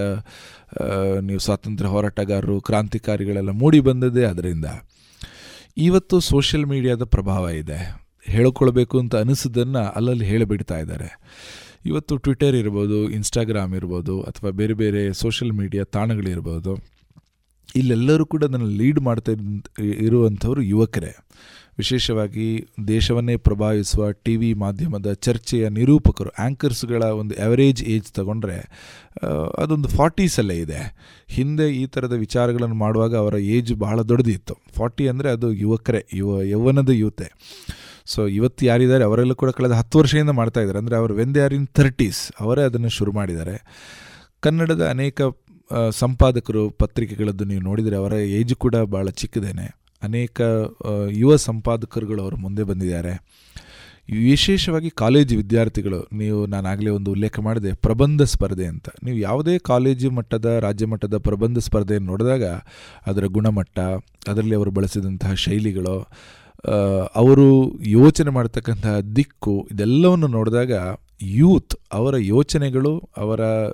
ನೀವು 1.28 1.40
ಸ್ವಾತಂತ್ರ್ಯ 1.40 1.90
ಹೋರಾಟಗಾರರು, 1.90 2.58
ಕ್ರಾಂತಿಕಾರಿಗಳೆಲ್ಲ 2.62 3.52
ಮೂಡಿ 3.62 3.80
ಬಂದದ್ದೇ 3.80 4.26
ಅದರಿಂದ. 4.26 4.68
ಇವತ್ತು 5.78 6.16
ಸೋಷಿಯಲ್ 6.20 6.66
ಮೀಡಿಯಾದ 6.66 7.04
ಪ್ರಭಾವ 7.16 7.50
ಇದೆ. 7.64 7.80
ಹೇಳ್ಕೊಳ್ಬೇಕು 8.36 8.96
ಅಂತ 9.04 9.16
ಅನಿಸೋದನ್ನು 9.24 9.84
ಅಲ್ಲಲ್ಲಿ 9.98 10.26
ಹೇಳಿಬಿಡ್ತಾ 10.32 10.78
ಇದ್ದಾರೆ. 10.84 11.10
ಇವತ್ತು 11.90 12.14
ಟ್ವಿಟರ್ 12.26 12.56
ಇರ್ಬೋದು 12.62 12.98
ಇನ್ಸ್ಟಾಗ್ರಾಮ್ 13.18 13.74
ಇರ್ಬೋದು, 13.80 14.16
ಅಥವಾ 14.30 14.50
ಬೇರೆ 14.60 14.76
ಬೇರೆ 14.82 15.02
ಸೋಷಿಯಲ್ 15.22 15.54
ಮೀಡಿಯಾ 15.60 15.84
ತಾಣಗಳಿರ್ಬೋದು, 15.96 16.74
ಇಲ್ಲೆಲ್ಲರೂ 17.80 18.26
ಕೂಡ 18.34 18.44
ಅದನ್ನು 18.50 18.70
ಲೀಡ್ 18.82 19.00
ಮಾಡ್ತಾ 19.08 19.32
ಇರುವಂಥವ್ರು 20.12 20.62
ಯುವಕರೇ. 20.74 21.14
ವಿಶೇಷವಾಗಿ 21.80 22.48
ದೇಶವನ್ನೇ 22.88 23.36
ಪ್ರಭಾವಿಸುವ 23.48 24.08
ಟಿ 24.26 24.34
ವಿ 24.40 24.50
ಮಾಧ್ಯಮದ 24.64 25.10
ಚರ್ಚೆಯ 25.26 25.66
ನಿರೂಪಕರು 25.78 26.32
ಆ್ಯಂಕರ್ಸ್ಗಳ 26.46 27.02
ಒಂದು 27.20 27.34
ಆ್ಯವರೇಜ್ 27.44 27.82
ಏಜ್ 27.94 28.10
ತಗೊಂಡ್ರೆ 28.18 28.58
ಅದೊಂದು 29.64 29.90
ಫಾರ್ಟೀಸಲ್ಲೇ 29.98 30.58
ಇದೆ. 30.66 30.82
ಹಿಂದೆ 31.36 31.68
ಈ 31.82 31.84
ಥರದ 31.94 32.16
ವಿಚಾರಗಳನ್ನು 32.26 32.78
ಮಾಡುವಾಗ 32.84 33.16
ಅವರ 33.24 33.36
ಏಜ್ 33.58 33.72
ಬಹಳ 33.86 33.98
ದೊಡ್ಡದಿತ್ತು. 34.12 34.56
ಫಾರ್ಟಿ 34.80 35.06
ಅಂದರೆ 35.14 35.32
ಅದು 35.38 35.50
ಯುವಕರೇ, 35.64 36.02
ಯುವ, 36.22 36.42
ಯೌವನದ 36.54 36.94
ಯುವತೆ. 37.02 37.30
ಸೊ 38.14 38.22
ಇವತ್ತು 38.38 38.62
ಯಾರಿದ್ದಾರೆ 38.70 39.04
ಅವರೆಲ್ಲ 39.10 39.34
ಕೂಡ 39.42 39.50
ಕಳೆದ 39.58 39.74
ಹತ್ತು 39.80 40.00
ವರ್ಷದಿಂದ 40.00 40.34
ಮಾಡ್ತಾ 40.40 40.60
ಇದ್ದಾರೆ. 40.64 40.80
ಅಂದರೆ 40.84 40.96
ಅವರು 41.02 41.14
when 41.20 41.34
they 41.36 41.42
are 41.48 41.56
in 41.58 41.68
thirties 41.80 42.22
ಅವರೇ 42.44 42.64
ಅದನ್ನು 42.70 42.92
ಶುರು 42.98 43.12
ಮಾಡಿದ್ದಾರೆ. 43.20 43.56
ಕನ್ನಡದ 44.46 44.84
ಅನೇಕ 44.96 45.22
ಸಂಪಾದಕರು, 46.04 46.64
ಪತ್ರಿಕೆಗಳದ್ದು 46.84 47.46
ನೀವು 47.50 47.62
ನೋಡಿದರೆ 47.70 47.96
ಅವರ 48.02 48.14
ಏಜ್ 48.38 48.54
ಕೂಡ 48.64 48.76
ಭಾಳ 48.94 49.08
ಚಿಕ್ಕದೇನೆ. 49.22 49.68
ಅನೇಕ 50.02 50.40
ಯುವ 51.22 51.32
ಸಂಪಾದಕರುಗಳು 51.50 52.22
ಅವರು 52.26 52.38
ಮುಂದೆ 52.46 52.64
ಬಂದಿದ್ದಾರೆ. 52.70 53.14
ವಿಶೇಷವಾಗಿ 54.28 54.90
ಕಾಲೇಜು 55.02 55.34
ವಿದ್ಯಾರ್ಥಿಗಳು, 55.42 56.00
ನೀವು 56.22 56.38
ನಾನಾಗಲೇ 56.54 56.92
ಒಂದು 56.98 57.10
ಉಲ್ಲೇಖ 57.16 57.36
ಮಾಡಿದೆ, 57.48 57.72
ಪ್ರಬಂಧ 57.86 58.22
ಸ್ಪರ್ಧೆ 58.34 58.68
ಅಂತ. 58.74 58.88
ನೀವು 59.06 59.18
ಯಾವುದೇ 59.18 59.56
ಕಾಲೇಜು 59.72 60.08
ಮಟ್ಟದ, 60.18 60.48
ರಾಜ್ಯ 60.66 60.86
ಮಟ್ಟದ 60.86 61.18
ಪ್ರಬಂಧ 61.28 61.58
ಸ್ಪರ್ಧೆಯನ್ನು 61.68 62.10
ನೋಡಿದಾಗ, 62.12 62.46
ಅದರ 63.12 63.26
ಗುಣಮಟ್ಟ, 63.38 63.78
ಅದರಲ್ಲಿ 64.32 64.56
ಅವರು 64.56 64.72
ಬಳಸಿದಂತಹ 64.78 65.34
ಶೈಲಿಗಳು 65.46 65.98
ಅವರು 67.16 67.80
ಯೋಚನೆ 67.86 68.30
ಮಾಡ್ತಕ್ಕಂತಹ 68.30 69.00
ದಿಕ್ಕು 69.00 69.68
ಇದೆಲ್ಲವನ್ನು 69.72 70.28
ನೋಡಿದಾಗ 70.28 70.72
ಯೂತ್, 71.22 71.76
ಅವರ 71.92 72.16
ಯೋಚನೆಗಳು, 72.18 73.10
ಅವರ 73.18 73.70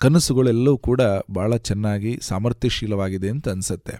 ಕನಸುಗಳೆಲ್ಲವೂ 0.00 0.78
ಕೂಡ 0.78 1.00
ಭಾಳ 1.34 1.56
ಚೆನ್ನಾಗಿ 1.56 2.18
ಸಾಮರ್ಥ್ಯಶೀಲವಾಗಿದೆ 2.22 3.28
ಅಂತ 3.28 3.48
ಅನಿಸುತ್ತೆ. 3.48 3.92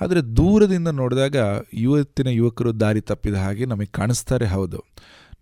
ಆದರೆ 0.00 0.20
ದೂರದಿಂದ 0.20 0.88
ನೋಡಿದಾಗ 0.88 1.36
ಇವತ್ತಿನ 1.72 2.28
ಯುವಕರು 2.28 2.80
ದಾರಿ 2.80 3.00
ತಪ್ಪಿದ 3.00 3.34
ಹಾಗೆ 3.34 3.64
ನಮಗೆ 3.64 3.86
ಕಾಣಿಸ್ತಾರೆ 3.86 4.46
ಹೌದು. 4.46 4.82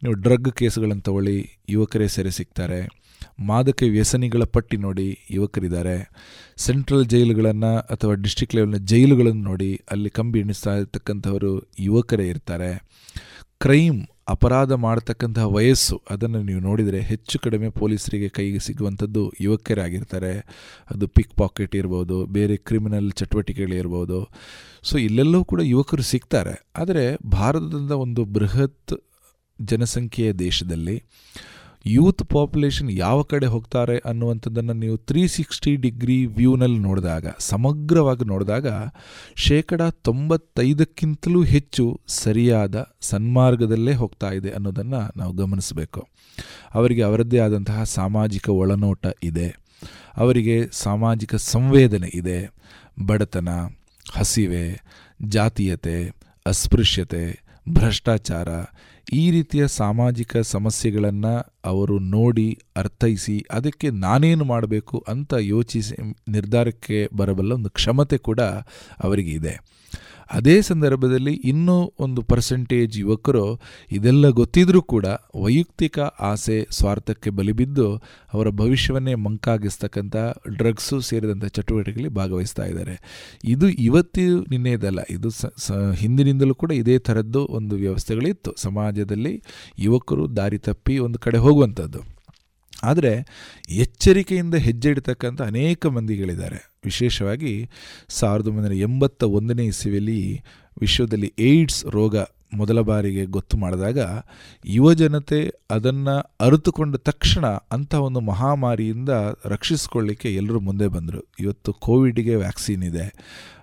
ನೀವು 0.03 0.14
ಡ್ರಗ್ 0.14 0.53
ಕೇಸುಗಳನ್ನು 0.53 1.03
ತಗೊಳ್ಳಿ, 1.03 1.61
ಯುವಕರೇ 1.68 2.09
ಸೆರೆ 2.09 2.30
ಸಿಗ್ತಾರೆ. 2.30 3.01
ಮಾದಕ 3.39 3.83
ವ್ಯಸನಿಗಳ 3.89 4.45
ಪಟ್ಟಿ 4.45 4.76
ನೋಡಿ 4.76 5.18
ಯುವಕರಿದ್ದಾರೆ. 5.30 6.11
ಸೆಂಟ್ರಲ್ 6.57 7.07
ಜೈಲುಗಳನ್ನು 7.07 7.76
ಅಥವಾ 7.76 8.14
ಡಿಸ್ಟಿಕ್ 8.14 8.55
ಲೆವೆಲ್ನ 8.55 8.76
ಜೈಲುಗಳನ್ನು 8.76 9.43
ನೋಡಿ 9.43 9.80
ಅಲ್ಲಿ 9.91 10.11
ಕಂಬಿ 10.11 10.41
ಎಣಿಸ್ತಾ 10.41 10.74
ಇರ್ತಕ್ಕಂಥವರು 10.76 11.72
ಯುವಕರೇ 11.78 12.28
ಇರ್ತಾರೆ. 12.28 12.72
ಕ್ರೈಮ್ 13.61 14.07
ಅಪರಾಧ 14.28 14.72
ಮಾಡತಕ್ಕಂತಹ 14.72 15.45
ವಯಸ್ಸು 15.45 16.03
ಅದನ್ನು 16.11 16.43
ನೀವು 16.43 16.61
ನೋಡಿದರೆ 16.61 17.01
ಹೆಚ್ಚು 17.01 17.39
ಕಡಿಮೆ 17.39 17.68
ಪೊಲೀಸರಿಗೆ 17.68 18.28
ಕೈಗೆ 18.28 18.59
ಸಿಗುವಂಥದ್ದು 18.59 19.33
ಯುವಕರೇ 19.41 19.83
ಆಗಿರ್ತಾರೆ 19.83 20.33
ಅದು 20.91 21.09
ಪಿಕ್ 21.09 21.35
ಪಾಕೆಟ್ 21.37 21.74
ಇರ್ಬೋದು, 21.74 22.26
ಬೇರೆ 22.26 22.57
ಕ್ರಿಮಿನಲ್ 22.57 23.12
ಚಟುವಟಿಕೆಗಳಿರ್ಬೋದು 23.12 24.30
ಸೊ, 24.85 24.99
ಇಲ್ಲೆಲ್ಲವೂ 24.99 25.45
ಕೂಡ 25.45 25.61
ಯುವಕರು 25.61 26.03
ಸಿಗ್ತಾರೆ. 26.03 26.68
ಆದರೆ 26.76 27.16
ಭಾರತದ 27.26 27.91
ಒಂದು 27.91 28.24
ಬೃಹತ್ 28.24 28.95
ಜನಸಂಖ್ಯೆಯ 29.61 30.33
ದೇಶದಲ್ಲಿ 30.33 31.03
ಯೂತ್ 31.87 32.22
ಪಾಪ್ಯುಲೇಷನ್ 32.28 32.91
ಯಾವ 32.91 33.22
ಕಡೆ 33.22 33.47
ಹೋಗ್ತಾರೆ 33.47 33.99
ಅನ್ನುವಂಥದ್ದನ್ನು 33.99 34.72
ನೀವು 34.72 34.97
ತ್ರೀ 34.97 35.26
ಸಿಕ್ಸ್ಟಿ 35.26 35.76
ಡಿಗ್ರಿ 35.76 36.26
ವ್ಯೂನಲ್ಲಿ 36.26 36.78
ನೋಡಿದಾಗ, 36.78 37.26
ಸಮಗ್ರವಾಗಿ 37.39 38.24
ನೋಡಿದಾಗ 38.24 38.66
ಶೇಕಡ 39.37 39.83
ತೊಂಬತ್ತೈದಕ್ಕಿಂತಲೂ 39.83 41.43
ಹೆಚ್ಚು 41.43 42.01
ಸರಿಯಾದ 42.07 42.95
ಸನ್ಮಾರ್ಗದಲ್ಲೇ 43.01 43.95
ಹೋಗ್ತಾ 43.95 44.30
ಇದೆ 44.30 44.51
ಅನ್ನೋದನ್ನು 44.51 45.12
ನಾವು 45.16 45.33
ಗಮನಿಸಬೇಕು. 45.33 46.09
ಅವರಿಗೆ 46.74 47.03
ಅವರದ್ದೇ 47.03 47.39
ಆದಂತಹ 47.39 47.83
ಸಾಮಾಜಿಕ 47.83 48.49
ಒಳನೋಟ 48.49 49.07
ಇದೆ. 49.22 49.57
ಅವರಿಗೆ 50.16 50.66
ಸಾಮಾಜಿಕ 50.72 51.35
ಸಂವೇದನೆ 51.35 52.11
ಇದೆ. 52.14 52.51
ಬಡತನ, 53.07 53.49
ಹಸಿವೆ, 54.12 54.83
ಜಾತೀಯತೆ, 55.28 56.14
ಅಸ್ಪೃಶ್ಯತೆ, 56.47 57.43
ಭ್ರಷ್ಟಾಚಾರ 57.68 58.49
ಈ 59.07 59.30
ರೀತಿಯ 59.30 59.66
ಸಾಮಾಜಿಕ 59.66 60.36
ಸಮಸ್ಯೆಗಳನ್ನು 60.36 61.53
ಅವರು 61.64 61.98
ನೋಡಿ 61.98 62.59
ಅರ್ಥೈಸಿ 62.76 63.44
ಅದಕ್ಕೆ 63.50 63.90
ನಾನೇನು 63.90 64.44
ಮಾಡಬೇಕು 64.44 65.05
ಅಂತ 65.09 65.34
ಯೋಚಿಸಿ 65.38 65.96
ನಿರ್ಧಾರಕ್ಕೆ 66.28 67.09
ಬರಬಲ್ಲ 67.16 67.53
ಒಂದು 67.53 67.70
ಕ್ಷಮತೆ 67.70 68.18
ಕೂಡ 68.18 68.40
ಅವರಿಗೆ 69.00 69.30
ಇದೆ. 69.32 69.55
ಅದೇ 70.30 70.62
ಸಂದರ್ಭದಲ್ಲಿ 70.62 71.34
ಇನ್ನೂ 71.34 71.92
ಒಂದು 71.98 72.22
ಪರ್ಸೆಂಟೇಜ್ 72.22 72.98
ಯುವಕರು 72.98 73.60
ಇದೆಲ್ಲ 73.92 74.28
ಗೊತ್ತಿದ್ರೂ 74.28 74.82
ಕೂಡ 74.82 75.06
ವೈಯಕ್ತಿಕ 75.36 75.98
ಆಸೆ 76.20 76.66
ಸ್ವಾರ್ಥಕ್ಕೆ 76.70 77.30
ಬಲಿಬಿದ್ದು 77.30 77.96
ಅವರ 78.32 78.48
ಭವಿಷ್ಯವನ್ನೇ 78.48 79.14
ಮಂಕಾಗಿಸ್ತಕ್ಕಂಥ 79.14 80.16
ಡ್ರಗ್ಸು 80.56 81.00
ಸೇರಿದಂಥ 81.00 81.44
ಚಟುವಟಿಕೆಗಳಲ್ಲಿ 81.44 82.14
ಭಾಗವಹಿಸ್ತಾ 82.14 82.64
ಇದ್ದಾರೆ. 82.64 82.96
ಇದು 83.44 83.68
ಇವತ್ತು 83.68 84.44
ನಿನ್ನೆದಲ್ಲ, 84.50 85.00
ಇದು 85.10 85.28
ಹಿಂದಿನಿಂದಲೂ 85.92 86.54
ಕೂಡ 86.54 86.70
ಇದೇ 86.72 86.98
ಥರದ್ದು 86.98 87.46
ಒಂದು 87.46 87.76
ವ್ಯವಸ್ಥೆಗಳಿತ್ತು. 87.76 88.54
ಸಮಾಜದಲ್ಲಿ 88.56 89.42
ಯುವಕರು 89.78 90.36
ದಾರಿ 90.36 90.58
ತಪ್ಪಿ 90.58 90.98
ಒಂದು 90.98 91.18
ಕಡೆ 91.18 91.38
ಹೋಗುವಂಥದ್ದು. 91.38 92.21
ಆದರೆ 92.83 93.26
ಎಚ್ಚರಿಕೆಯಿಂದ 93.70 94.55
ಹೆಜ್ಜೆ 94.55 94.89
ಇಡ್ತಕ್ಕಂಥ 94.89 95.43
ಅನೇಕ 95.43 95.87
ಮಂದಿಗಳಿದ್ದಾರೆ. 95.87 96.72
ವಿಶೇಷವಾಗಿ 96.85 97.70
ಸಾವಿರದ 98.09 98.47
ಒಂಬೈನೂರ 98.47 98.72
ಎಂಬತ್ತ 98.72 99.22
ಒಂದನೇ 99.22 99.64
ಇಸವಿಯಲ್ಲಿ 99.64 100.43
ವಿಶ್ವದಲ್ಲಿ 100.80 101.35
ಏಡ್ಸ್ 101.39 101.87
ರೋಗ 101.87 102.16
ಮೊದಲ 102.55 102.80
ಬಾರಿಗೆ 102.80 103.24
ಗೊತ್ತು 103.24 103.57
ಮಾಡಿದಾಗ 103.57 103.99
ಯುವಜನತೆ 104.66 105.53
ಅದನ್ನು 105.70 106.37
ಅರಿತುಕೊಂಡ 106.41 106.97
ತಕ್ಷಣ 106.97 107.47
ಅಂಥ 107.47 107.95
ಒಂದು 107.95 108.20
ಮಹಾಮಾರಿಯಿಂದ 108.20 109.09
ರಕ್ಷಿಸಿಕೊಳ್ಳಿಕ್ಕೆ 109.45 110.35
ಎಲ್ಲರೂ 110.35 110.61
ಮುಂದೆ 110.61 110.89
ಬಂದರು. 110.89 111.33
ಇವತ್ತು 111.41 111.72
ಕೋವಿಡ್ಗೆ 111.72 112.35
ವ್ಯಾಕ್ಸಿನ್ 112.35 112.83
ಇದೆ 112.83 113.07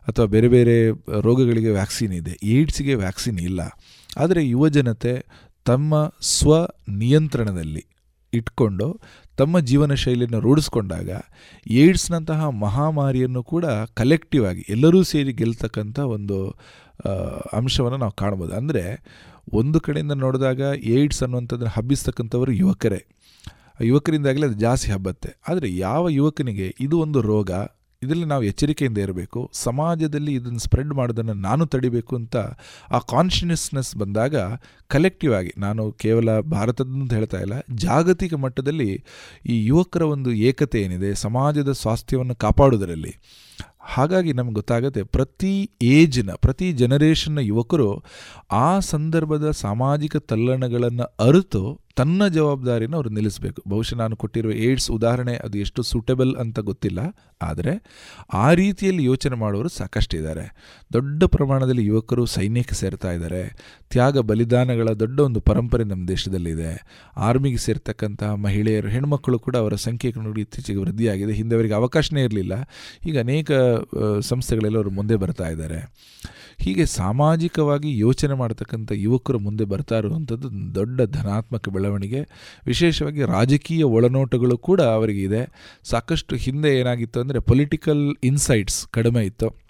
ಅಥವಾ 0.08 0.26
ಬೇರೆ 0.26 0.48
ಬೇರೆ 0.48 0.90
ರೋಗಗಳಿಗೆ 1.22 1.70
ವ್ಯಾಕ್ಸಿನ್ 1.70 2.14
ಇದೆ. 2.14 2.40
ಏಡ್ಸ್ಗೆ 2.44 2.96
ವ್ಯಾಕ್ಸಿನ್ 2.96 3.40
ಇಲ್ಲ. 3.40 3.62
ಆದರೆ 4.18 4.48
ಯುವಜನತೆ 4.48 5.26
ತಮ್ಮ 5.66 6.14
ಸ್ವ 6.22 6.66
ನಿಯಂತ್ರಣದಲ್ಲಿ 6.90 7.86
ಇಟ್ಕೊಂಡು 8.34 8.88
ತಮ್ಮ 9.38 9.60
ಜೀವನ 9.60 9.94
ಶೈಲಿಯನ್ನು 9.94 10.40
ರೂಢಿಸ್ಕೊಂಡಾಗ 10.40 11.10
ಏಡ್ಸ್ನಂತಹ 11.72 12.50
ಮಹಾಮಾರಿಯನ್ನು 12.50 13.44
ಕೂಡ 13.44 13.66
ಕಲೆಕ್ಟಿವ್ 13.94 14.46
ಆಗಿ 14.46 14.66
ಎಲ್ಲರೂ 14.70 15.04
ಸೇರಿ 15.04 15.34
ಗೆಲ್ತಕ್ಕಂಥ 15.34 16.00
ಒಂದು 16.00 16.38
ಅಂಶವನ್ನು 17.54 17.98
ನಾವು 17.98 18.12
ಕಾಣ್ಬೋದು. 18.12 18.54
ಅಂದರೆ 18.54 18.84
ಒಂದು 19.54 19.80
ಕಡೆಯಿಂದ 19.80 20.12
ನೋಡಿದಾಗ 20.12 20.62
ಏಡ್ಸ್ 20.96 21.24
ಅನ್ನುವಂಥದ್ದನ್ನು 21.24 21.74
ಹಬ್ಬಿಸ್ತಕ್ಕಂಥವರು 21.74 22.52
ಯುವಕರೇ. 22.52 23.02
ಯುವಕರಿಂದಾಗಲೇ 23.82 24.46
ಅದು 24.46 24.58
ಜಾಸ್ತಿ 24.60 24.92
ಹಬ್ಬತ್ತೆ. 24.92 25.30
ಆದರೆ 25.48 25.68
ಯಾವ 25.78 26.10
ಯುವಕನಿಗೆ 26.10 26.76
ಇದು 26.80 26.96
ಒಂದು 27.00 27.22
ರೋಗ 27.22 27.52
ಇದರಲ್ಲಿ 28.02 28.26
ನಾವು 28.26 28.44
ಎಚ್ಚರಿಕೆಯಿಂದ 28.44 29.00
ಇರಬೇಕು. 29.06 29.40
ಸಮಾಜದಲ್ಲಿ 29.62 30.34
ಇದನ್ನು 30.34 30.62
ಸ್ಪ್ರೆಡ್ 30.66 30.94
ಮಾಡೋದನ್ನು 30.94 31.34
ನಾನು 31.48 31.64
ತಡಿಬೇಕು 31.66 32.14
ಅಂತ 32.16 32.36
ಆ 32.92 33.00
ಕಾನ್ಷಿಯಸ್ನೆಸ್ 33.14 33.92
ಬಂದಾಗ 33.98 34.36
ಕಲೆಕ್ಟಿವ್ 34.90 35.34
ಆಗಿ 35.34 35.52
ನಾನು 35.58 35.84
ಕೇವಲ 36.04 36.40
ಭಾರತದಂತ 36.54 37.12
ಹೇಳ್ತಾ 37.14 37.40
ಇಲ್ಲ, 37.46 37.56
ಜಾಗತಿಕ 37.86 38.34
ಮಟ್ಟದಲ್ಲಿ 38.46 38.92
ಈ 39.46 39.58
ಯುವಕರ 39.66 40.04
ಒಂದು 40.16 40.32
ಏಕತೆ 40.50 40.80
ಏನಿದೆ, 40.82 41.12
ಸಮಾಜದ 41.26 41.74
ಸ್ವಾಸ್ಥ್ಯವನ್ನು 41.82 42.36
ಕಾಪಾಡೋದರಲ್ಲಿ 42.36 43.14
ಹಾಗಾಗಿ 43.92 44.32
ನಮ್ಗೆ 44.34 44.54
ಗೊತ್ತಾಗುತ್ತೆ 44.54 45.04
ಪ್ರತಿ 45.16 45.54
ಏಜ್ನ, 45.92 46.32
ಪ್ರತಿ 46.36 46.68
ಜನರೇಷನ್ನ 46.74 47.40
ಯುವಕರು 47.52 47.90
ಆ 48.64 48.68
ಸಂದರ್ಭದ 48.94 49.52
ಸಾಮಾಜಿಕ 49.66 50.18
ತಲ್ಲಣಗಳನ್ನು 50.32 51.06
ಅರಿತು 51.28 51.64
ತನ್ನ 51.96 52.28
ಜವಾಬ್ದಾರಿನ 52.28 52.96
ಅವರು 52.96 53.10
ನಿಲ್ಲಿಸಬೇಕು. 53.10 53.62
ಬಹುಶಃ 53.68 53.96
ನಾನು 53.96 54.16
ಕೊಟ್ಟಿರುವ 54.16 54.52
ಏಡ್ಸ್ 54.52 54.92
ಉದಾಹರಣೆ 54.92 55.36
ಅದು 55.36 55.58
ಎಷ್ಟು 55.58 55.84
ಸೂಟೆಬಲ್ 55.84 56.36
ಅಂತ 56.36 56.60
ಗೊತ್ತಿಲ್ಲ. 56.60 57.00
ಆದರೆ 57.42 57.74
ಆ 58.34 58.54
ರೀತಿಯಲ್ಲಿ 58.54 59.04
ಯೋಚನೆ 59.04 59.36
ಮಾಡೋರು 59.36 59.70
ಸಾಕಷ್ಟಿದ್ದಾರೆ 59.70 60.46
ದೊಡ್ಡ 60.94 61.24
ಪ್ರಮಾಣದಲ್ಲಿ 61.24 61.86
ಯುವಕರು 61.86 62.26
ಸೈನ್ಯಕ್ಕೆ 62.26 62.76
ಸೇರ್ತಾ 62.76 63.12
ಇದ್ದಾರೆ. 63.12 63.42
ತ್ಯಾಗ 63.92 64.18
ಬಲಿದಾನಗಳ 64.18 64.90
ದೊಡ್ಡ 64.90 65.20
ಒಂದು 65.20 65.40
ಪರಂಪರೆ 65.40 65.84
ನಮ್ಮ 65.84 66.08
ದೇಶದಲ್ಲಿದೆ. 66.08 66.72
ಆರ್ಮಿಗೆ 67.18 67.58
ಸೇರ್ತಕ್ಕಂತಹ 67.58 68.34
ಮಹಿಳೆಯರು 68.34 68.88
ಹೆಣ್ಮಕ್ಕಳು 68.88 69.40
ಕೂಡ 69.40 69.58
ಅವರ 69.58 69.76
ಸಂಖ್ಯೆ 69.76 70.14
ನೋಡಿ 70.18 70.42
ಇತ್ತೀಚೆಗೆ 70.42 70.80
ವೃದ್ಧಿಯಾಗಿದೆ. 70.80 71.34
ಹಿಂದೆ 71.34 71.56
ಅವರಿಗೆ 71.56 71.74
ಅವಕಾಶನೇ 71.74 72.24
ಇರಲಿಲ್ಲ. 72.24 72.54
ಈಗ 73.06 73.20
ಅನೇಕ 73.20 73.52
ಸಂಸ್ಥೆಗಳೆಲ್ಲ 74.20 74.78
ಅವರು 74.78 74.92
ಮುಂದೆ 74.92 75.16
ಬರ್ತಾ 75.16 75.50
ಇದ್ದಾರೆ. 75.50 75.80
ಹೀಗೆ 76.62 76.86
ಸಾಮಾಜಿಕವಾಗಿ 76.86 78.00
ಯೋಚನೆ 78.00 78.34
ಮಾಡ್ತಕ್ಕಂಥ 78.34 78.92
ಯುವಕರು 78.96 79.40
ಮುಂದೆ 79.40 79.64
ಬರ್ತಾ 79.64 79.98
ಇರುವಂಥದ್ದು 79.98 80.76
ದೊಡ್ಡ 80.76 81.02
ಧನಾತ್ಮಕ 81.02 81.70
ಬೆಳವಣಿಗೆ. 81.70 82.22
ವಿಶೇಷವಾಗಿ 82.66 83.24
ರಾಜಕೀಯ 83.24 83.84
ಒಳನೋಟಗಳು 83.84 84.58
ಕೂಡ 84.58 84.82
ಅವರಿಗೆ 84.82 85.24
ಇದೆ. 85.24 85.42
ಸಾಕಷ್ಟು 85.84 86.36
ಹಿಂದೆ 86.36 86.80
ಏನಾಗಿತ್ತು 86.80 87.20
ಅಂದರೆ 87.20 87.40
ಪೊಲಿಟಿಕಲ್ 87.40 88.16
ಇನ್ಸೈಟ್ಸ್ 88.24 88.88
ಕಡಿಮೆ 88.88 89.26
ಇತ್ತು. 89.26 89.69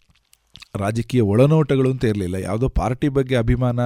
ರಾಜಕೀಯ 0.75 1.21
ಒಳನೋಟಗಳು 1.21 1.91
ಅಂತ 1.91 2.05
ಇರಲಿಲ್ಲ. 2.05 2.35
ಯಾವುದೋ 2.35 2.67
ಪಾರ್ಟಿ 2.67 3.07
ಬಗ್ಗೆ 3.07 3.35
ಅಭಿಮಾನ, 3.35 3.79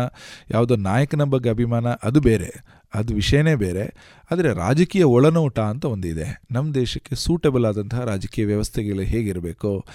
ಯಾವುದೋ 0.52 0.76
ನಾಯಕನ 0.76 1.24
ಬಗ್ಗೆ 1.24 1.50
ಅಭಿಮಾನ, 1.50 1.86
ಅದು 2.04 2.20
ಬೇರೆ. 2.20 2.84
ಅದು 2.94 3.14
ವಿಷಯನೇ 3.16 3.56
ಬೇರೆ. 3.56 3.94
ಆದರೆ 4.32 4.54
ರಾಜಕೀಯ 4.54 5.04
ಒಳನೋಟ 5.04 5.60
ಅಂತ 5.60 5.86
ಒಂದಿದೆ. 5.86 6.42
ನಮ್ಮ 6.52 6.74
ದೇಶಕ್ಕೆ 6.74 7.16
ಸೂಟಬಲ್ 7.16 7.66
ಆದಂತಹ 7.66 8.04
ರಾಜಕೀಯ 8.04 8.46
ವ್ಯವಸ್ಥೆಗಳು 8.46 9.02
ಹೇಗಿರಬೇಕು? 9.02 9.86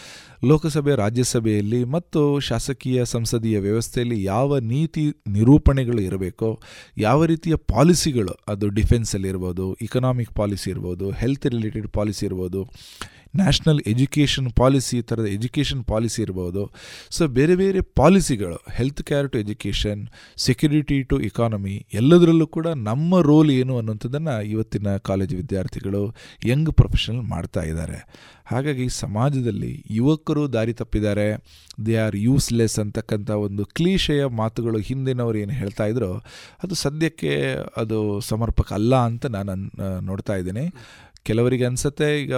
ಲೋಕಸಭೆ, 0.44 0.94
ರಾಜ್ಯಸಭೆಯಲ್ಲಿ 0.94 1.84
ಮತ್ತು 1.84 2.40
ಶಾಸಕೀಯ, 2.40 3.04
ಸಂಸದೀಯ 3.04 3.58
ವ್ಯವಸ್ಥೆಯಲ್ಲಿ 3.58 4.24
ಯಾವ 4.24 4.58
ನೀತಿ 4.58 5.12
ನಿರೂಪಣೆಗಳು 5.28 6.00
ಇರಬೇಕು? 6.00 6.62
ಯಾವ 6.98 7.24
ರೀತಿಯ 7.24 7.56
ಪಾಲಿಸಿಗಳು? 7.56 8.36
ಅದು 8.48 8.68
ಡಿಫೆನ್ಸಲ್ಲಿರ್ಬೋದು 8.68 9.74
ಇಕನಾಮಿಕ್ 9.74 10.34
ಪಾಲಿಸಿ 10.34 10.70
ಇರ್ಬೋದು 10.70 11.10
ಹೆಲ್ತ್ 11.10 11.46
ರಿಲೇಟೆಡ್ 11.46 11.88
ಪಾಲಿಸಿ 11.88 12.26
ಇರ್ಬೋದು. 12.26 12.68
ನ್ಯಾಷನಲ್ 13.34 13.80
ಎಜುಕೇಷನ್ 13.92 14.48
ಪಾಲಿಸಿ 14.60 14.94
ಈ 15.00 15.02
ಥರದ 15.10 15.26
ಎಜುಕೇಷನ್ 15.36 15.82
ಪಾಲಿಸಿ 15.92 16.18
ಇರ್ಬೋದು. 16.26 16.62
ಸೊ 17.16 17.22
ಬೇರೆ 17.38 17.54
ಬೇರೆ 17.62 17.80
ಪಾಲಿಸಿಗಳು 18.00 18.58
health 18.78 19.02
care 19.10 19.28
to 19.32 19.38
education 19.44 20.02
security 20.46 20.98
to 21.10 21.18
economy 21.28 21.76
ಎಲ್ಲದರಲ್ಲೂ 22.00 22.46
ಕೂಡ 22.56 22.66
ನಮ್ಮ 22.88 23.20
ರೋಲ್ 23.30 23.52
ಏನು 23.60 23.76
ಅನ್ನುವಂಥದ್ದನ್ನು 23.80 24.36
ಇವತ್ತಿನ 24.54 24.96
ಕಾಲೇಜು 25.10 25.36
ವಿದ್ಯಾರ್ಥಿಗಳು 25.42 26.02
ಯಂಗ್ 26.52 26.72
ಪ್ರೊಫೆಷನಲ್ 26.80 27.24
ಮಾಡ್ತಾ 27.34 27.64
ಇದ್ದಾರೆ. 27.70 28.00
ಹಾಗಾಗಿ 28.50 28.84
ಸಮಾಜದಲ್ಲಿ 29.02 29.72
ಯುವಕರು 29.96 30.42
ದಾರಿ 30.54 30.74
ತಪ್ಪಿದ್ದಾರೆ. 30.80 31.26
ದೇ 31.86 31.94
ಆರ್ 32.04 32.16
ಯೂಸ್ಲೆಸ್ 32.26 32.76
ಅಂತಕ್ಕಂಥ 32.82 33.30
ಒಂದು 33.46 33.62
ಕ್ಲೀಶೆಯ 33.78 34.22
ಮಾತುಗಳು 34.40 34.78
ಹಿಂದಿನವರು 34.88 35.38
ಏನು 35.42 35.54
ಹೇಳ್ತಾ 35.58 35.86
ಇದ್ರೋ, 35.92 36.08
ಅದು 36.64 36.74
ಸದ್ಯಕ್ಕೆ 36.84 37.32
ಅದು 37.82 37.98
ಸಮರ್ಪಕ 38.30 38.72
ಅಲ್ಲ 38.78 38.94
ಅಂತ 39.08 39.26
ನಾನು 39.34 39.54
ನೋಡ್ತಾ 40.08 40.36
ಇದ್ದೀನಿ. 40.40 40.64
ಕೆಲವರಿಗೆ 41.26 41.64
ಅನಿಸುತ್ತೆ, 41.64 42.22
ಈಗ 42.22 42.34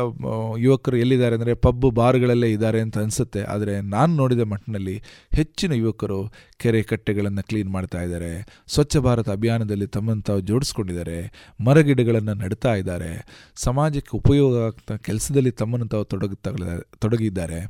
ಯುವಕರು 0.59 0.97
ಎಲ್ಲಿದ್ದಾರೆ 0.97 1.35
ಅಂದರೆ 1.35 1.55
ಪಬ್ 1.55 1.85
ಬಾರ್ಗಳಲ್ಲೇ 1.98 2.48
ಇದ್ದಾರೆ 2.51 2.81
ಅಂತ 2.81 2.98
ಅನಿಸುತ್ತೆ. 2.98 3.43
ಆದರೆ 3.43 3.81
ನಾನು 3.81 4.12
ನೋಡಿದ 4.16 4.44
ಮಟ್ಟಿನಲ್ಲಿ 4.52 4.97
ಹೆಚ್ಚಿನ 5.32 5.73
ಯುವಕರು 5.73 6.20
ಕೆರೆ 6.57 6.82
ಕಟ್ಟೆಗಳನ್ನು 6.82 7.43
ಕ್ಲೀನ್ 7.48 7.70
ಮಾಡ್ತಾ 7.70 8.02
ಇದ್ದಾರೆ. 8.02 8.32
ಸ್ವಚ್ಛ 8.69 8.97
ಭಾರತ 8.97 9.28
ಅಭಿಯಾನದಲ್ಲಿ 9.31 9.86
ತಮ್ಮನ್ನು 9.86 10.23
ತಾವು 10.23 10.40
ಜೋಡಿಸ್ಕೊಂಡಿದ್ದಾರೆ. 10.40 11.19
ಮರಗಿಡಗಳನ್ನು 11.66 12.35
ನೆಡ್ತಾ 12.35 12.74
ಇದ್ದಾರೆ. 12.74 13.12
ಸಮಾಜಕ್ಕೆ 13.57 14.16
ಉಪಯೋಗ 14.16 14.62
ಆಗ್ತಾ 14.65 14.97
ಕೆಲಸದಲ್ಲಿ 14.97 15.51
ತಮ್ಮನ್ನು 15.51 15.89
ತಾವು 15.89 16.05
ತೊಡಗುತ್ತಾ 16.05 16.51
ತೊಡಗಿದ್ದಾರೆ. 16.98 17.61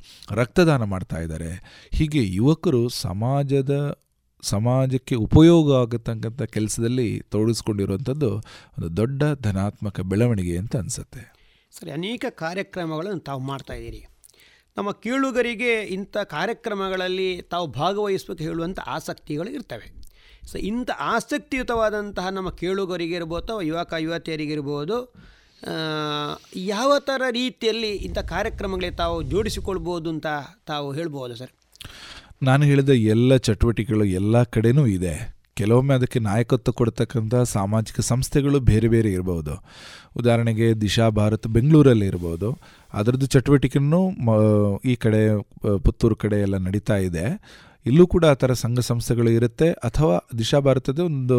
ರಕ್ತದಾನ 0.40 0.82
ಮಾಡ್ತಾ 0.84 1.20
ಇದ್ದಾರೆ. 1.20 1.50
ಹೀಗೆ 1.92 2.22
ಯುವಕರು 2.34 2.88
ಸಮಾಜದ 2.88 3.74
ಸಮಾಜಕ್ಕೆ 4.42 5.14
ಉಪಯೋಗ 5.14 5.72
ಆಗತಕ್ಕಂಥ 5.74 6.42
ಕೆಲಸದಲ್ಲಿ 6.42 7.20
ತೊಡಗಿಸ್ಕೊಂಡಿರುವಂಥದ್ದು 7.20 8.30
ಒಂದು 8.78 8.96
ದೊಡ್ಡ 8.96 9.22
ಧನಾತ್ಮಕ 9.40 10.00
ಬೆಳವಣಿಗೆ 10.00 10.58
ಅಂತ 10.58 10.76
ಅನಿಸುತ್ತೆ. 10.76 11.40
ಸರಿ, 11.78 11.90
ಅನೇಕ 11.90 12.24
ಕಾರ್ಯಕ್ರಮಗಳನ್ನು 12.30 13.20
ತಾವು 13.20 13.40
ಮಾಡ್ತಾ 13.40 13.74
ಇದ್ದೀರಿ. 13.74 14.06
ನಮ್ಮ 14.76 14.90
ಕೇಳುಗರಿಗೆ 14.90 15.82
ಇಂಥ 15.82 16.16
ಕಾರ್ಯಕ್ರಮಗಳಲ್ಲಿ 16.16 17.42
ತಾವು 17.42 17.66
ಭಾಗವಹಿಸಬೇಕು 17.66 18.42
ಹೇಳುವಂಥ 18.42 18.78
ಆಸಕ್ತಿಗಳು 18.86 19.50
ಇರ್ತವೆ. 19.50 19.88
ಸೊ 20.52 20.58
ಇಂಥ 20.58 20.90
ಆಸಕ್ತಿಯುತವಾದಂತಹ 20.98 22.28
ನಮ್ಮ 22.28 22.50
ಕೇಳುಗರಿಗೆ 22.50 23.14
ಇರ್ಬೋದು 23.14 23.44
ಅಥವಾ 23.44 23.62
ಯುವಕ 23.62 23.92
ಯುವತಿಯರಿಗಿರ್ಬೋದು 23.98 25.14
ಯಾವ 26.56 26.98
ಥರ 26.98 27.22
ರೀತಿಯಲ್ಲಿ 27.30 27.90
ಇಂಥ 27.96 28.18
ಕಾರ್ಯಕ್ರಮಗಳಿಗೆ 28.18 28.96
ತಾವು 28.96 29.22
ಜೋಡಿಸಿಕೊಳ್ಬೋದು 29.22 30.10
ಅಂತ 30.10 30.26
ತಾವು 30.66 30.92
ಹೇಳ್ಬೋದು 30.92 31.36
ಸರ್? 31.36 31.52
ನಾನು 32.42 32.64
ಹೇಳಿದ 32.64 32.88
ಎಲ್ಲ 32.88 33.36
ಚಟುವಟಿಕೆಗಳು 33.36 34.04
ಎಲ್ಲ 34.04 34.42
ಕಡೆನೂ 34.42 34.86
ಇದೆ. 34.86 35.40
ಕೆಲವೊಮ್ಮೆ 35.56 35.94
ಅದಕ್ಕೆ 35.94 36.18
ನಾಯಕತ್ವ 36.18 36.72
ಕೊಡ್ತಕ್ಕಂಥ 36.72 37.34
ಸಾಮಾಜಿಕ 37.34 38.00
ಸಂಸ್ಥೆಗಳು 38.00 38.60
ಬೇರೆ 38.60 38.88
ಬೇರೆ 38.88 39.12
ಇರಬಹುದು 39.12 39.54
ಉದಾಹರಣೆಗೆ 40.16 40.74
ದಿಶಾ 40.74 41.08
ಭಾರತ್ 41.08 41.46
ಬೆಂಗಳೂರಲ್ಲಿ 41.46 42.06
ಇರ್ಬೋದು. 42.06 42.58
ಅದರದ್ದು 42.94 43.26
ಚಟುವಟಿಕೆನೂ 43.26 44.10
ಮ, 44.10 44.30
ಈ 44.84 44.94
ಕಡೆ, 44.94 45.20
ಪುತ್ತೂರು 45.78 46.16
ಕಡೆ 46.16 46.36
ಎಲ್ಲ 46.36 46.56
ನಡೀತಾ 46.56 46.96
ಇದೆ. 46.96 47.26
ಇಲ್ಲೂ 47.86 48.06
ಕೂಡ 48.06 48.24
ಆ 48.24 48.34
ಥರ 48.34 48.52
ಸಂಘ 48.52 48.78
ಸಂಸ್ಥೆಗಳು 48.78 49.30
ಇರುತ್ತೆ. 49.30 49.72
ಅಥವಾ 49.72 50.16
ದಿಶಾ 50.38 50.58
ಭಾರತದ 50.58 50.98
ಒಂದು 50.98 51.38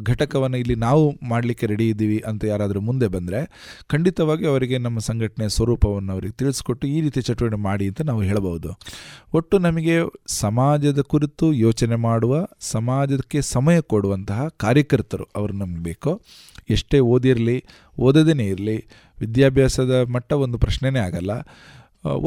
ಘಟಕವನ್ನು 0.00 0.56
ಇಲ್ಲಿ 0.56 0.74
ನಾವು 0.74 1.04
ಮಾಡಲಿಕ್ಕೆ 1.28 1.66
ರೆಡಿ 1.66 1.88
ಇದ್ದೀವಿ 1.88 2.18
ಅಂತ 2.18 2.44
ಯಾರಾದರೂ 2.44 2.80
ಮುಂದೆ 2.80 3.08
ಬಂದರೆ 3.08 3.40
ಖಂಡಿತವಾಗಿ 3.88 4.46
ಅವರಿಗೆ 4.46 4.78
ನಮ್ಮ 4.78 4.98
ಸಂಘಟನೆಯ 4.98 5.48
ಸ್ವರೂಪವನ್ನು 5.48 6.12
ಅವರಿಗೆ 6.12 6.32
ತಿಳಿಸ್ಕೊಟ್ಟು 6.32 6.86
ಈ 6.86 7.00
ರೀತಿ 7.00 7.20
ಚಟುವಟಿಕೆ 7.20 7.62
ಮಾಡಿ 7.62 7.88
ಅಂತ 7.88 8.02
ನಾವು 8.02 8.22
ಹೇಳಬಹುದು. 8.22 8.70
ಒಟ್ಟು 9.34 9.58
ನಮಗೆ 9.58 9.96
ಸಮಾಜದ 10.26 11.00
ಕುರಿತು 11.00 11.52
ಯೋಚನೆ 11.52 11.96
ಮಾಡುವ, 11.96 12.46
ಸಮಾಜಕ್ಕೆ 12.60 13.40
ಸಮಯ 13.40 13.80
ಕೊಡುವಂತಹ 13.80 14.48
ಕಾರ್ಯಕರ್ತರು 14.48 15.26
ಅವರು 15.36 15.52
ನಮಗೆ 15.52 15.82
ಬೇಕು. 15.82 16.22
ಎಷ್ಟೇ 16.70 16.98
ಓದಿರಲಿ 16.98 17.64
ಓದದೇ 17.98 18.46
ಇರಲಿ, 18.46 18.76
ವಿದ್ಯಾಭ್ಯಾಸದ 19.20 19.94
ಮಟ್ಟ 20.08 20.32
ಒಂದು 20.32 20.58
ಪ್ರಶ್ನೆನೇ 20.58 20.98
ಆಗಲ್ಲ. 20.98 21.30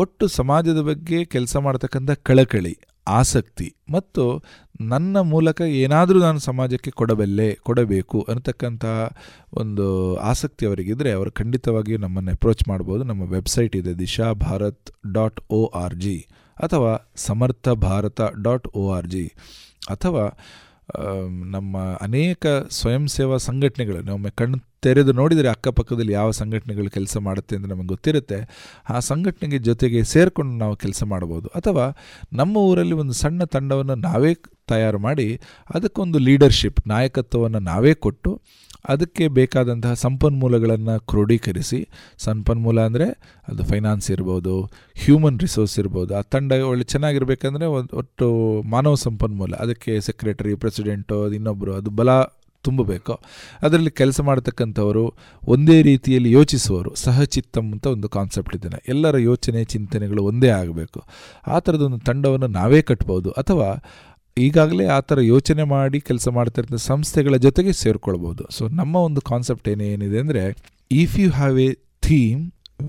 ಒಟ್ಟು 0.01 0.27
ಸಮಾಜದ 0.27 0.81
ಬಗ್ಗೆ 0.81 1.25
ಕೆಲಸ 1.25 1.57
ಮಾಡ್ತಕ್ಕಂಥ 1.57 2.11
ಕಳಕಳಿ 2.11 2.73
ಆಸಕ್ತಿ 3.07 3.75
ಮತ್ತು 3.89 4.43
ನನ್ನ 4.81 5.17
ಮೂಲಕ 5.19 5.61
ಏನಾದರೂ 5.61 6.19
ನಾನು 6.19 6.39
ಸಮಾಜಕ್ಕೆ 6.39 6.91
ಕೊಡಬಲ್ಲೆ, 6.91 7.55
ಕೊಡಬೇಕು 7.55 8.25
ಅನ್ನತಕ್ಕಂಥ 8.29 8.85
ಒಂದು 9.53 10.15
ಆಸಕ್ತಿ 10.15 10.65
ಅವರಿಗಿದ್ರೆ 10.65 11.11
ಅವರು 11.11 11.31
ಖಂಡಿತವಾಗಿಯೂ 11.31 11.97
ನಮ್ಮನ್ನು 11.97 12.31
ಅಪ್ರೋಚ್ 12.31 12.67
ಮಾಡ್ಬೋದು. 12.67 13.03
ನಮ್ಮ 13.03 13.23
ವೆಬ್ಸೈಟ್ 13.31 13.75
ಇದೆ 13.75 13.99
Disha 13.99 14.33
Bharat 14.33 14.91
dot 15.13 15.41
O 15.49 15.65
R 15.65 15.95
G 15.95 16.25
ಅಥವಾ 16.63 17.09
Samarth 17.15 17.69
Bharat 17.69 18.21
dot 18.41 18.67
O 18.75 18.91
R 18.91 19.07
G 19.07 19.31
ಅಥವಾ 19.89 20.37
ನಮ್ಮ 21.45 21.77
ಅನೇಕ 22.01 22.45
ಸ್ವಯಂ 22.69 23.07
ಸೇವಾ 23.07 23.37
ಸಂಘಟನೆಗಳು, 23.37 24.13
ಒಮ್ಮೆ 24.13 24.29
ಕಣ್ಣು 24.29 24.57
ತೆರೆದು 24.81 25.13
ನೋಡಿದರೆ 25.13 25.47
ಅಕ್ಕಪಕ್ಕದಲ್ಲಿ 25.47 26.13
ಯಾವ 26.13 26.31
ಸಂಘಟನೆಗಳು 26.31 26.89
ಕೆಲಸ 26.89 27.17
ಮಾಡುತ್ತೆ 27.17 27.55
ಅಂತ 27.55 27.65
ನಮಗೆ 27.65 27.87
ಗೊತ್ತಿರುತ್ತೆ, 27.87 28.39
ಆ 28.89 28.99
ಸಂಘಟನೆಗೆ 28.99 29.57
ಜೊತೆಗೆ 29.57 30.03
ಸೇರಿಕೊಂಡು 30.03 30.55
ನಾವು 30.57 30.75
ಕೆಲಸ 30.75 31.03
ಮಾಡ್ಬೋದು. 31.03 31.47
ಅಥವಾ 31.55 31.85
ನಮ್ಮ 32.33 32.57
ಊರಲ್ಲಿ 32.57 32.95
ಒಂದು 32.95 33.13
ಸಣ್ಣ 33.13 33.43
ತಂಡವನ್ನು 33.43 33.95
ನಾವೇ 33.95 34.33
ತಯಾರು 34.67 34.99
ಮಾಡಿ 34.99 35.39
ಅದಕ್ಕೊಂದು 35.73 36.17
ಲೀಡರ್ಶಿಪ್ 36.17 36.87
ನಾಯಕತ್ವವನ್ನು 36.87 37.59
ನಾವೇ 37.59 37.93
ಕೊಟ್ಟು 37.93 38.41
ಅದಕ್ಕೆ 38.91 39.25
ಬೇಕಾದಂತಹ 39.37 39.93
ಸಂಪನ್ಮೂಲಗಳನ್ನು 40.05 40.95
ಕ್ರೋಢೀಕರಿಸಿ 41.11 41.79
ಸಂಪನ್ಮೂಲ 42.27 42.79
ಅಂದರೆ 42.89 43.07
ಅದು 43.51 43.63
ಫೈನಾನ್ಸ್ 43.71 44.07
ಇರ್ಬೋದು, 44.15 44.55
ಹ್ಯೂಮನ್ 45.03 45.39
ರಿಸೋರ್ಸ್ 45.39 45.75
ಇರ್ಬೋದು, 45.83 46.11
ಆ 46.19 46.21
ತಂಡ 46.35 46.51
ಒಳ್ಳೆ 46.71 46.85
ಚೆನ್ನಾಗಿರ್ಬೇಕಂದ್ರೆ 46.93 47.67
ಒಟ್ಟು 48.01 48.27
ಮಾನವ 48.75 49.01
ಸಂಪನ್ಮೂಲ, 49.07 49.53
ಅದಕ್ಕೆ 49.65 49.93
ಸೆಕ್ರೆಟರಿ, 50.07 50.55
ಪ್ರೆಸಿಡೆಂಟು, 50.55 51.17
ಅದು 51.25 51.35
ಇನ್ನೊಬ್ಬರು 51.41 51.73
ಅದು 51.81 51.91
ಬಲ 51.99 52.09
ತುಂಬಬೇಕು. 52.65 53.13
ಅದರಲ್ಲಿ 53.65 53.91
ಕೆಲಸ 54.01 54.19
ಮಾಡ್ತಕ್ಕಂಥವರು 54.27 55.01
ಒಂದೇ 55.53 55.75
ರೀತಿಯಲ್ಲಿ 55.81 56.29
ಯೋಚಿಸುವವರು, 56.31 56.91
ಸಹಚಿತ್ತಂ 57.05 57.65
ಅಂತ 57.75 57.85
ಒಂದು 57.95 58.09
ಕಾನ್ಸೆಪ್ಟ್ 58.09 58.55
ಇದೆ 58.57 58.79
ಎಲ್ಲರ 58.93 59.17
ಯೋಚನೆ, 59.29 59.61
ಚಿಂತನೆಗಳು 59.73 60.23
ಒಂದೇ 60.23 60.51
ಆಗಬೇಕು. 60.61 61.01
ಆ 61.47 61.57
ಥರದೊಂದು 61.59 61.99
ತಂಡವನ್ನು 62.09 62.49
ನಾವೇ 62.59 62.81
ಕಟ್ಬೋದು, 62.91 63.31
ಅಥವಾ 63.31 63.69
ಈಗಾಗಲೇ 64.37 64.85
ಆ 64.95 64.99
ಥರ 65.09 65.19
ಯೋಚನೆ 65.33 65.63
ಮಾಡಿ 65.75 65.97
ಕೆಲಸ 66.09 66.27
ಮಾಡ್ತಾ 66.37 66.57
ಇರ್ತಕ್ಕಂಥ 66.59 66.85
ಸಂಸ್ಥೆಗಳ 66.91 67.35
ಜೊತೆಗೆ 67.45 67.71
ಸೇರಿಕೊಳ್ಬೋದು. 67.83 68.43
ಸೊ 68.57 68.63
ನಮ್ಮ 68.79 68.95
ಒಂದು 69.07 69.21
ಕಾನ್ಸೆಪ್ಟ್ 69.31 69.67
ಏನೇನಿದೆ 69.73 70.19
ಅಂದರೆ 70.23 70.43
if 71.03 71.15
you 71.21 71.29
have 71.39 71.57
a 71.67 71.69
theme 72.07 72.41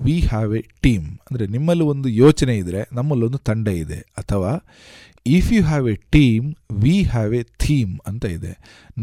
we 0.05 0.15
have 0.31 0.53
a 0.59 0.61
team 0.85 1.07
ಅಂದರೆ 1.27 1.45
ನಿಮ್ಮಲ್ಲಿ 1.55 1.85
ಒಂದು 1.93 2.07
ಯೋಚನೆ 2.23 2.53
ಇದ್ದರೆ 2.61 2.81
ನಮ್ಮಲ್ಲೊಂದು 2.97 3.39
ತಂಡ 3.49 3.67
ಇದೆ. 3.83 3.99
ಅಥವಾ 4.21 4.51
if 5.35 5.51
you 5.55 5.61
have 5.69 5.85
a 5.93 5.95
team 6.15 6.47
we 6.83 6.95
have 7.13 7.31
a 7.39 7.43
theme 7.63 7.93
ಅಂತ 8.09 8.25
ಇದೆ. 8.37 8.51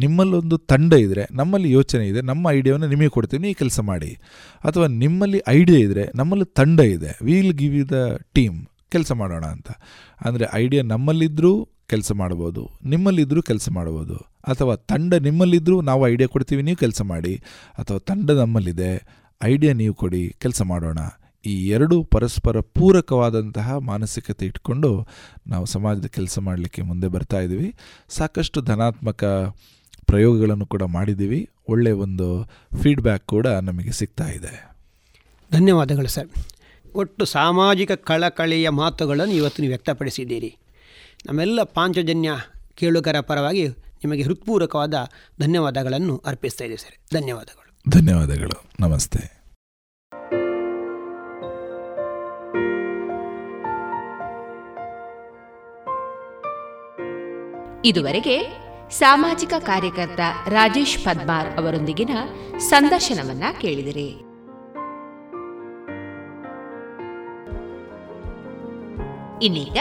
ನಿಮ್ಮಲ್ಲೊಂದು 0.02 0.56
ತಂಡ 0.72 0.92
ಇದ್ದರೆ 1.04 1.24
ನಮ್ಮಲ್ಲಿ 1.40 1.68
ಯೋಚನೆ 1.78 2.04
ಇದೆ, 2.10 2.20
ನಮ್ಮ 2.30 2.44
ಐಡಿಯಾವನ್ನು 2.58 2.88
ನಿಮಗೆ 2.94 3.10
ಕೊಡ್ತೀವಿ 3.16 3.42
ನೀವು 3.46 3.58
ಕೆಲಸ 3.62 3.80
ಮಾಡಿ. 3.90 4.10
ಅಥವಾ 4.68 4.86
ನಿಮ್ಮಲ್ಲಿ 5.02 5.40
ಐಡಿಯಾ 5.58 5.80
ಇದ್ದರೆ 5.86 6.04
ನಮ್ಮಲ್ಲಿ 6.20 6.48
ತಂಡ 6.60 6.80
ಇದೆ 6.96 7.12
will 7.28 7.54
give 7.62 7.74
you 7.80 7.86
the 7.96 8.00
team 8.38 8.58
ಕೆಲಸ 8.96 9.12
ಮಾಡೋಣ 9.22 9.44
ಅಂತ. 9.56 9.70
ಅಂದರೆ 10.26 10.46
ಐಡಿಯಾ 10.62 10.82
ನಮ್ಮಲ್ಲಿದ್ದರೂ 10.94 11.52
ಕೆಲಸ 11.92 12.10
ಮಾಡ್ಬೋದು 12.20 12.62
ನಿಮ್ಮಲ್ಲಿದ್ದರೂ 12.92 13.40
ಕೆಲಸ 13.50 13.68
ಮಾಡ್ಬೋದು 13.78 14.16
ಅಥವಾ 14.50 14.74
ತಂಡ 14.90 15.14
ನಿಮ್ಮಲ್ಲಿದ್ದರೂ 15.26 15.76
ನಾವು 15.88 16.02
ಐಡಿಯಾ 16.12 16.28
ಕೊಡ್ತೀವಿ, 16.34 16.62
ನೀವು 16.68 16.78
ಕೆಲಸ 16.84 17.02
ಮಾಡಿ, 17.12 17.34
ಅಥವಾ 17.80 17.98
ತಂಡ 18.10 18.30
ನಮ್ಮಲ್ಲಿದೆ 18.42 18.92
ಐಡಿಯಾ 19.40 19.72
ನೀವು 19.80 19.94
ಕೊಡಿ, 20.02 20.22
ಕೆಲಸ 20.44 20.62
ಮಾಡೋಣ. 20.70 21.00
ಈ 21.44 21.54
ಎರಡೂ 21.76 21.96
ಪರಸ್ಪರ 22.14 22.56
ಪೂರಕವಾದಂತಹ 22.76 23.76
ಮಾನಸಿಕತೆ 23.90 24.44
ಇಟ್ಕೊಂಡು 24.50 24.90
ನಾವು 25.52 25.64
ಸಮಾಜದ 25.74 26.08
ಕೆಲಸ 26.16 26.36
ಮಾಡಲಿಕ್ಕೆ 26.48 26.82
ಮುಂದೆ 26.90 27.08
ಬರ್ತಾ 27.14 27.38
ಇದ್ದೀವಿ 27.46 27.68
ಸಾಕಷ್ಟು 28.18 28.60
ಧನಾತ್ಮಕ 28.70 29.22
ಪ್ರಯೋಗಗಳನ್ನು 30.10 30.66
ಕೂಡ 30.74 30.84
ಮಾಡಿದ್ದೀವಿ 30.96 31.40
ಒಳ್ಳೆಯ 31.72 31.96
ಒಂದು 32.06 32.28
ಫೀಡ್ಬ್ಯಾಕ್ 32.82 33.24
ಕೂಡ 33.34 33.48
ನಮಗೆ 33.68 33.92
ಸಿಗ್ತಾ 34.00 34.26
ಇದೆ. 34.38 34.54
ಧನ್ಯವಾದಗಳು 35.50 36.10
ಸರ್. 36.16 36.30
ಒಟ್ಟು 37.02 37.24
ಸಾಮಾಜಿಕ 37.38 37.92
ಕಳಕಳಿಯ 38.10 38.68
ಮಾತುಗಳನ್ನು 38.82 39.34
ಇವತ್ತು 39.40 39.60
ನೀವು 39.62 39.72
ವ್ಯಕ್ತಪಡಿಸಿದ್ದೀರಿ. 39.74 40.50
ನಮ್ಮೆಲ್ಲ 41.26 41.62
ಪಾಂಚಜನ್ಯ 41.62 42.32
ಕೇಳುಗರ 42.74 43.20
ಪರವಾಗಿ 43.20 43.68
ನಿಮಗೆ 43.68 44.22
ಹೃತ್ಪೂರ್ವಕವಾದ 44.22 44.94
ಧನ್ಯವಾದಗಳನ್ನು 45.40 46.22
ಅರ್ಪಿಸ್ತಾ 46.26 46.64
ಇದ್ದೀವಿ 46.64 46.82
ಸರ್. 46.82 47.14
ಧನ್ಯವಾದಗಳು. 47.14 47.90
ಧನ್ಯವಾದಗಳು. 47.90 48.70
ನಮಸ್ತೆ. 48.80 49.42
ಇದುವರೆಗೆ 57.84 58.56
ಸಾಮಾಜಿಕ 58.90 59.52
ಕಾರ್ಯಕರ್ತ 59.58 60.20
ರಾಜೇಶ್ 60.48 61.04
ಪದ್ಮಾರ್ 61.04 61.58
ಅವರೊಂದಿಗಿನ 61.58 62.10
ಸಂದರ್ಶನವನ್ನ 62.58 63.44
ಕೇಳಿದಿರಿ. 63.60 64.08
ಇನ್ನೀಗ 69.44 69.78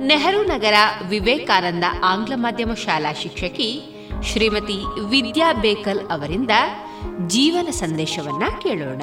ನೆಹರು 0.00 0.44
ನಗರ 0.44 0.74
ವಿವೇಕಾನಂದ 1.08 1.84
ಆಂಗ್ಲ 2.04 2.32
ಮಾಧ್ಯಮ 2.36 2.74
ಶಾಲಾ 2.74 3.12
ಶಿಕ್ಷಕಿ 3.12 3.82
ಶ್ರೀಮತಿ 4.22 5.00
ವಿದ್ಯಾ 5.10 5.52
ಬೇಕಲ್ 5.52 6.00
ಅವರಿಂದ 6.10 6.50
ಜೀವನ 7.26 7.70
ಸಂದೇಶವನ್ನ 7.70 8.42
ಕೇಳೋಣ. 8.62 9.02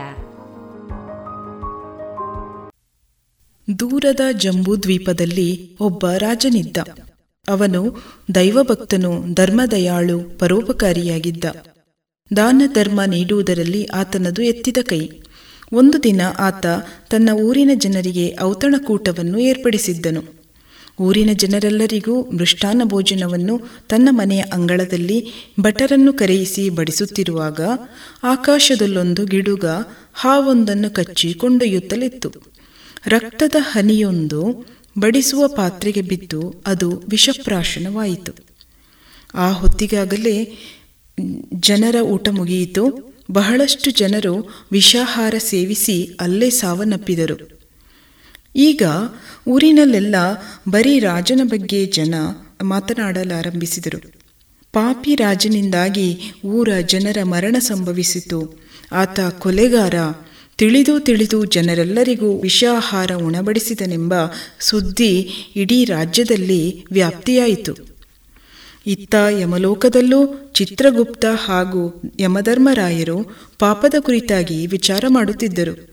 ದೂರದ 3.79 4.19
ಜಂಬೂ 4.31 4.77
ದ್ವೀಪದಲ್ಲಿ 4.77 5.77
ಒಬ್ಬ 5.77 6.07
ರಾಜನಿದ್ದ. 6.09 6.77
ಅವನು 7.47 8.03
ದೈವಭಕ್ತನು, 8.35 9.33
ಧರ್ಮದಯಾಳು, 9.33 10.39
ಪರೋಪಕಾರಿಯಾಗಿದ್ದ. 10.39 11.43
ದಾನ 12.37 12.61
ಧರ್ಮ 12.73 13.01
ನೀಡುವುದರಲ್ಲಿ 13.07 13.85
ಆತನದು 13.85 14.41
ಎತ್ತಿದ 14.41 14.77
ಕೈ. 14.81 15.09
ಒಂದು 15.73 16.03
ದಿನ 16.03 16.21
ಆತ 16.39 16.65
ತನ್ನ 17.09 17.29
ಊರಿನ 17.29 17.71
ಜನರಿಗೆ 17.75 18.37
ಔತಣಕೂಟವನ್ನು 18.41 19.39
ಏರ್ಪಡಿಸಿದ್ದನು. 19.39 20.40
ಊರಿನ 21.01 21.29
ಜನರೆಲ್ಲರಿಗೂ 21.33 22.31
ಮೃಷ್ಟಾನ್ನ 22.31 22.81
ಭೋಜನವನ್ನು 22.83 23.61
ತನ್ನ 23.89 24.07
ಮನೆಯ 24.11 24.41
ಅಂಗಳದಲ್ಲಿ 24.41 25.31
ಭಟರನ್ನು 25.59 26.13
ಕರೆಯಿಸಿ 26.13 26.69
ಬಡಿಸುತ್ತಿರುವಾಗ 26.69 27.61
ಆಕಾಶದಲ್ಲೊಂದು 28.23 29.25
ಗಿಡುಗ 29.25 29.65
ಹಾವೊಂದನ್ನು 30.13 30.93
ಕಚ್ಚಿ 30.93 31.33
ಕೊಂಡೊಯ್ಯುತ್ತಲಿತ್ತು. 31.33 32.31
ರಕ್ತದ 33.07 33.55
ಹನಿಯೊಂದು 33.59 34.65
ಬಡಿಸುವ 34.99 35.47
ಪಾತ್ರೆಗೆ 35.47 36.01
ಬಿದ್ದು 36.01 36.63
ಅದು 36.67 37.03
ವಿಷಪ್ರಾಶನವಾಯಿತು. 37.09 38.31
ಆ 39.33 39.51
ಹೊತ್ತಿಗಾಗಲೇ 39.51 40.57
ಜನರ 41.59 41.95
ಊಟ 42.01 42.29
ಮುಗಿಯಿತು. 42.29 43.13
ಬಹಳಷ್ಟು 43.31 43.91
ಜನರು 43.91 44.49
ವಿಷಾಹಾರ 44.71 45.35
ಸೇವಿಸಿ 45.37 46.17
ಅಲ್ಲೇ 46.19 46.49
ಸಾವನ್ನಪ್ಪಿದರು. 46.49 47.50
ಈಗ 48.55 48.83
ಊರಿನಲ್ಲೆಲ್ಲ 49.47 50.15
ಬರೀ 50.69 50.99
ರಾಜನ 50.99 51.41
ಬಗ್ಗೆ 51.43 51.85
ಜನ 51.85 52.15
ಮಾತನಾಡಲಾರಂಭಿಸಿದರು. 52.63 54.11
ಪಾಪಿ 54.73 55.15
ರಾಜನಿಂದಾಗಿ 55.15 56.17
ಊರ 56.45 56.69
ಜನರ 56.85 57.17
ಮರಣ 57.23 57.55
ಸಂಭವಿಸಿತು. 57.59 58.59
ಆತ 58.91 59.19
ಕೊಲೆಗಾರ. 59.19 59.93
ತಿಳಿದು 60.57 60.99
ತಿಳಿದು 60.99 61.45
ಜನರೆಲ್ಲರಿಗೂ 61.45 62.41
ವಿಷಾಹಾರ 62.41 63.11
ಉಣಬಡಿಸಿದನೆಂಬ 63.11 64.13
ಸುದ್ದಿ 64.59 65.29
ಇಡೀ 65.55 65.85
ರಾಜ್ಯದಲ್ಲಿ 65.85 66.85
ವ್ಯಾಪ್ತಿಯಾಯಿತು. 66.91 67.75
ಇತ್ತ 68.87 69.15
ಯಮಲೋಕದಲ್ಲೂ 69.39 70.51
ಚಿತ್ರಗುಪ್ತ 70.53 71.25
ಹಾಗೂ 71.25 72.01
ಯಮಧರ್ಮರಾಯರು 72.19 73.35
ಪಾಪದ 73.59 73.93
ಕುರಿತಾಗಿ 73.99 74.67
ವಿಚಾರ 74.67 75.05
ಮಾಡುತ್ತಿದ್ದರು. 75.07 75.90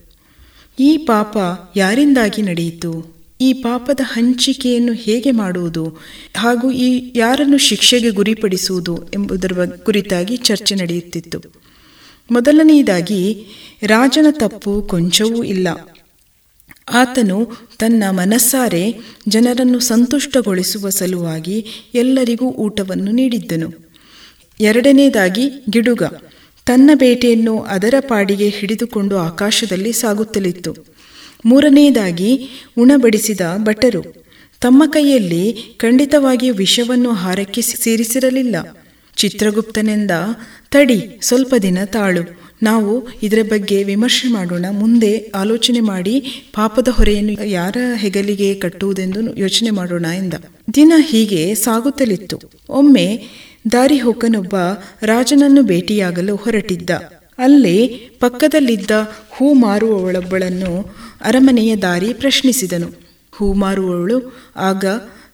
ಈ 0.79 0.97
ಪಾಪ 0.97 1.37
ಯಾರಿಂದಾಗಿ 1.75 2.41
ನಡೆಯಿತು? 2.41 3.19
ಈ 3.41 3.53
ಪಾಪದ 3.53 3.99
ಹಂಚಿಕೆಯನ್ನು 4.03 4.93
ಹೇಗೆ 4.93 5.31
ಮಾಡುವುದು? 5.31 5.97
ಹಾಗೂ 6.37 6.71
ಈ 6.71 7.11
ಯಾರನ್ನು 7.15 7.57
ಶಿಕ್ಷೆಗೆ 7.57 8.09
ಗುರಿಪಡಿಸುವುದು 8.09 9.09
ಎಂಬುದರ 9.13 9.65
ಕುರಿತಾಗಿ 9.65 10.37
ಚರ್ಚೆ 10.37 10.75
ನಡೆಯುತ್ತಿತ್ತು. 10.75 11.41
ಮೊದಲನೆಯದಾಗಿ, 12.31 13.45
ರಾಜನ 13.83 14.25
ತಪ್ಪು 14.31 14.81
ಕೊಂಚವೂ 14.81 15.43
ಇಲ್ಲ. 15.43 15.67
ಆತನು 16.93 17.51
ತನ್ನ 17.79 18.03
ಮನಸ್ಸಾರೆ 18.09 18.99
ಜನರನ್ನು 19.27 19.79
ಸಂತುಷ್ಟಗೊಳಿಸುವ 19.79 20.89
ಸಲುವಾಗಿ 20.89 21.65
ಎಲ್ಲರಿಗೂ 21.93 22.45
ಊಟವನ್ನು 22.45 23.11
ನೀಡಿದ್ದನು. 23.11 23.73
ಎರಡನೇದಾಗಿ 24.59 25.49
ಗಿಡುಗ. 25.69 26.03
ತನ್ನ 26.69 26.91
ಬೇಟೆಯನ್ನು 26.93 27.59
ಅದರ 27.59 27.93
ಪಾಡಿಗೆ 27.99 28.49
ಹಿಡಿದುಕೊಂಡು 28.49 29.17
ಆಕಾಶದಲ್ಲಿ 29.17 29.91
ಸಾಗುತ್ತಲಿತ್ತು. 29.91 30.75
ಮೂರನೆಯದಾಗಿ 31.45 32.49
ಉಣಬಡಿಸಿದ 32.77 33.41
ಭಟರು, 33.57 34.25
ತಮ್ಮ 34.61 34.83
ಕೈಯಲ್ಲಿ 34.85 35.75
ಖಂಡಿತವಾಗಿ 35.77 36.51
ವಿಷವನ್ನು 36.51 37.11
ಹಾರಕ್ಕೆ 37.11 37.61
ಸೇರಿಸಿರಲಿಲ್ಲ. 37.61 38.55
ಚಿತ್ರಗುಪ್ತನೆಂದ, 39.15 40.11
ತಡಿ, 40.71 41.19
ಸ್ವಲ್ಪ 41.21 41.55
ದಿನ 41.61 41.77
ತಾಳು, 41.85 42.41
ನಾವು 42.63 43.07
ಇದರ 43.23 43.39
ಬಗ್ಗೆ 43.41 43.83
ವಿಮರ್ಶೆ 43.83 44.27
ಮಾಡೋಣ, 44.27 44.65
ಮುಂದೆ 44.71 45.31
ಆಲೋಚನೆ 45.35 45.79
ಮಾಡಿ, 45.79 46.19
ಪಾಪದ 46.53 46.87
ಹೊರೆಯನ್ನು 46.87 47.45
ಯಾರ 47.45 47.77
ಹೆಗಲಿಗೆ 47.95 48.55
ಕಟ್ಟುವುದೆಂದು 48.55 49.37
ಯೋಚನೆ 49.37 49.69
ಮಾಡೋಣ 49.69 50.05
ಎಂದ. 50.15 50.33
ದಿನ 50.73 50.93
ಹೀಗೆ 51.05 51.55
ಸಾಗುತ್ತಲಿತ್ತು. 51.55 52.39
ಒಮ್ಮೆ 52.69 53.27
ದಾರಿಹೋಕನೊಬ್ಬ 53.71 54.55
ರಾಜನನ್ನು 55.01 55.63
ಭೇಟಿಯಾಗಲು 55.63 56.35
ಹೊರಟಿದ್ದ. 56.35 56.89
ಅಲ್ಲೇ 57.37 57.87
ಪಕ್ಕದಲ್ಲಿದ್ದ 58.19 58.91
ಹೂ 59.29 59.53
ಮಾರುವವಳೊಬ್ಬಳನ್ನು 59.53 60.95
ಅರಮನೆಯ 61.21 61.75
ದಾರಿ 61.75 62.13
ಪ್ರಶ್ನಿಸಿದನು. 62.13 62.87
ಹೂ 63.31 63.53
ಮಾರುವವಳು, 63.53 64.37
ಆಗ, 64.55 64.85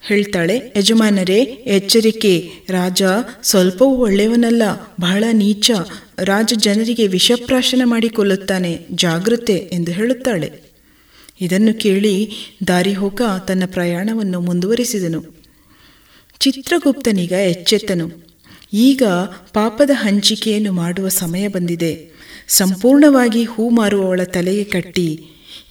ಹೇಳ್ತಾಳೆ, 0.07 0.61
ಯಜಮಾನರೇ, 0.77 1.41
ಎಚ್ಚರಿಕೆ. 1.65 2.51
ರಾಜ 2.69 3.03
ಸ್ವಲ್ಪವೂ 3.43 3.89
ಒಳ್ಳೆಯವನಲ್ಲ, 3.89 4.61
ಬಹಳ 5.01 5.23
ನೀಚ. 5.31 5.71
ರಾಜ 6.19 6.53
ಜನರಿಗೆ 6.57 7.07
ವಿಷಪ್ರಾಶನ 7.07 7.81
ಮಾಡಿಕೊಳ್ಳುತ್ತಾನೆ 7.85 8.85
ಜಾಗೃತೆ 8.91 9.53
ಎಂದು 9.53 9.91
ಹೇಳುತ್ತಾಳೆ. 9.91 10.51
ಇದನ್ನು 11.41 11.79
ಕೇಳಿ 11.79 12.31
ದಾರಿಹೋಕ 12.67 13.21
ತನ್ನ 13.47 13.63
ಪ್ರಯಾಣವನ್ನು 13.65 14.41
ಮುಂದುವರಿಸಿದನು. 14.41 15.34
ಚಿತ್ರಗುಪ್ತನೀಗ 16.39 17.31
ಎಚ್ಚೆತ್ತನು. 17.31 18.11
ಈಗ 18.73 19.03
ಪಾಪದ 19.53 19.89
ಹಂಚಿಕೆಯನ್ನು 19.93 20.71
ಮಾಡುವ 20.71 21.07
ಸಮಯ 21.07 21.47
ಬಂದಿದೆ. 21.47 22.09
ಸಂಪೂರ್ಣವಾಗಿ 22.47 23.43
ಹೂ 23.43 23.69
ಮಾರುವವಳ 23.69 24.21
ತಲೆಗೆ 24.23 24.63
ಕಟ್ಟಿ, 24.63 25.23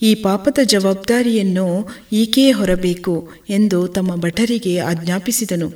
ಈ 0.02 0.14
ಪಾಪದ 0.14 0.58
ಜವಾಬ್ದಾರಿಯನ್ನು 0.64 1.88
ಈಕೆಯೇ 2.12 2.50
ಹೊರಬೇಕು 2.50 3.30
ಎಂದು 3.50 3.88
ತಮ್ಮ 3.88 4.16
ಭಟರಿಗೆ 4.16 4.78
ಆಜ್ಞಾಪಿಸಿದನು. 4.78 5.72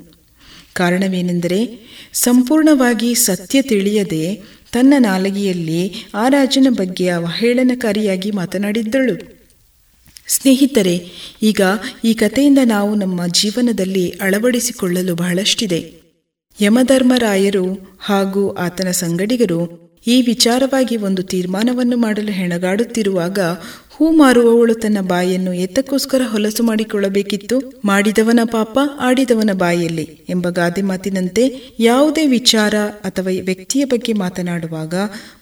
ಕಾರಣವೇನೆಂದರೆ, 0.73 1.79
ಸಂಪೂರ್ಣವಾಗಿ 2.13 3.15
ಸತ್ಯ 3.15 3.63
ತಿಳಿಯದೆ 3.63 4.43
ತನ್ನ 4.73 4.95
ನಾಲಗಿಯಲ್ಲಿ 4.99 5.93
ಆ 6.15 6.29
ರಾಜನ 6.29 6.67
ಬಗ್ಗೆ 6.71 7.09
ಅವಹೇಳನಕಾರಿಯಾಗಿ 7.09 8.31
ಮಾತನಾಡಿದ್ದಳು. 8.31 9.38
ಸ್ನೇಹಿತರೆ, 10.29 10.95
ಈಗ 11.43 11.61
ಈ 12.05 12.15
ಕಥೆಯಿಂದ 12.15 12.59
ನಾವು 12.65 12.95
ನಮ್ಮ 12.95 13.27
ಜೀವನದಲ್ಲಿ 13.27 14.11
ಅಳವಡಿಸಿಕೊಳ್ಳಲು 14.11 15.15
ಬಹಳಷ್ಟಿದೆ. 15.15 15.81
ಯಮಧರ್ಮರಾಯರು 16.61 17.67
ಹಾಗೂ 18.01 18.51
ಆತನ 18.57 18.91
ಸಂಗಡಿಗರು 18.91 19.61
ಈ 20.07 20.23
ವಿಚಾರವಾಗಿ 20.23 20.97
ಒಂದು 20.97 21.23
ತೀರ್ಮಾನವನ್ನು 21.23 21.97
ಮಾಡಲು 21.97 22.33
ಹೆಣಗಾಡುತ್ತಿರುವಾಗ, 22.33 23.39
ಹೂ 23.91 24.11
ಮಾರುವವಳು 24.11 24.75
ತನ್ನ 24.75 25.01
ಬಾಯನ್ನು 25.01 25.53
ಎತ್ತಕ್ಕೋಸ್ಕರ 25.53 26.23
ಹೊಲಸು 26.25 26.63
ಮಾಡಿಕೊಳ್ಳಬೇಕಿತ್ತು. 26.63 27.57
ಮಾಡಿದವನ 27.85 28.41
ಪಾಪ, 28.53 28.79
ಆಡಿದವನ 29.01 29.51
ಬಾಯಲ್ಲಿ 29.53 30.07
ಎಂಬ 30.29 30.49
ಗಾದೆ 30.49 30.83
ಮಾತಿನಂತೆ 30.83 31.75
ಯಾವುದೇ 31.79 32.27
ವಿಚಾರ 32.27 32.75
ಅಥವಾ 33.05 33.33
ವ್ಯಕ್ತಿಯ 33.45 33.85
ಬಗ್ಗೆ 33.85 34.13
ಮಾತನಾಡುವಾಗ 34.13 34.95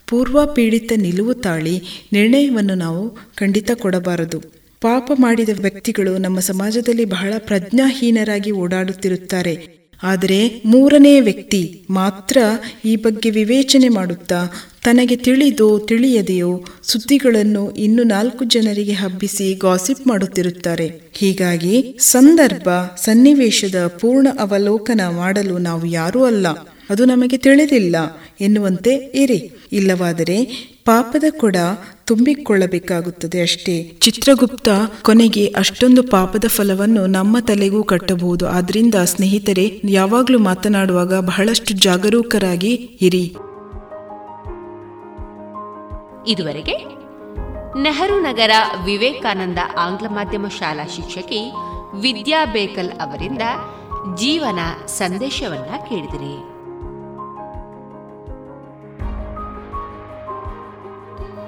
ಪೂರ್ವ 0.06 0.46
ಪೀಡಿತ 0.46 0.92
ನಿಲುವು 0.96 1.34
ತಾಳಿ 1.34 2.06
ನಿರ್ಣಯವನ್ನು 2.12 2.74
ನಾವು 2.74 3.18
ಖಂಡಿತ 3.36 3.70
ಕೊಡಬಾರದು. 3.74 4.65
ಪಾಪ 4.86 5.12
ಮಾಡಿದ 5.20 5.48
ವ್ಯಕ್ತಿಗಳು 5.60 6.18
ನಮ್ಮ 6.18 6.40
ಸಮಾಜದಲ್ಲಿ 6.40 7.04
ಬಹಳ 7.04 7.34
ಪ್ರಜ್ಞಾಹೀನರಾಗಿ 7.38 8.50
ಓಡಾಡುತ್ತಿರುತ್ತಾರೆ. 8.50 9.86
ಆದರೆ 10.02 10.62
ಮೂರನೇ 10.66 11.20
ವ್ಯಕ್ತಿ 11.20 11.86
ಮಾತ್ರ 11.90 12.38
ಈ 12.84 12.96
ಬಗ್ಗೆ 12.96 13.30
ವಿವೇಚನೆ 13.30 13.88
ಮಾಡುತ್ತಾ, 13.88 14.46
ತನಗೆ 14.84 15.16
ತಿಳಿದೋ 15.16 15.78
ತಿಳಿಯದೆಯೋ 15.78 16.64
ಸುದ್ದಿಗಳನ್ನು 16.82 17.70
ಇನ್ನು 17.70 18.02
ನಾಲ್ಕು 18.02 18.44
ಜನರಿಗೆ 18.44 18.92
ಹಬ್ಬಿಸಿ 18.92 19.54
ಗಾಸಿಪ್ 19.54 20.06
ಮಾಡುತ್ತಿರುತ್ತಾರೆ. 20.06 21.00
ಹೀಗಾಗಿ 21.12 21.96
ಸಂದರ್ಭ, 22.00 22.68
ಸನ್ನಿವೇಶದ 22.96 23.86
ಪೂರ್ಣ 24.00 24.28
ಅವಲೋಕನ 24.40 25.00
ಮಾಡಲು 25.10 25.58
ನಾವು 25.58 25.86
ಯಾರೂ 25.86 26.24
ಅಲ್ಲ. 26.24 26.46
ಅದು 26.90 27.04
ನಮಗೆ 27.04 27.36
ತಿಳಿದಿಲ್ಲ 27.36 27.96
ಎನ್ನುವಂತೆ 28.40 28.94
ಇರಿ. 28.94 29.50
ಇಲ್ಲವಾದರೆ 29.72 30.44
ಪಾಪದ 30.84 31.24
ಕೊಡ 31.38 31.56
ತುಂಬಿಕೊಳ್ಳಬೇಕಾಗುತ್ತದೆ 32.04 33.42
ಅಷ್ಟೇ. 33.42 33.82
ಚಿತ್ರಗುಪ್ತ 34.00 34.68
ಕೊನೆಗೆ 35.02 35.46
ಅಷ್ಟೊಂದು 35.46 36.02
ಪಾಪದ 36.02 36.44
ಫಲವನ್ನು 36.48 37.06
ನಮ್ಮ 37.06 37.38
ತಲೆಗೂ 37.38 37.84
ಕಟ್ಟಬಹುದು. 37.84 38.48
ಆದ್ರಿಂದ 38.48 38.94
ಸ್ನೇಹಿತರೆ, 38.94 39.80
ಯಾವಾಗಲೂ 39.84 40.38
ಮಾತನಾಡುವಾಗ 40.38 41.20
ಬಹಳಷ್ಟು 41.20 41.74
ಜಾಗರೂಕರಾಗಿ 41.74 42.98
ಇರಿ. 43.00 43.36
ಇದುವರೆಗೆ 46.28 46.76
ನೆಹರು 47.82 48.20
ನಗರ 48.20 48.50
ವಿವೇಕಾನಂದ 48.84 49.58
ಆಂಗ್ಲ 49.78 50.06
ಮಾಧ್ಯಮ 50.08 50.46
ಶಾಲಾ 50.58 50.86
ಶಿಕ್ಷಕಿ 50.86 51.52
ವಿದ್ಯಾ 52.00 52.44
ಬೇಕಲ್ 52.44 52.90
ಅವರಿಂದ 52.90 53.42
ಜೀವನ 54.16 54.86
ಸಂದೇಶವನ್ನ 54.86 55.74
ಕೇಳಿದಿರಿ. 55.88 56.55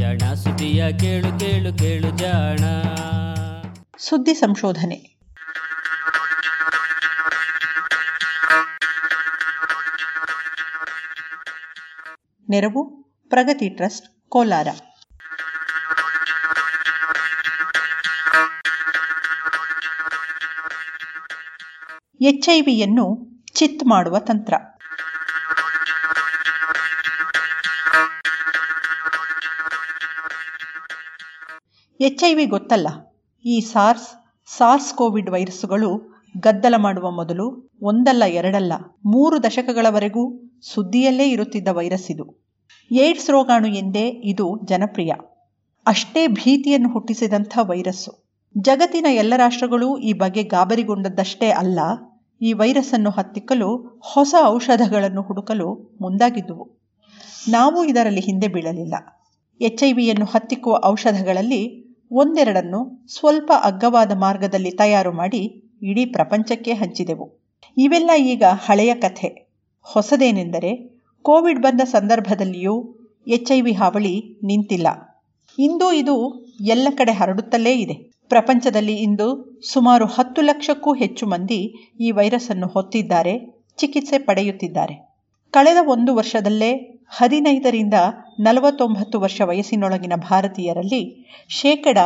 ಜಾಣ, 0.00 0.34
ಸುದ್ದಿಯ 0.34 0.92
ಕೇಳು 0.92 1.38
ಕೇಳು 1.38 1.78
ಕೇಳು 1.78 2.18
ಜಾಣ. 2.18 2.58
ಸುದ್ದಿ 3.98 4.34
ಸಂಶೋಧನೆ. 4.34 5.20
ನೆರವು, 12.48 13.02
ಪ್ರಗತಿ 13.28 13.68
ಟ್ರಸ್ಟ್, 13.68 14.30
ಕೋಲಾರ. 14.30 14.68
ಎಚ್ಐವಿಯನ್ನು 22.20 23.26
ಚಿತ್ 23.54 23.84
ಮಾಡುವ 23.84 24.18
ತಂತ್ರ. 24.18 24.54
ಎಚ್ಐವಿ 32.00 32.44
ಗೊತ್ತಲ್ಲ. 32.46 32.88
ಈ 33.44 33.60
ಸಾರ್ಸ್ 33.60 34.06
ಸಾರ್ಸ್ 34.48 34.94
ಕೋವಿಡ್ 34.94 35.30
ವೈರಸ್ಸುಗಳು 35.30 35.90
ಗದ್ದಲ 36.40 36.74
ಮಾಡುವ 36.78 37.10
ಮೊದಲು 37.10 37.46
ಒಂದಲ್ಲ 37.82 38.22
ಎರಡಲ್ಲ, 38.24 38.72
ಮೂರು 39.06 39.42
ದಶಕಗಳವರೆಗೂ 39.42 40.22
ಸುದ್ದಿಯಲ್ಲೇ 40.74 41.26
ಇರುತ್ತಿದ್ದ 41.30 41.68
ವೈರಸ್ 41.68 42.10
ಇದು. 42.10 42.24
ಏಡ್ಸ್ 42.90 43.30
ರೋಗಾಣು 43.30 43.68
ಎಂದೇ 43.68 44.06
ಇದು 44.32 44.46
ಜನಪ್ರಿಯ. 44.64 45.12
ಅಷ್ಟೇ 45.86 46.26
ಭೀತಿಯನ್ನು 46.26 46.88
ಹುಟ್ಟಿಸಿದಂಥ 46.88 47.58
ವೈರಸ್ಸು. 47.62 48.12
ಜಗತ್ತಿನ 48.54 49.06
ಎಲ್ಲ 49.10 49.34
ರಾಷ್ಟ್ರಗಳೂ 49.36 49.98
ಈ 49.98 50.12
ಬಗ್ಗೆ 50.12 50.42
ಗಾಬರಿಗೊಂಡದ್ದಷ್ಟೇ 50.42 51.50
ಅಲ್ಲ, 51.50 51.78
ಈ 52.40 52.52
ವೈರಸ್ಸನ್ನು 52.52 53.10
ಹತ್ತಿಕ್ಕಲು 53.10 54.00
ಹೊಸ 54.04 54.34
ಔಷಧಗಳನ್ನು 54.46 55.22
ಹುಡುಕಲು 55.22 55.98
ಮುಂದಾಗಿದ್ದುವು. 56.00 56.66
ನಾವು 57.48 57.84
ಇದರಲ್ಲಿ 57.84 58.20
ಹಿಂದೆ 58.20 58.48
ಬೀಳಲಿಲ್ಲ. 58.48 58.94
ಎಚ್ 59.60 59.84
ಐ 59.84 59.92
ವಿಯನ್ನು 59.92 60.24
ಹತ್ತಿಕ್ಕುವ 60.24 60.80
ಔಷಧಗಳಲ್ಲಿ 60.84 61.62
ಒಂದೆರಡನ್ನು 62.12 63.06
ಸ್ವಲ್ಪ 63.08 63.52
ಅಗ್ಗವಾದ 63.64 64.12
ಮಾರ್ಗದಲ್ಲಿ 64.18 64.70
ತಯಾರು 64.70 65.12
ಮಾಡಿ 65.12 65.62
ಇಡೀ 65.82 66.04
ಪ್ರಪಂಚಕ್ಕೆ 66.04 66.72
ಹಂಚಿದೆವು. 66.72 67.48
ಇವೆಲ್ಲ 67.76 68.10
ಈಗ 68.18 68.44
ಹಳೆಯ 68.44 68.94
ಕಥೆ. 68.94 69.50
ಹೊಸದೇನೆಂದರೆ, 69.82 71.00
ಕೋವಿಡ್ 71.22 71.62
ಬಂದ 71.62 71.80
ಸಂದರ್ಭದಲ್ಲಿಯೂ 71.80 72.94
ಎಚ್ 73.26 73.52
ಐ 73.52 73.60
ವಿ 73.60 73.72
ಹಾವಳಿ 73.72 74.38
ನಿಂತಿಲ್ಲ. 74.42 74.86
ಇಂದು 75.58 75.92
ಇದು 75.92 76.44
ಎಲ್ಲ 76.60 76.88
ಕಡೆ 76.96 77.12
ಹರಡುತ್ತಲೇ 77.12 77.72
ಇದೆ. 77.72 77.94
ಪ್ರಪಂಚದಲ್ಲಿ 78.28 78.94
ಇಂದು 78.94 79.60
ಸುಮಾರು 79.72 80.06
ಹತ್ತು 80.06 80.42
ಲಕ್ಷಕ್ಕೂ 80.42 80.94
ಹೆಚ್ಚು 80.94 81.26
ಮಂದಿ 81.26 81.90
ಈ 82.00 82.10
ವೈರಸ್ 82.10 82.50
ಅನ್ನು 82.50 82.66
ಹೊತ್ತಿದ್ದಾರೆ, 82.66 83.62
ಚಿಕಿತ್ಸೆ 83.76 84.18
ಪಡೆಯುತ್ತಿದ್ದಾರೆ. 84.18 85.10
ಕಳೆದ 85.50 85.76
ಒಂದು 85.86 86.14
ವರ್ಷದಲ್ಲೇ 86.14 87.00
ಹದಿನೈದರಿಂದ 87.08 87.94
ನಲವತ್ತೊಂಬತ್ತು 88.38 89.20
ವರ್ಷ 89.20 89.40
ವಯಸ್ಸಿನೊಳಗಿನ 89.44 90.12
ಭಾರತೀಯರಲ್ಲಿ 90.16 91.34
ಶೇಕಡ 91.48 91.98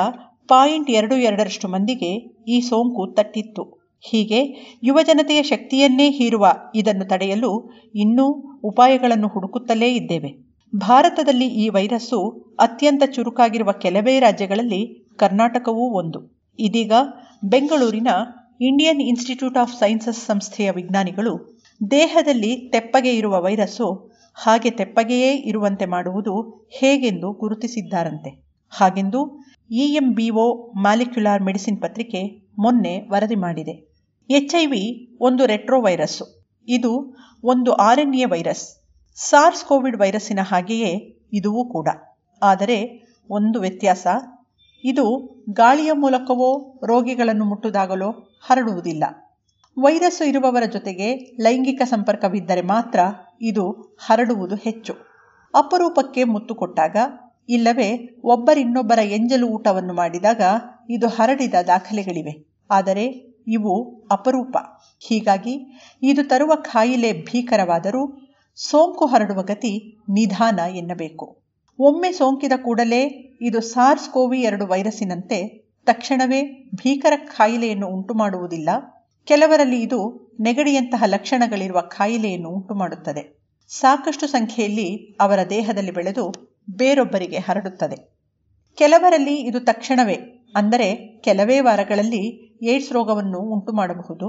ಪಾಯಿಂಟ್ 0.49 0.91
ಎರಡು 0.91 1.17
ಎರಡರಷ್ಟು 1.17 1.69
ಮಂದಿಗೆ 1.69 2.15
ಈ 2.49 2.61
ಸೋಂಕು 2.61 3.15
ತಟ್ಟಿತ್ತು. 3.15 3.85
ಹೀಗೆ 4.01 4.71
ಯುವಜನತೆಯ 4.83 5.43
ಶಕ್ತಿಯನ್ನೇ 5.43 6.11
ಹೀರುವ 6.11 6.47
ಇದನ್ನು 6.75 7.05
ತಡೆಯಲು 7.05 7.71
ಇನ್ನೂ 7.95 8.31
ಉಪಾಯಗಳನ್ನು 8.61 9.29
ಹುಡುಕುತ್ತಲೇ 9.29 9.95
ಇದ್ದೇವೆ. 9.95 10.45
ಭಾರತದಲ್ಲಿ 10.77 11.47
ಈ 11.47 11.69
ವೈರಸ್ಸು 11.69 12.31
ಅತ್ಯಂತ 12.61 13.03
ಚುರುಕಾಗಿರುವ 13.07 13.73
ಕೆಲವೇ 13.73 14.21
ರಾಜ್ಯಗಳಲ್ಲಿ 14.21 15.11
ಕರ್ನಾಟಕವೂ 15.19 15.99
ಒಂದು. 15.99 16.49
ಇದೀಗ 16.59 16.93
ಬೆಂಗಳೂರಿನ 17.45 18.09
ಇಂಡಿಯನ್ 18.61 19.01
ಇನ್ಸ್ಟಿಟ್ಯೂಟ್ 19.01 19.57
ಆಫ್ 19.57 19.79
ಸೈನ್ಸಸ್ 19.79 20.27
ಸಂಸ್ಥೆಯ 20.27 20.71
ವಿಜ್ಞಾನಿಗಳು 20.71 21.55
ದೇಹದಲ್ಲಿ 21.91 22.71
ತೆಪ್ಪಗೆ 22.71 23.17
ಇರುವ 23.17 23.43
ವೈರಸ್ಸು 23.43 24.14
ಹಾಗೆ 24.37 24.71
ತೆಪ್ಪಗೆಯೇ 24.71 25.33
ಇರುವಂತೆ 25.35 25.87
ಮಾಡುವುದು 25.87 26.35
ಹೇಗೆಂದು 26.81 27.33
ಗುರುತಿಸಿದ್ದಾರಂತೆ. 27.33 28.31
ಹಾಗೆಂದು 28.71 29.45
ಇಎಂಬಿಒ 29.71 30.73
ಮಾಲಿಕ್ಯುಲಾರ್ 30.83 31.43
ಮೆಡಿಸಿನ್ 31.43 31.83
ಪತ್ರಿಕೆ 31.83 32.21
ಮೊನ್ನೆ 32.59 33.09
ವರದಿ 33.11 33.35
ಮಾಡಿದೆ. 33.35 33.75
ಎಚ್ 34.31 34.55
ಒಂದು 35.21 35.47
ರೆಟ್ರೋ 35.47 35.83
ವೈರಸ್ಸು 35.83 36.47
ಇದು 36.69 37.17
ಒಂದು 37.45 37.73
R 37.73 38.01
N 38.01 38.15
A 38.15 38.25
virus. 38.25 38.67
SARS 39.15 39.65
COVID 39.65 39.97
ವೈರಸ್ಸಿನ 39.97 40.39
ಹಾಗೆಯೇ 40.43 40.93
ಇದುವೂ 41.33 41.65
ಕೂಡ. 41.65 41.89
ಆದರೆ 42.43 43.07
ಒಂದು 43.31 43.61
ವ್ಯತ್ಯಾಸ, 43.61 44.07
ಇದು 44.85 45.05
ಗಾಳಿಯ 45.53 45.93
ಮೂಲಕವೋ 45.93 46.81
ರೋಗಿಗಳನ್ನು 46.87 47.45
ಮುಟ್ಟುದಾಗಲೋ 47.45 48.11
ಹರಡುವುದಿಲ್ಲ. 48.41 49.05
ವೈರಸ್ಸು 49.79 50.25
ಇರುವವರ 50.25 50.63
ಜೊತೆಗೆ 50.73 51.15
ಲೈಂಗಿಕ 51.41 51.83
ಸಂಪರ್ಕವಿದ್ದರೆ 51.85 52.61
ಮಾತ್ರ 52.61 53.01
ಇದು 53.41 53.97
ಹರಡುವುದು 54.07 54.55
ಹೆಚ್ಚು. 54.55 54.93
ಅಪರೂಪಕ್ಕೆ 55.55 56.25
ಮುತ್ತು 56.25 56.55
ಕೊಟ್ಟಾಗ 56.55 56.97
ಇಲ್ಲವೇ 57.49 58.21
ಒಬ್ಬರಿನ್ನೊಬ್ಬರ 58.25 58.99
ಎಂಜಲು 58.99 59.47
ಊಟವನ್ನು 59.49 59.95
ಮಾಡಿದಾಗ 59.95 60.41
ಇದು 60.91 61.09
ಹರಡಿದ 61.09 61.55
ದಾಖಲೆಗಳಿವೆ. 61.67 62.55
ಆದರೆ 62.71 63.35
ಇವು 63.47 64.05
ಅಪರೂಪ. 64.11 64.57
ಹೀಗಾಗಿ 65.09 65.85
ಇದು 66.03 66.29
ತರುವ 66.29 66.53
ಕಾಯಿಲೆ 66.55 67.13
ಭೀಕರವಾದರೂ 67.13 68.31
ಸೋಂಕು 68.55 69.07
ಹರಡುವ 69.07 69.43
ಗತಿ 69.43 70.03
ನಿಧಾನ 70.09 70.59
ಎನ್ನಬೇಕು. 70.59 71.45
ಒಮ್ಮೆ 71.79 72.13
ಸೋಂಕಿದ 72.13 72.53
ಕೂಡಲೇ 72.65 73.03
ಇದು 73.41 73.61
ಸಾರ್ಸ್ 73.61 74.09
ಕೋವಿ 74.09 74.41
ಎರಡು 74.41 74.67
ವೈರಸ್ಸಿನಂತೆ 74.67 75.71
ತಕ್ಷಣವೇ 75.87 76.71
ಭೀಕರ 76.75 77.13
ಕಾಯಿಲೆಯನ್ನು 77.17 77.87
ಉಂಟುಮಾಡುವುದಿಲ್ಲ. 77.87 78.69
ಕೆಲವರಲ್ಲಿ 79.27 79.83
ಇದು 79.83 79.99
ನೆಗಡಿಯಂತಹ 80.41 81.03
ಲಕ್ಷಣಗಳಿರುವ 81.07 81.81
ಕಾಯಿಲೆಯನ್ನು 81.81 82.49
ಉಂಟುಮಾಡುತ್ತದೆ. 82.49 83.23
ಸಾಕಷ್ಟು 83.71 84.27
ಸಂಖ್ಯೆಯಲ್ಲಿ 84.27 85.17
ಅವರ 85.21 85.39
ದೇಹದಲ್ಲಿ 85.51 85.91
ಬೆಳೆದು 85.91 86.25
ಬೇರೊಬ್ಬರಿಗೆ 86.71 87.39
ಹರಡುತ್ತದೆ. 87.39 87.97
ಕೆಲವರಲ್ಲಿ 88.79 89.35
ಇದು 89.41 89.61
ತಕ್ಷಣವೇ, 89.61 90.17
ಅಂದರೆ 90.57 91.21
ಕೆಲವೇ 91.25 91.61
ವಾರಗಳಲ್ಲಿ 91.61 92.23
ಏಡ್ಸ್ 92.63 92.93
ರೋಗವನ್ನು 92.93 93.39
ಉಂಟುಮಾಡಬಹುದು. 93.39 94.29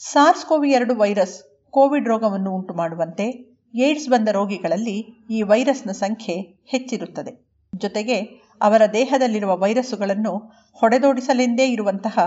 ಸಾರ್ಸ್ 0.00 0.44
ಕೋವಿ 0.44 0.70
ಎರಡು 0.70 0.94
ವೈರಸ್ 0.96 1.36
ಕೋವಿಡ್ 1.74 2.08
ರೋಗವನ್ನು 2.08 2.50
ಉಂಟು 2.54 2.74
ಮಾಡುವಂತೆ 2.74 3.26
ಏಡ್ಸ್ 3.74 4.08
ಬಂದ 4.08 4.28
ರೋಗಿಗಳಲ್ಲಿ 4.28 4.96
ಈ 5.30 5.42
ವೈರಸ್ನ 5.42 5.90
ಸಂಖ್ಯೆ 5.90 6.34
ಹೆಚ್ಚಿರುತ್ತದೆ. 6.68 7.32
ಜೊತೆಗೆ 7.74 8.18
ಅವರ 8.62 8.82
ದೇಹದಲ್ಲಿರುವ 8.92 9.56
ವೈರಸ್ಸುಗಳನ್ನು 9.56 10.32
ಹೊಡೆದೋಡಿಸಲೆಂದೇ 10.72 11.66
ಇರುವಂತಹ 11.68 12.18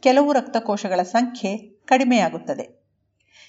ಕೆಲವು 0.00 0.32
ರಕ್ತಕೋಶಗಳ 0.32 1.02
ಸಂಖ್ಯೆ 1.02 1.56
ಕಡಿಮೆಯಾಗುತ್ತದೆ. 1.86 2.84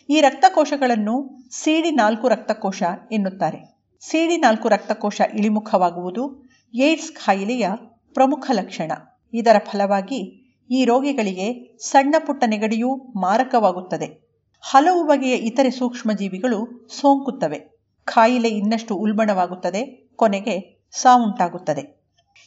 ಈ 0.10 0.22
ರಕ್ತಕೋಶಗಳನ್ನು 0.22 1.48
ಸಿಡಿ 1.52 1.92
ನಾಲ್ಕು 1.92 2.28
ರಕ್ತಕೋಶ 2.28 2.84
ಎನ್ನುತ್ತಾರೆ. 3.12 3.80
ಸಿಡಿ 4.02 4.38
ನಾಲ್ಕು 4.38 4.70
ರಕ್ತಕೋಶ 4.70 5.22
ಇಳಿಮುಖವಾಗುವುದು 5.34 6.44
ಏಡ್ಸ್ 6.76 7.12
ಖಾಯಿಲೆಯ 7.12 7.68
ಪ್ರಮುಖ 8.14 8.52
ಲಕ್ಷಣ. 8.54 8.92
ಇದರ 9.34 9.56
ಫಲವಾಗಿ 9.72 10.42
ಈ 10.72 10.86
ರೋಗಿಗಳಿಗೆ 10.86 11.78
ಸಣ್ಣ 11.78 12.16
ಪುಟ್ಟ 12.28 12.44
ನೆಗಡಿಯೂ 12.48 12.96
ಮಾರಕವಾಗುತ್ತದೆ. 12.96 14.26
ಹಲವು 14.62 15.04
ಬಗೆಯ 15.04 15.36
ಇತರೆ 15.36 15.72
ಸೂಕ್ಷ್ಮಜೀವಿಗಳು 15.72 16.88
ಸೋಂಕುತ್ತವೆ. 16.88 17.60
ಕಾಯಿಲೆ 18.06 18.50
ಇನ್ನಷ್ಟು 18.50 18.96
ಉಲ್ಬಣವಾಗುತ್ತದೆ, 18.96 20.14
ಕೊನೆಗೆ 20.16 20.88
ಸಾವುಂಟಾಗುತ್ತದೆ. 20.92 21.95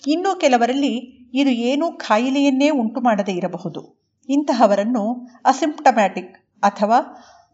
ಇನ್ನು 0.05 0.41
ಕೆಲವರಲ್ಲಿ 0.41 0.95
ಇದು 1.35 1.51
ಏನೂ 1.51 1.93
ಖಾಯಿಲೆಯನ್ನೇ 1.93 2.71
ಉಂಟು 2.71 3.01
ಮಾಡದೇ 3.01 3.33
ಇರಬಹುದು. 3.33 3.99
ಇಂತಹವರನ್ನು 4.29 5.29
ಅಸಿಂಪ್ಟಮ್ಯಾಟಿಕ್ 5.45 6.35
ಅಥವಾ 6.63 6.99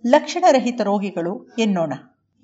ಲಕ್ಷಣರಹಿತ 0.06 0.80
ರೋಗಿಗಳು 0.80 1.54
ಎನ್ನೋಣ. 1.58 1.92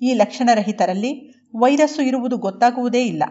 ಈ 0.01 0.13
ಲಕ್ಷಣರಹಿತರಲ್ಲಿ 0.13 1.35
ವೈರಸ್ಸು 1.55 2.01
ಇರುವುದು 2.01 2.37
ಗೊತ್ತಾಗುವುದೇ 2.37 3.05
ಇಲ್ಲ. 3.05 3.23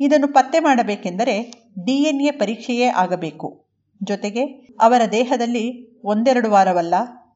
ಇದನ್ನು 0.00 0.28
ಪತ್ತೆ 0.28 0.60
ಮಾಡಬೇಕೆಂದರೆ 0.60 1.52
ಡಿಎನ್ಎ 1.84 2.30
ಪರೀಕ್ಷೆಯೇ 2.30 2.86
ಆಗಬೇಕು. 2.86 3.68
ಜೊತೆಗೆ 4.02 4.44
ಅವರ 4.80 5.02
ದೇಹದಲ್ಲಿ 5.12 5.98
ಒಂದೆರಡು 6.04 6.50
ವಾರವಲ್ಲ, 6.50 6.94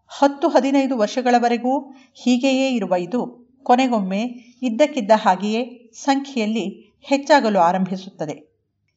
ಹತ್ತು 0.08 0.48
ಹದಿನೈದು 0.48 0.98
ವರ್ಷಗಳವರೆಗೂ 0.98 1.90
ಹೀಗೆಯೇ 2.24 2.74
ಇರುವ 2.74 2.94
ಇದು 2.96 3.52
ಕೊನೆಗೊಮ್ಮೆ 3.62 4.22
ಇದ್ದಕ್ಕಿದ್ದ 4.62 5.10
ಹಾಗೆಯೇ 5.14 5.90
ಸಂಖ್ಯೆಯಲ್ಲಿ 5.94 6.94
ಹೆಚ್ಚಾಗಲು 7.08 7.60
ಆರಂಭಿಸುತ್ತದೆ. 7.60 8.51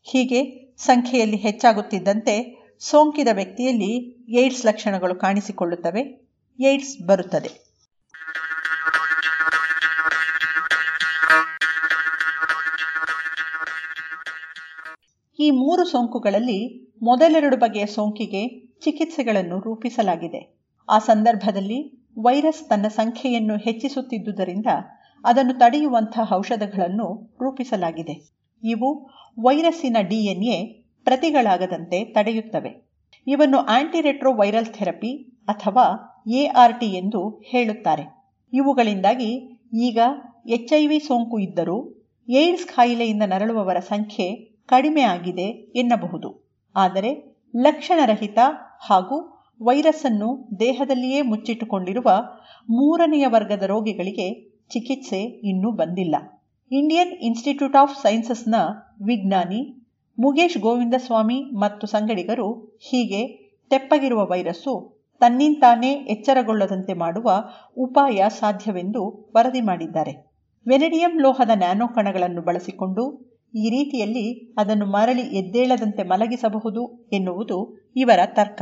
ಹೀಗೆ 0.08 0.40
ಸಂಖ್ಯೆಯಲ್ಲಿ 0.78 1.38
ಹೆಚ್ಚಾಗುತ್ತಿದ್ದಂತೆ 1.38 2.34
ಸೋಂಕಿದ 2.80 3.28
ವ್ಯಕ್ತಿಯಲ್ಲಿ 3.32 3.92
ಏಡ್ಸ್ 4.30 4.66
ಲಕ್ಷಣಗಳು 4.66 5.16
ಕಾಣಿಸಿಕೊಳ್ಳುತ್ತವೆ, 5.16 6.02
ಏಡ್ಸ್ 6.60 7.08
ಬರುತ್ತದೆ. 7.08 7.52
ಈ 15.40 15.52
ಮೂರು 15.52 15.86
ಸೋಂಕುಗಳಲ್ಲಿ 15.86 16.60
ಮೊದಲೆರಡು 17.04 17.58
ಬಗೆಯ 17.58 17.86
ಸೋಂಕಿಗೆ 17.86 18.44
ಚಿಕಿತ್ಸೆಗಳನ್ನು 18.82 19.60
ರೂಪಿಸಲಾಗಿದೆ. 19.60 20.42
ಆ 20.90 21.00
ಸಂದರ್ಭದಲ್ಲಿ 21.00 21.80
ವೈರಸ್ 22.22 22.70
ತನ್ನ 22.70 22.88
ಸಂಖ್ಯೆಯನ್ನು 22.88 23.58
ಹೆಚ್ಚಿಸುತ್ತಿದ್ದುದರಿಂದ 23.58 24.66
ಅದನ್ನು 25.24 25.54
ತಡೆಯುವಂತಹ 25.54 26.34
ಔಷಧಗಳನ್ನು 26.34 27.38
ರೂಪಿಸಲಾಗಿದೆ. 27.42 28.16
ಇವು 28.64 28.90
ವೈರಸ್ಸಿನ 29.38 29.98
ಡಿಎನ್ಎ 30.02 30.58
ಪ್ರತಿಗಳಾಗದಂತೆ 31.04 32.06
ತಡೆಯುತ್ತವೆ. 32.06 32.72
ಇವನ್ನು 33.28 33.58
ಆಂಟಿರೆಟ್ರೋ 33.58 34.34
ವೈರಲ್ 34.34 34.66
ಥೆರಪಿ 34.66 35.12
ಅಥವಾ 35.48 35.86
ಎಆರ್ಟಿ 36.28 36.86
ಎಂದು 36.86 37.42
ಹೇಳುತ್ತಾರೆ. 37.46 38.06
ಇವುಗಳಿಂದಾಗಿ 38.54 39.60
ಈಗ 39.74 40.00
ಎಚ್ 40.48 40.74
ಐ 40.74 40.88
ವಿ 40.88 41.00
ಸೋಂಕು 41.00 41.40
ಇದ್ದರೂ 41.40 41.78
ಏಡ್ಸ್ 42.30 42.66
ಕಾಯಿಲೆಯಿಂದ 42.66 43.22
ನರಳುವವರ 43.26 43.80
ಸಂಖ್ಯೆ 43.80 44.28
ಕಡಿಮೆ 44.68 45.02
ಆಗಿದೆ 45.02 45.48
ಎನ್ನಬಹುದು. 45.76 46.30
ಆದರೆ 46.76 47.12
ಲಕ್ಷಣರಹಿತ 47.56 48.40
ಹಾಗೂ 48.80 49.18
ವೈರಸ್ 49.62 50.06
ಅನ್ನು 50.06 50.50
ದೇಹದಲ್ಲಿಯೇ 50.60 51.22
ಮುಚ್ಚಿಟ್ಟುಕೊಂಡಿರುವ 51.22 52.10
ಮೂರನೆಯ 52.70 53.28
ವರ್ಗದ 53.28 53.64
ರೋಗಿಗಳಿಗೆ 53.64 54.28
ಚಿಕಿತ್ಸೆ 54.70 55.20
ಇನ್ನೂ 55.22 55.72
ಬಂದಿಲ್ಲ. 55.72 56.16
ಇಂಡಿಯನ್ 56.72 57.12
ಇನ್ಸ್ಟಿಟ್ಯೂಟ್ 57.22 57.76
ಆಫ್ 57.76 58.02
ಸೈನ್ಸಸ್ನ 58.02 58.56
ವಿಜ್ಞಾನಿ 59.02 59.84
ಮುಗೇಶ್ 60.20 60.58
ಗೋವಿಂದಸ್ವಾಮಿ 60.58 61.42
ಮತ್ತು 61.60 61.88
ಸಂಗಡಿಗರು 61.88 62.78
ಹೀಗೆ 62.78 63.28
ತೆಪ್ಪಗಿರುವ 63.70 64.26
ವೈರಸ್ಸು 64.26 65.02
ತನ್ನಿಂತಾನೇ 65.22 65.92
ಎಚ್ಚರಗೊಳ್ಳದಂತೆ 65.92 66.94
ಮಾಡುವ 66.94 67.30
ಉಪಾಯ 67.78 68.24
ಸಾಧ್ಯವೆಂದು 68.30 69.32
ವರದಿ 69.36 69.62
ಮಾಡಿದ್ದಾರೆ. 69.62 70.14
ವೆನಡಿಯಂ 70.68 71.20
ಲೋಹದ 71.20 71.50
ನ್ಯಾನೋ 71.54 71.88
ಕಣಗಳನ್ನು 71.88 72.42
ಬಳಸಿಕೊಂಡು 72.42 73.04
ಈ 73.54 73.70
ರೀತಿಯಲ್ಲಿ 73.70 74.54
ಅದನ್ನು 74.58 74.86
ಮರಳಿ 74.86 75.22
ಎದ್ದೇಳದಂತೆ 75.22 76.04
ಮಲಗಿಸಬಹುದು 76.04 77.10
ಎನ್ನುವುದು 77.14 77.58
ಇವರ 77.96 78.20
ತರ್ಕ. 78.26 78.62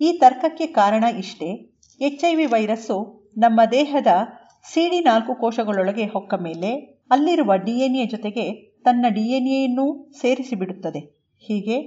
ಈ 0.00 0.18
ತರ್ಕಕ್ಕೆ 0.18 0.66
ಕಾರಣ 0.66 1.04
ಇಷ್ಟೇ 1.18 1.48
ಎಚ್ಐವಿ 2.00 2.46
ವೈರಸ್ಸು 2.46 2.98
ನಮ್ಮ 3.36 3.60
ದೇಹದ 3.72 4.06
ಸಿಡಿ 4.64 5.00
ನಾಲ್ಕು 5.00 5.34
ಕೋಶಗಳೊಳಗೆ 5.34 6.04
ಹೊಕ್ಕ 6.04 6.34
ಮೇಲೆ 6.34 6.93
ಅಲ್ಲಿರುವ 7.10 7.56
ಡಿಎನ್ಎ 7.56 8.06
ಜೊತೆಗೆ 8.06 8.52
ತನ್ನ 8.84 9.06
ಡಿಎನ್ಎಯನ್ನೂ 9.08 10.10
ಸೇರಿಸಿಬಿಡುತ್ತದೆ. 10.20 10.98
ಹೀಗೆ 11.38 11.80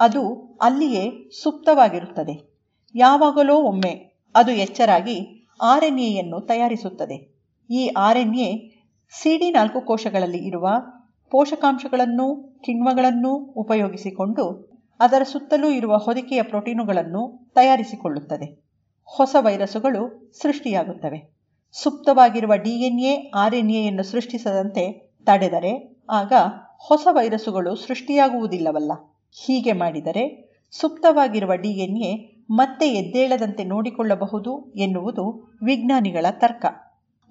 ಅದು 0.00 0.58
ಅಲ್ಲಿಯೇ 0.62 1.30
ಸುಪ್ತವಾಗಿರುತ್ತದೆ. 1.42 2.56
ಯಾವಾಗಲೋ 2.94 3.56
ಒಮ್ಮೆ 3.56 4.16
ಅದು 4.34 4.52
ಎಚ್ಚರಾಗಿ 4.52 5.48
ಆರ್ 5.62 5.84
ಎನ್ 5.84 6.42
ತಯಾರಿಸುತ್ತದೆ. 6.48 7.36
ಈ 7.70 7.86
ಆರ್ 7.88 8.18
ಎನ್ 8.18 8.34
ಎ 8.34 8.68
ಸಿ 9.12 9.50
ನಾಲ್ಕು 9.50 9.80
ಕೋಶಗಳಲ್ಲಿ 9.80 10.38
ಇರುವ 10.38 10.68
ಪೋಷಕಾಂಶಗಳನ್ನು, 11.30 12.58
ಕಿಣ್ವಗಳನ್ನು 12.64 13.34
ಉಪಯೋಗಿಸಿಕೊಂಡು 13.34 14.76
ಅದರ 15.00 15.22
ಸುತ್ತಲೂ 15.22 15.70
ಇರುವ 15.70 15.96
ಹೊದಿಕೆಯ 15.96 16.42
ಪ್ರೋಟೀನುಗಳನ್ನು 16.42 17.52
ತಯಾರಿಸಿಕೊಳ್ಳುತ್ತದೆ. 17.54 18.66
ಹೊಸ 19.04 19.36
ವೈರಸ್ಸುಗಳು 19.40 20.32
ಸೃಷ್ಟಿಯಾಗುತ್ತವೆ. 20.42 21.35
ಸುಪ್ತವಾಗಿರುವ 21.72 22.56
ಡಿಎನ್ಎ 22.56 23.30
ಆರ್ 23.34 23.54
ಎನ್ 23.54 23.70
ಎಯನ್ನು 23.70 24.02
ಸೃಷ್ಟಿಸದಂತೆ 24.02 25.12
ತಡೆದರೆ 25.24 26.02
ಆಗ 26.10 26.32
ಹೊಸ 26.78 27.08
ವೈರಸ್ಸುಗಳು 27.10 27.74
ಸೃಷ್ಟಿಯಾಗುವುದಿಲ್ಲವಲ್ಲ. 27.74 28.92
ಹೀಗೆ 29.30 29.72
ಮಾಡಿದರೆ 29.72 30.52
ಸುಪ್ತವಾಗಿರುವ 30.70 31.54
ಡಿಎನ್ಎ 31.54 32.42
ಮತ್ತೆ 32.50 32.88
ಎದ್ದೇಳದಂತೆ 32.88 33.64
ನೋಡಿಕೊಳ್ಳಬಹುದು 33.64 34.72
ಎನ್ನುವುದು 34.76 35.54
ವಿಜ್ಞಾನಿಗಳ 35.62 36.26
ತರ್ಕ. 36.30 36.64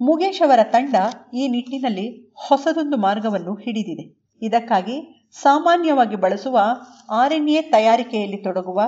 ಮುಗೇಶ್ 0.02 0.42
ಅವರ 0.42 0.60
ತಂಡ 0.64 0.96
ಈ 1.34 1.48
ನಿಟ್ಟಿನಲ್ಲಿ 1.48 2.34
ಹೊಸದೊಂದು 2.34 2.98
ಮಾರ್ಗವನ್ನು 2.98 3.56
ಹಿಡಿದಿದೆ. 3.56 4.36
ಇದಕ್ಕಾಗಿ 4.42 5.30
ಸಾಮಾನ್ಯವಾಗಿ 5.32 6.16
ಬಳಸುವ 6.16 6.60
ಆರ್ 7.10 7.34
ಎನ್ 7.34 7.50
ಎ 7.50 7.62
ತಯಾರಿಕೆಯಲ್ಲಿ 7.62 8.38
ತೊಡಗುವ 8.38 8.82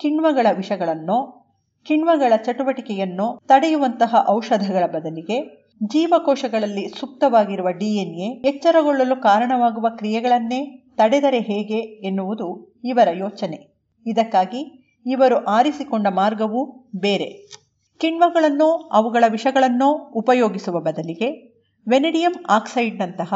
ಕಿಣ್ವಗಳ 0.00 0.46
ವಿಷಗಳನ್ನೋ 0.56 1.43
ಕಿಣ್ವಗಳ 1.84 2.36
ಚಟುವಟಿಕೆಯನ್ನು 2.36 3.40
ತಡೆಯುವಂತಹ 3.48 4.26
ಔಷಧಗಳ 4.30 4.86
ಬದಲಿಗೆ 4.86 5.68
ಜೀವಕೋಶಗಳಲ್ಲಿ 5.82 6.88
ಸುಪ್ತವಾಗಿರುವ 6.88 7.70
ಡಿಎನ್ಎ 7.70 8.48
ಎಚ್ಚರಗೊಳ್ಳಲು 8.48 9.22
ಕಾರಣವಾಗುವ 9.22 9.88
ಕ್ರಿಯೆಗಳನ್ನೇ 9.96 10.84
ತಡೆದರೆ 10.96 11.38
ಹೇಗೆ 11.40 11.78
ಎನ್ನುವುದು 11.78 12.74
ಇವರ 12.84 13.08
ಯೋಚನೆ. 13.12 13.74
ಇದಕ್ಕಾಗಿ 14.06 14.84
ಇವರು 15.06 15.44
ಆರಿಸಿಕೊಂಡ 15.44 16.06
ಮಾರ್ಗವೂ 16.06 16.90
ಬೇರೆ. 16.96 17.60
ಕಿಣ್ವಗಳನ್ನೋ, 18.00 18.70
ಅವುಗಳ 18.92 19.24
ವಿಷಗಳನ್ನೋ 19.28 20.10
ಉಪಯೋಗಿಸುವ 20.14 20.80
ಬದಲಿಗೆ 20.80 21.54
ವೆನಿಡಿಯಂ 21.88 22.44
ಆಕ್ಸೈಡ್ನಂತಹ 22.48 23.34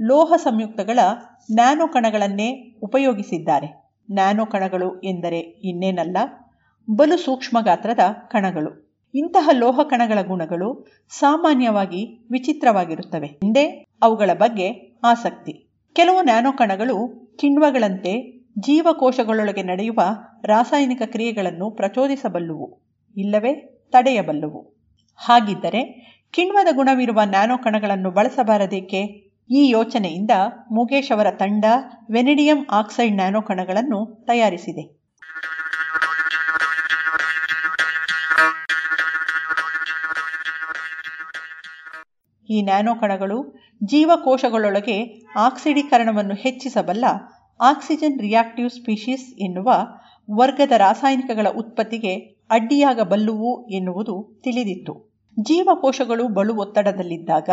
ಲೋಹ 0.00 0.32
ಸಂಯುಕ್ತಗಳ 0.36 0.98
ನ್ಯಾನೋ 1.52 1.86
ಕಣಗಳನ್ನೇ 1.86 2.74
ಉಪಯೋಗಿಸಿದ್ದಾರೆ. 2.82 3.90
ನ್ಯಾನೋ 4.12 4.46
ಕಣಗಳು 4.46 5.00
ಎಂದರೆ 5.00 5.38
ಇನ್ನೇನಲ್ಲ 5.38 6.16
ಬಲು 6.88 7.16
ಸೂಕ್ಷ್ಮ 7.16 7.60
ಗಾತ್ರದ 7.60 7.98
ಕಣಗಳು. 8.28 9.00
ಇಂತಹ 9.14 9.48
ಲೋಹ 9.52 9.80
ಕಣಗಳ 9.82 10.22
ಗುಣಗಳು 10.22 10.86
ಸಾಮಾನ್ಯವಾಗಿ 11.08 12.26
ವಿಚಿತ್ರವಾಗಿರುತ್ತವೆ. 12.30 13.26
ಹಿಂದೆ 13.26 13.86
ಅವುಗಳ 14.02 14.30
ಬಗ್ಗೆ 14.32 14.98
ಆಸಕ್ತಿ. 15.04 15.68
ಕೆಲವು 15.92 16.22
ನ್ಯಾನೋ 16.22 16.52
ಕಣಗಳು 16.52 16.96
ಕಿಣ್ವಗಳಂತೆ 17.40 18.38
ಜೀವಕೋಶಗಳೊಳಗೆ 18.58 19.62
ನಡೆಯುವ 19.62 20.00
ರಾಸಾಯನಿಕ 20.44 21.02
ಕ್ರಿಯೆಗಳನ್ನು 21.04 21.70
ಪ್ರಚೋದಿಸಬಲ್ಲುವು, 21.70 22.82
ಇಲ್ಲವೇ 23.16 23.52
ತಡೆಯಬಲ್ಲುವು. 23.92 24.76
ಹಾಗಿದ್ದರೆ 25.16 25.82
ಕಿಣ್ವದ 26.30 26.66
ಗುಣವಿರುವ 26.74 27.20
ನ್ಯಾನೋ 27.24 27.58
ಕಣಗಳನ್ನು 27.58 28.10
ಬಳಸಬಾರದೇಕೆ? 28.10 29.30
ಈ 29.50 29.68
ಯೋಚನೆಯಿಂದ 29.68 30.30
ಮುಗೇಶ್ 30.72 31.12
ಅವರ 31.12 31.30
ತಂಡ 31.30 31.64
ವೆನಿಡಿಯಂ 32.10 32.66
ಆಕ್ಸೈಡ್ 32.70 33.14
ನ್ಯಾನೋ 33.14 33.42
ಕಣಗಳನ್ನು 33.42 34.24
ತಯಾರಿಸಿದೆ. 34.26 34.97
ಈ 42.48 42.62
ನ್ಯಾನೋ 42.62 42.94
ಕಣಗಳು 42.94 43.38
ಜೀವಕೋಶಗಳೊಳಗೆ 43.84 45.26
ಆಕ್ಸಿಡೀಕರಣವನ್ನು 45.36 46.34
ಹೆಚ್ಚಿಸಬಲ್ಲ 46.34 47.04
ಆಕ್ಸಿಜನ್ 47.60 48.20
ರಿಯಾಕ್ಟಿವ್ 48.20 48.70
ಸ್ಪೀಷೀಸ್ 48.70 49.34
ಎನ್ನುವ 49.38 49.70
ವರ್ಗದ 50.30 50.72
ರಾಸಾಯನಿಕಗಳ 50.76 51.46
ಉತ್ಪತ್ತಿಗೆ 51.56 52.16
ಅಡ್ಡಿಯಾಗಬಲ್ಲುವು 52.50 53.68
ಎನ್ನುವುದು 53.68 54.40
ತಿಳಿದಿತ್ತು. 54.44 54.94
ಜೀವಕೋಶಗಳು 55.40 56.28
ಬಲು 56.28 56.54
ಒತ್ತಡದಲ್ಲಿದ್ದಾಗ 56.54 57.50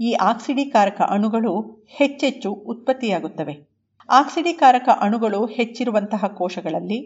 ಈ 0.00 0.12
ಆಕ್ಸಿಡೀಕಾರಕ 0.12 1.00
ಅಣುಗಳು 1.10 1.84
ಹೆಚ್ಚೆಚ್ಚು 1.96 2.52
ಉತ್ಪತ್ತಿಯಾಗುತ್ತವೆ. 2.52 3.68
ಆಕ್ಸಿಡೀಕಾರಕ 4.10 4.88
ಅಣುಗಳು 5.00 5.46
ಹೆಚ್ಚಿರುವಂತಹ 5.46 6.26
ಕೋಶಗಳಲ್ಲಿ 6.26 6.98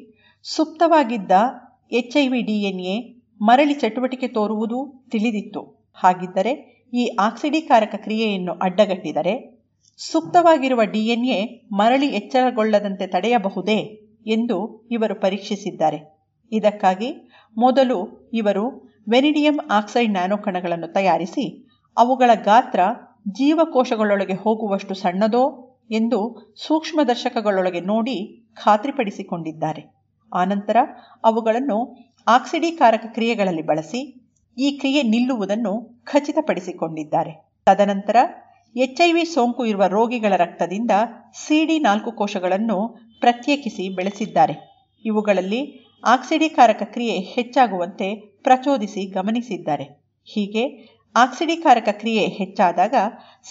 ಸುಪ್ತವಾಗಿದ್ದ 0.43 1.32
ಎಚ್ 1.93 2.16
ಐ 2.16 2.28
ವಿ 2.28 2.43
ಡಿಎನ್ಎ 2.43 2.94
ಮರಳಿ 3.40 3.74
ಚಟುವಟಿಕೆ 3.74 4.28
ತೋರುವುದು 4.28 5.09
ತಿಳಿದಿತ್ತು. 5.10 5.93
ಹಾಗಿದ್ದರೆ 5.94 6.78
ಈ 6.93 7.16
ಆಕ್ಸಿಡೀಕಾರಕ 7.20 7.94
ಕ್ರಿಯೆಯನ್ನು 7.94 8.52
ಅಡ್ಡಗಟ್ಟಿದರೆ 8.52 9.35
ಸುಪ್ತವಾಗಿರುವ 10.01 10.81
ಡಿಎನ್ಎ 10.85 11.39
ಮರಳಿ 11.73 12.06
ಎಚ್ಚರಗೊಳ್ಳದಂತೆ 12.06 13.06
ತಡೆಯಬಹುದೇ 13.06 13.78
ಎಂದು 14.27 14.89
ಇವರು 14.90 15.15
ಪರೀಕ್ಷಿಸಿದ್ದಾರೆ. 15.20 15.98
ಇದಕ್ಕಾಗಿ 16.52 17.09
ಮೊದಲು 17.56 18.28
ಇವರು 18.32 18.65
ವೆನಿಡಿಯಂ 19.09 19.59
ಆಕ್ಸೈಡ್ 19.70 20.12
ನ್ಯಾನೋಕಣಗಳನ್ನು 20.12 20.93
ತಯಾರಿಸಿ 20.93 21.44
ಅವುಗಳ 21.97 22.31
ಗಾತ್ರ 22.44 22.81
ಜೀವಕೋಶಗಳೊಳಗೆ 23.28 24.35
ಹೋಗುವಷ್ಟು 24.35 24.94
ಸಣ್ಣದೋ 24.94 25.44
ಎಂದು 25.90 26.19
ಸೂಕ್ಷ್ಮದರ್ಶಕಗಳೊಳಗೆ 26.56 27.81
ನೋಡಿ 27.81 28.16
ಖಾತ್ರಿಪಡಿಸಿಕೊಂಡಿದ್ದಾರೆ. 28.55 29.82
ಆನಂತರ 30.32 30.77
ಅವುಗಳನ್ನು 31.24 31.78
ಆಕ್ಸಿಡೀಕಾರಕ 32.27 33.05
ಕ್ರಿಯೆಗಳಲ್ಲಿ 33.06 33.62
ಬಳಸಿ 33.62 34.01
ಈ 34.59 34.71
ಕ್ರಿಯೆ 34.71 35.03
ನಿಲ್ಲುವುದನ್ನು 35.03 36.03
ಖಚಿತಪಡಿಸಿಕೊಂಡಿದ್ದಾರೆ. 36.05 37.33
ತದನಂತರ 37.67 38.17
ಎಚ್ಐವಿ 38.77 39.25
ಸೋಂಕು 39.25 39.65
ಇರುವ 39.65 39.87
ರೋಗಿಗಳ 39.87 40.37
ರಕ್ತದಿಂದ 40.37 40.91
ಸಿಡಿ 41.47 41.79
ನಾಲ್ಕು 41.79 42.13
ಕೋಶಗಳನ್ನು 42.13 42.79
ಪ್ರತ್ಯೇಕಿಸಿ 43.21 43.89
ಬೆಳೆಸಿದ್ದಾರೆ. 43.89 44.55
ಇವುಗಳಲ್ಲಿ 45.05 45.61
ಆಕ್ಸಿಡೀಕಾರಕ 46.05 46.83
ಕ್ರಿಯೆ 46.85 47.19
ಹೆಚ್ಚಾಗುವಂತೆ 47.19 48.15
ಪ್ರಚೋದಿಸಿ 48.43 49.11
ಗಮನಿಸಿದ್ದಾರೆ. 49.11 49.87
ಹೀಗೆ, 50.25 50.65
ಆಕ್ಸಿಡೀಕಾರಕ 51.15 51.89
ಕ್ರಿಯೆ 51.93 52.27
ಹೆಚ್ಚಾದಾಗ 52.27 52.95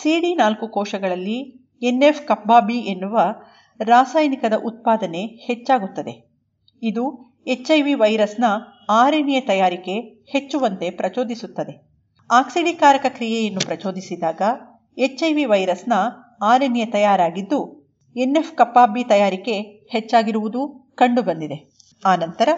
ಸಿಡಿ 0.02 0.36
ನಾಲ್ಕು 0.36 0.68
ಕೋಶಗಳಲ್ಲಿ 0.68 1.38
ಎನ್ಎಫ್ 1.82 2.28
ಕಪ್ಪಾಬಿ 2.28 2.78
ಎನ್ನುವ 2.92 3.20
ರಾಸಾಯನಿಕದ 3.84 4.54
ಉತ್ಪಾದನೆ 4.66 5.26
ಹೆಚ್ಚಾಗುತ್ತದೆ. 5.26 6.14
ಇದು 6.82 7.04
ಎಚ್ಐವಿ 7.48 7.94
ವೈರಸ್ನ 7.94 8.46
ಆರ್ಎನ್ಎ 8.90 9.40
ತಯಾರಿಕೆ 9.40 9.96
ಹೆಚ್ಚುವಂತೆ 10.34 10.90
ಪ್ರಚೋದಿಸುತ್ತದೆ. 10.90 11.74
ಆಕ್ಸಿಡೀಕಾರಕ 12.30 13.06
ಕ್ರಿಯೆಯನ್ನು 13.10 13.60
ಪ್ರಚೋದಿಸಿದಾಗ 13.60 14.42
ಎಚ್ಐವಿ 14.98 15.46
ವೈರಸ್ನ 15.46 15.94
ಆರ್ಎನ್ಎ 16.42 16.86
ತಯಾರಾಗಿದ್ದು, 16.86 17.60
ಎನ್ಎಫ್ 18.16 18.54
ಕಪ್ಪಾಬಿ 18.56 19.04
ತಯಾರಿಕೆ 19.04 19.56
ಹೆಚ್ಚಾಗಿರುವುದು 19.92 20.62
ಕಂಡುಬಂದಿದೆ. 20.96 21.58
ಆನಂತರ 22.06 22.50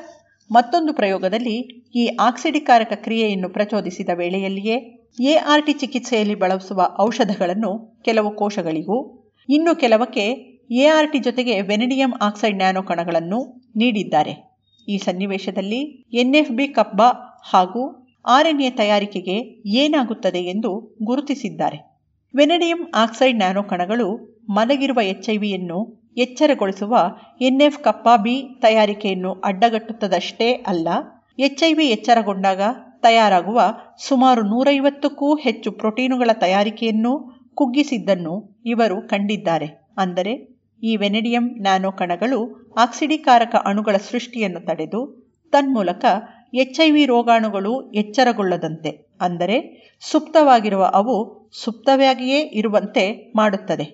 ಮತ್ತೊಂದು 0.50 0.94
ಪ್ರಯೋಗದಲ್ಲಿ 0.94 1.58
ಈ 1.96 2.08
ಆಕ್ಸಿಡಿಕಾರಕ 2.20 2.94
ಕ್ರಿಯೆಯನ್ನು 2.96 3.50
ಪ್ರಚೋದಿಸಿದ 3.50 4.10
ವೇಳೆಯಲ್ಲಿಯೇ 4.14 4.78
ಎಆರ್ಟಿ 5.24 5.74
ಚಿಕಿತ್ಸೆಯಲ್ಲಿ 5.74 6.36
ಬಳಸುವ 6.36 6.82
ಔಷಧಗಳನ್ನು 7.00 8.02
ಕೆಲವು 8.06 8.36
ಕೋಶಗಳಿಗೂ, 8.36 8.98
ಇನ್ನು 9.50 9.76
ಕೆಲವಕ್ಕೆ 9.76 10.26
ಎಆರ್ಟಿ 10.70 11.20
ಜೊತೆಗೆ 11.20 11.62
ವೆನಿಡಿಯಂ 11.62 12.12
ಆಕ್ಸೈಡ್ 12.22 12.58
ನ್ಯಾನೋ 12.58 12.82
ಕಣಗಳನ್ನು 12.82 13.40
ನೀಡಿದ್ದಾರೆ. 13.76 14.49
ಈ 14.90 14.96
ಸನ್ನಿವೇಶದಲ್ಲಿ 14.98 15.82
ಎನ್ಎಫ್ಬಿ 16.22 16.68
ಕಬ್ಬ 16.78 17.02
ಹಾಗೂ 17.52 17.84
ಆರ್ಎನ್ಎ 18.26 18.70
ತಯಾರಿಕೆಗೆ 18.80 19.36
ಏನಾಗುತ್ತದೆ 19.82 20.42
ಎಂದು 20.54 20.72
ಗುರುತಿಸಿದ್ದಾರೆ. 21.04 21.78
ವೆನೆಡಿಯಂ 22.34 22.82
ಆಕ್ಸೈಡ್ 22.96 23.38
ನ್ಯಾನೋ 23.38 23.62
ಕಣಗಳು 23.64 24.08
ಮಲಗಿರುವ 24.58 25.00
ಎಚ್ಐವಿಯನ್ನು 25.14 25.80
ಎಚ್ಚರಗೊಳಿಸುವ 26.18 26.96
ಎನ್ಎಫ್ 27.42 27.80
ಕಪ್ಪ 27.84 28.10
ಬಿ 28.18 28.36
ತಯಾರಿಕೆಯನ್ನು 28.62 29.32
ಅಡ್ಡಗಟ್ಟುತ್ತದಷ್ಟೇ 29.42 30.50
ಅಲ್ಲ, 30.72 30.88
ಎಚ್ಐವಿ 31.40 31.86
ಎಚ್ಚರಗೊಂಡಾಗ 31.88 32.62
ತಯಾರಾಗುವ 33.02 33.60
ಸುಮಾರು 34.08 34.42
ನೂರೈವತ್ತಕ್ಕೂ 34.44 35.28
ಹೆಚ್ಚು 35.36 35.70
ಪ್ರೋಟೀನುಗಳ 35.72 36.32
ತಯಾರಿಕೆಯನ್ನು 36.40 37.14
ಕುಗ್ಗಿಸಿದ್ದನ್ನು 37.56 38.34
ಇವರು 38.66 38.98
ಕಂಡಿದ್ದಾರೆ. 39.08 39.68
ಅಂದರೆ 39.98 40.34
ಈ 40.82 40.92
ವೆನೆಡಿಯಂ 40.96 41.46
ನ್ಯಾನೋ 41.62 41.90
ಕಣಗಳು 41.92 42.40
ಆಕ್ಸಿಡೀಕಾರಕ 42.80 43.56
ಅಣುಗಳ 43.66 43.96
ಸೃಷ್ಟಿಯನ್ನು 44.10 44.62
ತಡೆದು 44.66 45.02
ತನ್ಮೂಲಕ 45.54 46.06
ಎಚ್ಐವಿ 46.54 47.04
ರೋಗಾಣುಗಳು 47.06 47.74
ಎಚ್ಚರಗೊಳ್ಳದಂತೆ, 47.92 48.92
ಅಂದರೆ 49.22 49.58
ಸುಪ್ತವಾಗಿರುವ 50.02 50.84
ಅವು 50.94 51.16
ಸುಪ್ತವಾಗಿಯೇ 51.56 52.40
ಇರುವಂತೆ 52.60 53.04
ಮಾಡುತ್ತದೆ. 53.36 53.86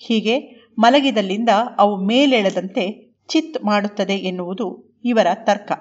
ಹೀಗೆ 0.00 0.34
ಮಲಗಿದಲ್ಲಿಂದ 0.78 1.52
ಅವು 1.78 1.94
ಮೇಲೆಳೆದಂತೆ 2.06 2.84
ಚಿತ್ 3.28 3.58
ಮಾಡುತ್ತದೆ 3.64 4.16
ಎನ್ನುವುದು 4.30 4.66
ಇವರ 5.04 5.28
ತರ್ಕ. 5.46 5.72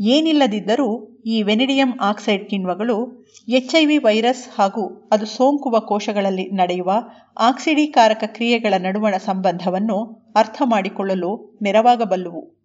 ಏನಿಲ್ಲದಿದ್ದರೂ 0.00 1.20
ಈ 1.26 1.42
ವೆನಿಡಿಯಂ 1.42 1.98
ಆಕ್ಸೈಡ್ 2.00 2.50
ಕಿಣ್ವಗಳು 2.50 3.26
ಎಚ್ಐವಿ 3.48 3.98
ವೈರಸ್ 3.98 4.60
ಹಾಗೂ 4.60 5.08
ಅದು 5.12 5.26
ಸೋಂಕುವ 5.26 5.80
ಕೋಶಗಳಲ್ಲಿ 5.80 6.50
ನಡೆಯುವ 6.50 6.92
ಆಕ್ಸಿಡೀಕಾರಕ 7.38 8.24
ಕ್ರಿಯೆಗಳ 8.26 8.74
ನಡುವಣ 8.78 9.16
ಸಂಬಂಧವನ್ನು 9.16 10.28
ಅರ್ಥ 10.36 10.62
ಮಾಡಿಕೊಳ್ಳಲು 10.64 11.58
ನೆರವಾಗಬಲ್ಲುವು. 11.62 12.58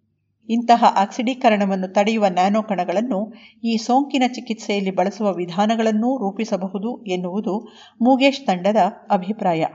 ಇಂತಹ 0.48 0.84
ಆಕ್ಸಿಡೀಕರಣವನ್ನು 0.96 1.88
ತಡೆಯುವ 1.88 2.26
ನ್ಯಾನೋ 2.28 2.62
ಕಣಗಳನ್ನು 2.62 3.32
ಈ 3.64 3.76
ಸೋಂಕಿನ 3.76 4.22
ಚಿಕಿತ್ಸೆಯಲ್ಲಿ 4.34 4.90
ಬಳಸುವ 4.90 5.32
ವಿಧಾನಗಳನ್ನೂ 5.32 6.16
ರೂಪಿಸಬಹುದು 6.16 7.04
ಎನ್ನುವುದು 7.04 7.68
ಮೂಗೇಶ್ 8.00 8.46
ತಂಡದ 8.46 8.76
ಅಭಿಪ್ರಾಯ. 9.10 9.66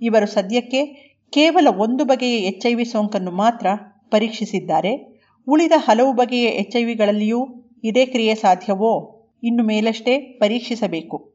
ಇವರು 0.00 0.26
ಸದ್ಯಕ್ಕೆ 0.26 0.84
ಕೇವಲ 1.30 1.68
ಒಂದು 1.76 2.04
ಬಗೆಯ 2.04 2.36
ಎಚ್ಐವಿ 2.36 2.84
ಸೋಂಕನ್ನು 2.84 3.30
ಮಾತ್ರ 3.30 3.66
ಪರೀಕ್ಷಿಸಿದ್ದಾರೆ. 4.10 5.11
ಉಳಿದ 5.46 5.72
ಹಲವು 5.76 6.12
ಬಗೆಯ 6.12 6.44
ಎಚ್ಐವಿಗಳಲ್ಲಿಯೂ 6.44 7.70
ಇದೇ 7.84 8.06
ಕ್ರಿಯೆ 8.06 8.34
ಸಾಧ್ಯವೋ? 8.34 9.18
ಇನ್ನು 9.42 9.64
ಮೇಲಷ್ಟೇ 9.64 10.18
ಪರೀಕ್ಷಿಸಬೇಕು. 10.18 11.32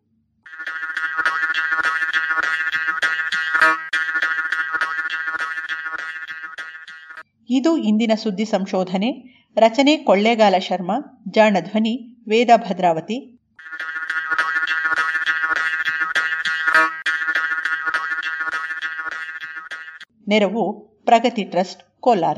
ಇದು 7.50 7.78
ಇಂದಿನ 7.78 8.12
ಸುದ್ದಿ 8.24 8.46
ಸಂಶೋಧನೆ. 8.46 9.12
ರಚನೆ 9.58 9.98
ಕೊಳ್ಳೇಗಾಲ 9.98 10.56
ಶರ್ಮಾ, 10.58 11.24
ಜಾಣ 11.30 11.58
ಧ್ವನಿ, 11.60 12.16
ವೇದ 12.30 12.50
ಭದ್ರಾವತಿ. 12.56 13.40
ನೆರವು 20.28 20.88
ಪ್ರಗತಿ 21.06 21.44
ಟ್ರಸ್ಟ್, 21.44 21.84
ಕೋಲಾರ. 22.00 22.38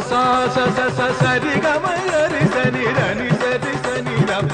ಸಾಸ 0.00 0.12
ಸಾಸ 0.54 0.56
ಸ 0.76 0.80
ಸ 0.96 1.06
ಸರಿ 1.20 1.54
ಗಮ 1.64 1.86
ಗರಿ 2.08 2.42
ಸನಿ 2.52 2.84
ರನಿ 2.96 3.28
ಸರಿ 3.40 3.72
ಸನಿ 3.84 4.14
ರಪ 4.28 4.52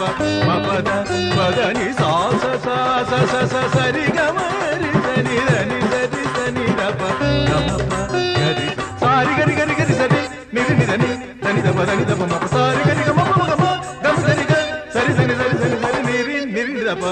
ಮಪದ 0.49 0.91
ಪದನಿ 1.37 1.89
ಸಾಸ 2.01 2.45
ಸಾಸ 2.65 3.13
ಸ 3.33 3.43
ಸ 3.53 3.65
ಸರಿ 3.75 4.05
ಗಮ 4.17 4.39
ಗರಿ 4.63 4.93
ಸನಿ 5.07 5.37
ರನಿ 5.49 5.81
ಸರಿ 5.93 6.23
ಸನಿ 6.37 6.67
ರಪ 6.81 7.03
ಗಮಪ 7.51 7.93
ಗರಿ 8.39 8.69
ಸಾರಿ 9.03 9.35
ಗರಿ 9.41 9.57
ಗರಿ 9.61 9.77
ಗರಿ 9.81 9.97
ಸರಿ 10.01 10.23
ನಿರಿ 10.55 10.77
ನಿಧನಿ 10.81 11.11
ಧನಿ 11.45 11.63
ದಪ 11.63 11.79
ಧನಿ 11.91 12.07
ದಪ 12.11 12.23
ಮಪ 12.33 12.45
ಸಾರಿ 12.55 12.83
ಗರಿ 12.89 13.05
ಗಮ 13.11 13.21
ಮಮ 13.33 13.45
ಗಮ 13.53 13.65
ಗಮ 14.05 14.17
ಸರಿ 14.27 14.47
ಗ 14.47 14.57
ಸರಿ 14.97 15.15
ಸರಿ 15.21 15.37
ಸರಿ 15.43 15.57
ಸರಿ 15.63 15.79
ಸರಿ 15.85 16.03
ನಿರಿ 16.09 16.39
ನಿರಿ 16.57 16.85
ದಪ 16.89 17.05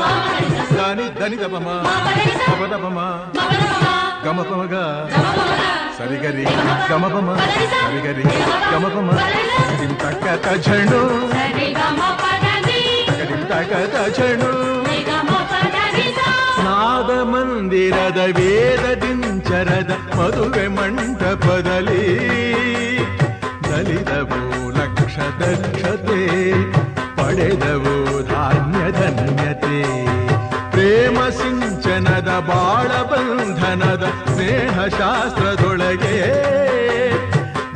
ದಾನಿ 0.78 1.08
ಧನಿ 1.20 1.38
ದಪ 4.25 4.39
ಮ 4.39 4.51
ಮಪ 4.51 4.73
ದಪ 4.73 4.75
ಮ 4.75 5.17
ಗಮ 5.17 5.33
ಪಮಗ 5.39 5.53
ಸರಿಗರಿ 5.97 6.43
ಗಮ 6.89 7.05
ಪಮ 7.07 7.29
ಸರಿಗರಿ 7.75 8.23
ಗಮ 8.71 8.85
ಪಮ 8.95 9.09
ತಿಂ 9.79 9.93
ತಕ್ಕ 10.01 10.25
ತಜಣು 10.45 11.01
ತಕದಿಂ 13.07 13.43
ತಕ 13.51 13.73
ತಜಣು 13.95 14.51
ನಾದ 16.65 17.11
ಮಂದಿರದ 17.31 18.19
ವೇದದಿಂಚರದ 18.37 19.91
ಮದುವೆ 20.17 20.65
ಮಂಟಪದಲ್ಲಿ 20.77 22.05
ದಲಿದವು 23.67 24.41
ಲಕ್ಷ 24.77 25.17
ದಕ್ಷತೆ 25.41 26.21
ಪಡೆದವು 27.19 27.95
ಧಾನ್ಯ 28.31 28.83
ಧನ್ಯತೆ 28.99 29.77
ಪ್ರೇಮ 29.77 30.10
ಸಿಂಚನದ 31.92 32.32
ಬಾಳ 32.48 32.90
ಬಂಧನದ 33.10 34.04
ಸ್ನೇಹ 34.34 34.76
ಶಾಸ್ತ್ರದೊಳಗೆ 34.98 36.14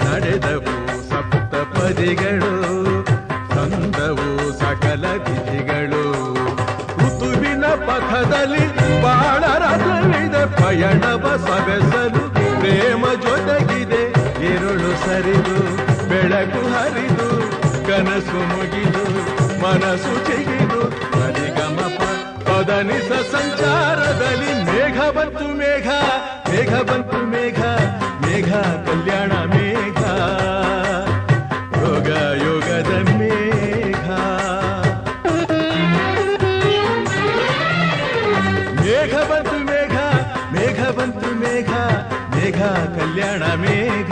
ನಡೆದವು 0.05 0.75
ಸಪ್ತಪದಿಗಳು 1.09 2.53
ತಂದವು 3.55 4.29
ಸಕಲ 4.61 5.05
ತಿಥಿಗಳು. 5.27 6.05
ಋತುವಿನ 7.01 7.67
ಪಥದಲ್ಲಿ 7.89 8.65
ಬಾಳ 9.03 9.43
ರಥವಿದೆ 9.65 10.45
ಪಯಣವ 10.57 11.27
ಸವೆಸಲು 11.47 12.25
ಪ್ರೇಮ 12.61 13.05
ಜೊತೆಗಿದೆ. 13.27 14.03
ಇರುಳು 14.53 14.93
ಸರಿದು, 15.05 15.59
ಬೆಳಕು 16.09 16.63
ಹರಿದು, 16.75 17.29
ಕನಸು 17.89 18.41
ಮುಗಿದು, 18.53 19.07
ಮನಸ್ಸು 19.65 20.15
ಚಿಗಿದು 20.27 20.86
ಪದನಿಸ 22.66 23.12
ಸಂಚಾರದಲ್ಲಿ 23.32 24.54
ಮೇಘ 24.68 25.00
ಬಂತು 25.10 25.48
ಮೇಘ 25.54 25.88
ಮೇಘ 26.50 26.74
ಬಂತು 26.90 27.20
ಮೇಘ 27.26 27.62
ಮೇಘ 28.24 28.52
ಕಲ್ಯಾಣ 28.86 29.32
ಮೇಘ 29.54 30.02
ಯೋಗ 31.82 32.10
ಯೋಗದ 32.44 32.92
ಮೇಘ 33.12 34.08
ಮೇಘ 38.82 39.16
ಬಂತು 39.32 39.58
ಮೇಘ 39.66 39.96
ಮೇಘ 40.54 40.82
ಬಂತು 40.92 41.32
ಮೇಘ 41.36 41.72
ಮೇಘ 42.36 42.60
ಕಲ್ಯಾಣ 42.98 43.44
ಮೇಘ 43.56 44.12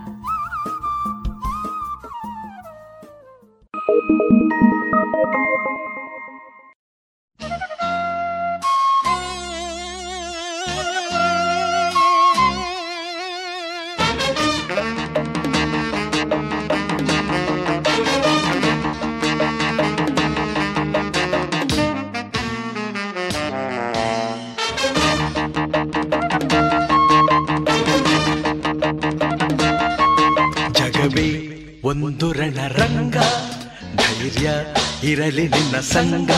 ಸಂಗ 35.93 36.31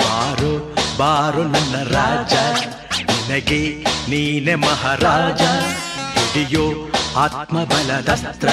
ಬಾರು, 0.00 0.76
ಬಾರೋ 0.98 1.42
ನನ್ನ 1.42 1.88
ರಾಜ. 1.88 2.32
ನಿನಗೆ 3.00 3.84
ನೀನೆ 4.10 4.54
ಮಹಾರಾಜ. 4.54 5.42
ಹಿಡಿಯೋ 6.18 6.92
ಆತ್ಮಬಲದಸ್ತ್ರ. 7.16 8.48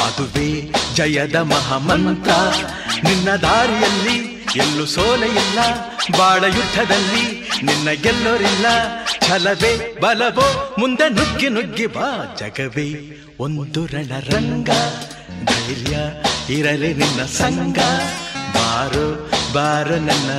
ಅದುವೇ 0.00 0.72
ಜಯದ 0.94 1.36
ಮಹಾಮಂತ್ರ. 1.36 2.30
ನಿನ್ನ 3.04 3.30
ದಾರಿಯಲ್ಲಿ 3.30 4.46
ಎಲ್ಲೂ 4.56 4.86
ಸೋಲೆಯಿಲ್ಲ. 4.86 5.58
ಬಾಳ 6.18 6.44
ಯುದ್ಧದಲ್ಲಿ 6.44 7.50
ನಿನ್ನ 7.62 7.90
ಗೆಲ್ಲೋರಿಲ್ಲ. 7.90 8.66
ಛಲವೇ, 9.26 9.98
ಬಲವೋ, 10.00 10.76
ಮುಂದೆ 10.78 11.08
ನುಗ್ಗಿ 11.08 11.48
ನುಗ್ಗಿ 11.48 11.86
ಬಾ. 11.86 12.36
ಜಗವೇ 12.38 13.16
ಒಂದು 13.40 13.86
ರಣರಂಗ. 13.86 14.70
ಧೈರ್ಯ 15.44 15.98
ಇರಲಿ 16.54 16.94
ನಿನ್ನ 16.94 17.22
ಸಂಗ 17.22 17.78
ಬಾರೋ 18.54 19.30
ಬಾರೋ 19.56 19.96
ನನ್ನ 19.98 20.30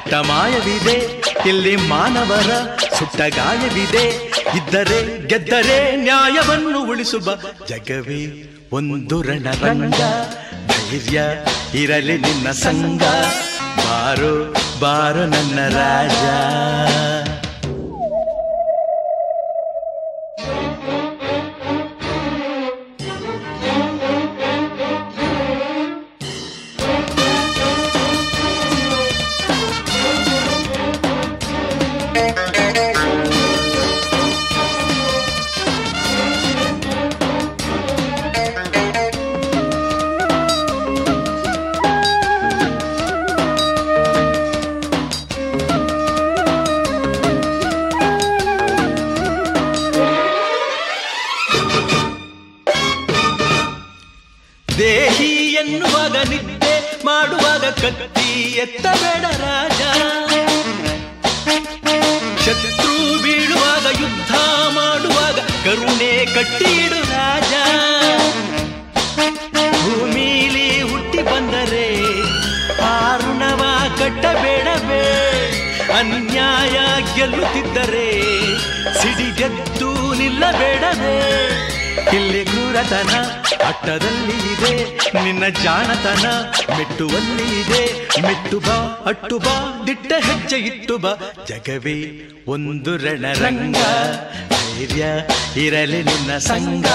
ಕೆಟ್ಟ 0.00 0.14
ಮಾಯವಿದೆ, 0.14 0.96
ಇಲ್ಲಿ 1.48 1.76
ಮಾನವರ 1.76 2.50
ಸುಟ್ಟ 2.98 3.20
ಗಾಯವಿದೆ. 3.36 4.04
ಇದ್ದರೆ 4.58 5.26
ಗೆದ್ದರೆ 5.26 5.96
ನ್ಯಾಯವನ್ನು 5.96 6.80
ಉಳಿಸುವ 6.90 7.26
ಜಗವೇ 7.68 8.22
ಒಂದು 8.72 9.22
ರಣರಂಗ. 9.22 10.00
ಧೈರ್ಯ 10.70 11.22
ಇರಲಿ 11.74 12.16
ನಿನ್ನ 12.18 12.50
ಸಂಗ 12.50 13.02
ಬಾರೋ 13.80 14.34
ಬಾರೋ 14.80 15.24
ನನ್ನ 15.26 15.58
ರಾಜ. 15.76 16.22
ಹೆಜ್ಜೆ 90.50 90.76
ಇಟ್ಟು 90.76 90.98
ಬಾ. 90.98 91.12
ಜಗವೇ 91.48 92.28
ಒಂದು 92.46 92.96
ರಣರಂಗ. 92.96 93.76
ಧೈರ್ಯ 94.50 95.04
ಇರಲಿ 95.66 96.02
ನಿನ್ನ 96.02 96.38
ಸಂಗ 96.38 96.86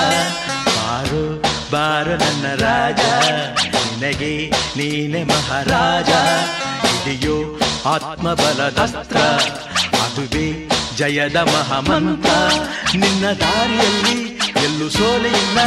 ಬಾರು 0.68 1.41
ಬಾರು 1.72 2.10
ನನ್ನ 2.10 2.56
ರಾಜ. 2.56 2.99
ನಿನಗೆ 3.73 4.49
ನೀನೆ 4.49 5.23
ಮಹಾರಾಜ. 5.23 6.10
ಇದೆಯೋ 6.95 7.60
ಆತ್ಮಬಲದಸ್ತ್ರ. 7.86 9.18
ಅದುವೇ 9.98 10.69
ಜಯದ 10.98 11.36
ಮಹಾಮಂತ್ರ. 11.36 12.32
ನಿನ್ನ 12.95 13.26
ದಾರಿಯಲ್ಲಿ 13.32 14.38
ಎಲ್ಲೂ 14.65 14.90
ಸೋಲೆಯಿಲ್ಲ 14.90 15.57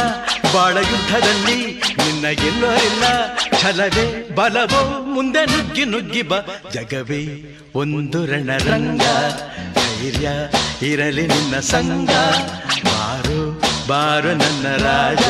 ಬಾಳ 0.53 0.77
ಯುದ್ಧದಲ್ಲಿ 0.77 1.73
ನಿನ್ನ 1.97 2.29
ಗೆಲ್ಲೋರಿಲ್ಲ 2.29 3.03
ಛಲವೇ 3.61 4.29
ಬಲವೋ, 4.35 5.05
ಮುಂದೆ 5.05 5.45
ನುಗ್ಗಿ 5.45 5.85
ನುಗ್ಗಿ 5.85 6.21
ಬ. 6.21 6.33
ಜಗವೇ 6.73 7.23
ಒಂದು 7.75 8.25
ರಣರಂಗ, 8.25 9.01
ಧೈರ್ಯ 9.73 10.29
ಇರಲಿ 10.81 11.27
ನಿನ್ನ 11.27 11.55
ಸಂಗ. 11.55 12.09
ಬಾರು 12.85 13.61
ಬಾರು 13.87 14.27
ನನ್ನ 14.27 14.75
ರಾಜ. 14.75 15.23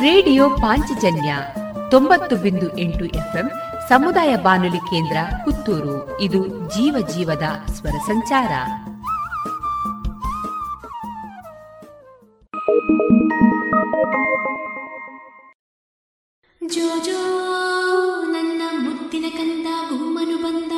ರೇಡಿಯೋ 0.00 0.50
ಪಾಂಚಜನ್ಯ 0.50 1.36
ತೊಂಬತ್ತು 1.90 2.36
ಬಿಂದು 2.36 2.78
ಎಂಟು 2.78 3.04
ಎಫ್ಎಂ, 3.04 3.50
ಸಮುದಾಯ 3.88 4.36
ಬಾನುಲಿ 4.36 4.78
ಕೇಂದ್ರ 4.78 5.16
ಪುತ್ತೂರು. 5.44 6.20
ಇದು 6.20 6.46
ಜೀವ 6.70 7.06
ಜೀವದ 7.14 7.70
ಸ್ವರ 7.72 7.98
ಸಂಚಾರ. 8.06 8.50
ಜೋ 16.60 16.88
ಜೋ 16.98 17.20
ನನ್ನ 18.26 18.62
ಮುತ್ತಿನ 18.80 19.26
ಕಂದ 19.36 19.66
ಗುಮ್ಮನು 19.90 20.36
ಬಂದ 20.38 20.72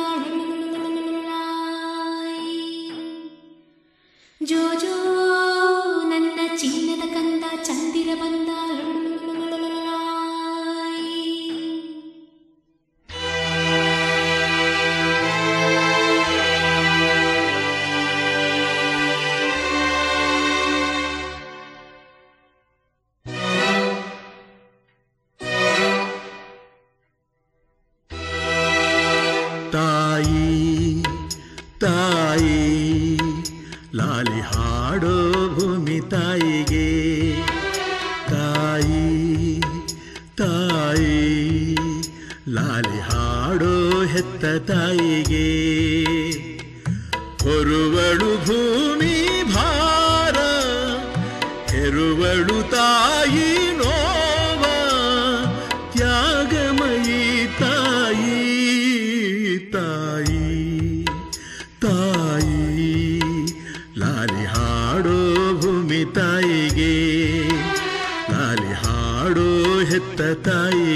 ಜೋ 4.41 4.63
ಜೋ 4.79 4.95
ನನ್ನ 6.09 6.39
ಚಿನ್ನದ 6.57 7.13
ಕಂದ 7.13 7.43
ಚಂದಿರ 7.63 8.09
ಬಂದ 8.21 8.49
ತಾಯಿ 31.83 33.17
ಲಾಲಿ 33.95 34.41
ಹಾಡೋ 34.41 35.47
ಭೂಮಿ 35.55 36.09
ತಾಯಿಗೆ. 36.09 36.89
ತಾಯಿ 38.29 39.61
ತಾಯಿ 40.37 41.75
ಲಾಲಿ 42.49 42.99
ಹಾಡೋ 42.99 44.03
ಹೆತ್ತ 44.03 44.71
ತಾಯಿಗೆ. 44.71 45.47
ಹೊರುವಳು 47.43 48.45
ಭೂಮಿ 48.45 48.62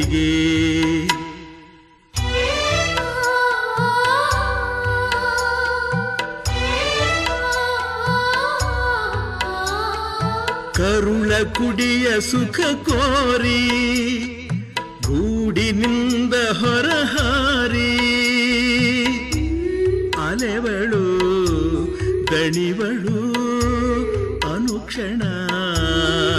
ತಾಯಿಗೆ 0.07 1.07
ಕರುಳ 10.75 11.31
ಕುಡಿಯ 11.55 12.07
ಸುಖ 12.21 12.59
ಕೋರಿ 12.59 13.61
ಗೂಡಿನಿಂದ 15.07 16.33
ಹೊರಹಾರಿ. 16.33 17.91
ಅಲೆವಳು 20.29 21.05
ದಣಿವಳು 22.27 23.19
ಅನುಕ್ಷಣ 24.53 25.21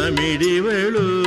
ಮಿಡಿವಳು. 0.09 1.18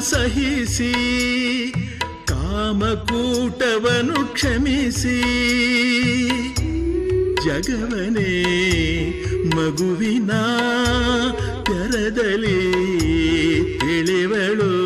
ಸಹಿಸಿ 0.00 0.92
ಕಾಮಕೂಟವನು 2.26 4.34
ಕ್ಷಮಿಸಿ. 4.34 5.22
ಜಗವನೇ 7.44 8.34
ಮಗುವಿನ 9.56 10.30
ತೆರದಲ್ಲಿ 11.64 12.60
ತಿಳಿವಳು. 13.80 14.77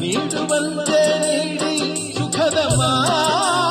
ನೀಡುವಂತೆ 0.00 1.00
ನೀಡಿ 1.22 1.74
ಸುಖದ 2.16 2.58
ಮಾಲೆ 2.78 3.69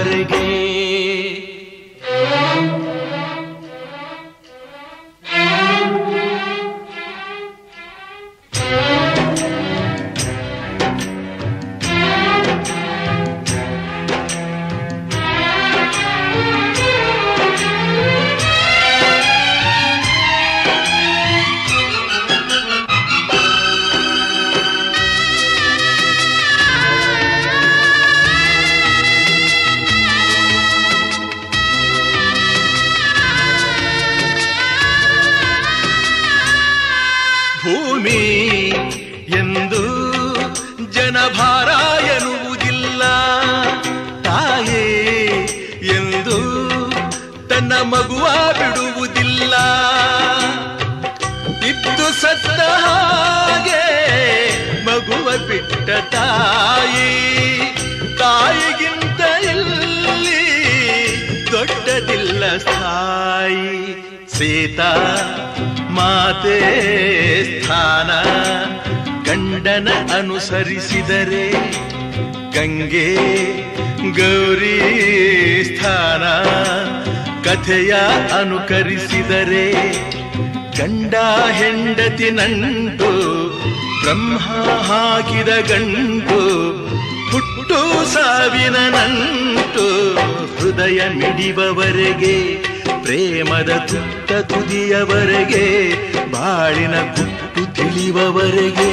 ಮರೆವವರೆಗೆ 0.00 0.44
ಭೂಮಿ 2.02 3.19
ತಾಯಿ, 56.00 57.10
ತಾಯಿಗಿಂತ 58.18 59.20
ಇಲ್ಲಿ 59.52 60.42
ದೊಡ್ಡದಿಲ್ಲ 61.52 62.56
ಸ್ಥಾಯಿ? 62.56 63.68
ಸೀತಾ, 64.34 64.90
ಮಾತೆ 65.90 66.58
ಸ್ಥಾನ, 67.50 68.10
ಗಂಡನ 69.24 69.88
ಅನುಸರಿಸಿದರೆ 70.18 71.46
ಗಂಗೆ 72.54 73.08
ಗೌರಿ 74.18 74.78
ಸ್ಥಾನ, 75.68 76.24
ಕಥೆಯ 77.44 77.92
ಅನುಕರಿಸಿದರೆ 78.40 79.66
ಗಂಡ 80.78 81.14
ಹೆಂಡತಿ 81.50 82.30
ನಂಟು 82.30 83.10
ಬ್ರಹ್ಮ 84.02 84.36
ಹಾಕಿದ 84.88 85.50
ಗಂಟು 85.70 86.40
ಹುಟ್ಟು 87.30 87.80
ಸಾವಿನ 88.12 88.76
ನಂಟು 88.94 89.86
ಹೃದಯ 90.56 91.00
ಮಿಡಿಬವರೆಗೆ 91.14 92.36
ಪ್ರೇಮದ 93.02 93.72
ತುತ್ತ 93.86 94.32
ತುದಿಯವರೆಗೆ 94.48 95.64
ಬಾಳಿನ 96.30 96.96
ಗುಟ್ಟು 97.16 97.62
ತಿಳಿಯುವವರೆಗೆ 97.74 98.92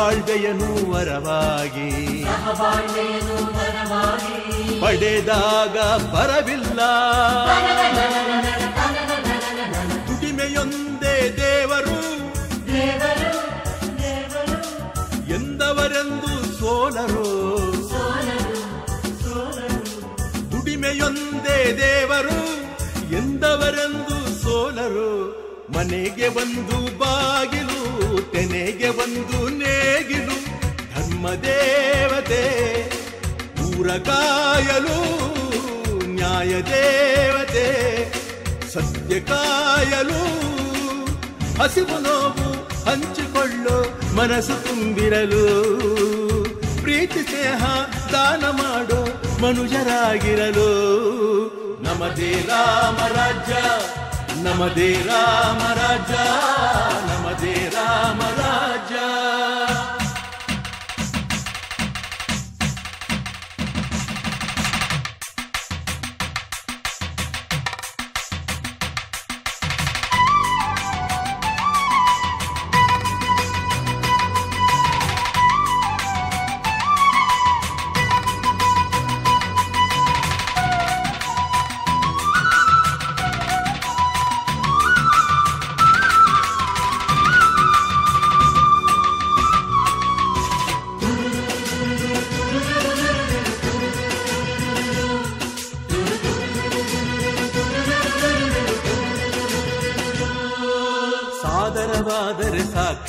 ಸಹಬಾಳ್ವೆಯನು 0.00 0.90
ವರವಾಗಿ. 0.90 2.24
ಪಡೆದಾಗ 4.80 5.78
ಬರವಿಲ್ಲ 6.12 6.80
ದುಡಿಮೆಯೊಂದೇ 10.08 11.36
ದೇವರು. 11.36 12.00
ಎಂದವರೆಂದು 15.34 16.58
ಸೋಲರು. 16.58 17.28
ದುಡಿಮೆಯೊಂದೇ 20.52 21.78
ದೇವರು. 21.80 22.40
ಎಂದವರೆಂದು 23.16 24.42
ಸೋಲರು. 24.42 25.40
ಮನೆಗೆ 25.78 26.28
ಒಂದು 26.28 26.98
ಬಾಗಿಲು 26.98 27.59
ತೆನೆಗೆ 28.50 28.88
ಒಂದು 28.88 29.48
ನೇಗಿಲು, 29.48 30.36
ಧರ್ಮ 30.94 31.30
ದೇವತೆ, 31.30 32.44
ಊರ 33.62 33.88
ಕಾಯಲು, 33.88 34.98
ನ್ಯಾಯ 36.06 36.48
ದೇವತೆ, 36.62 37.66
ಸತ್ಯ 38.72 39.20
ಕಾಯಲು. 39.20 40.22
ಹಸಿವು 41.60 41.98
ನೋವು 41.98 42.48
ಹಂಚಿಕೊಳ್ಳು, 42.84 43.76
ಮನಸ್ಸು 44.16 44.68
ತುಂಬಿರಲು. 44.68 45.44
ಪ್ರೀತಿ 46.80 47.22
ಸ್ನೇಹ 47.22 47.64
ದಾನ 48.12 48.44
ಮಾಡೋ, 48.50 49.00
ಮನುಜರಾಗಿರಲು. 49.42 50.70
ನಮದೇ 51.82 52.32
ರಾಮ 52.48 53.06
ರಾಜ್ಯ, 53.06 53.54
ನಮದೇ 54.42 54.92
ರಾಮ 54.92 55.62
ರಾಜ್ಯ. 55.72 56.14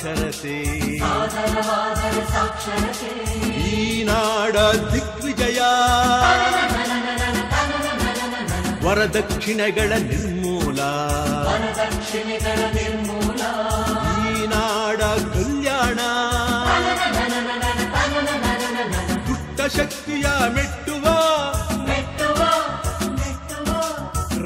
ಸಾಕ್ಷರತೆ. 0.02 0.58
ಈ 3.60 4.04
ನಾಡ 4.04 4.56
ದಿಗ್ವಿಜಯ. 4.92 5.60
ವರದಕ್ಷಿಣೆಗಳ 8.86 9.92
ನಿರ್ಮೂಲ. 9.98 10.80
ಈ 14.28 14.46
ನಾಡ 14.46 15.02
ಕಲ್ಯಾಣ. 15.02 16.00
ದುಷ್ಟ 19.26 19.76
ಶಕ್ತಿಯ 19.76 20.26
ಮೆಟ್ಟುವ. 20.48 21.04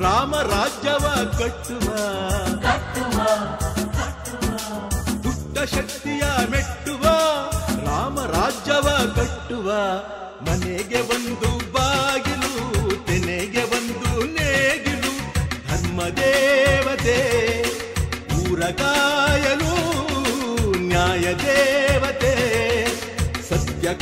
ರಾಮ 0.03 0.37
ರಾಜ್ಯವ 0.37 1.31
ಕಟ್ಟುವ. 1.39 1.95
ಕಟ್ಟುವ 9.57 9.74
ಮನೆಗೆ 10.47 11.01
ಒಂದು 11.15 11.51
ಬಾಗಿಲು, 11.74 12.51
ತೆನೆಗೆ 13.07 13.62
ಒಂದು 13.77 14.11
ನೇಗಿಲು, 14.35 15.12
ಧರ್ಮ 15.69 15.99
ದೇವತೆ, 16.19 17.16
ಊರ 18.39 18.61
ಕಾಯಲು, 18.81 19.73
ನ್ಯಾಯ 20.91 21.24
ದೇವತೆ, 21.45 22.35
ಸತ್ಯ 23.49 23.95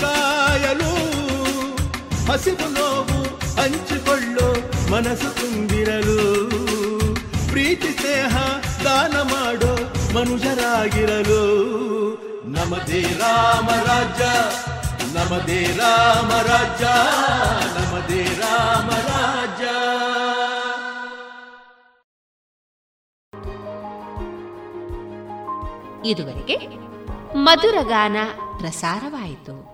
ಹಸಿವು 2.28 2.68
ನೋವು 2.76 3.20
ಹಂಚಿಕೊಳ್ಳು 3.58 4.48
ಮನಸ್ಸು 4.92 5.30
ತುಂಬಿರಲು, 5.40 6.20
ಪ್ರೀತಿ 7.50 7.92
ಸ್ನೇಹ 8.00 8.36
ದಾನ 8.84 9.16
ಮಾಡೋ 9.32 9.74
ಮನುಜರಾಗಿರಲು 10.16 11.42
ನಮದೇ 12.56 13.02
ರಾಮ 13.22 13.68
ನಮದೇ 15.24 15.60
ರಾಮ 15.78 16.30
ರಾಜ 16.46 16.82
ನಮದೇ 17.76 18.22
ರಾಮ 18.40 18.90
ರಾಜ 19.08 19.62
ಇದುವರೆಗೆ 26.06 26.56
ಮಧುರಗಾನ 27.36 28.16
ಪ್ರಸಾರವಾಯಿತು. 28.58 29.73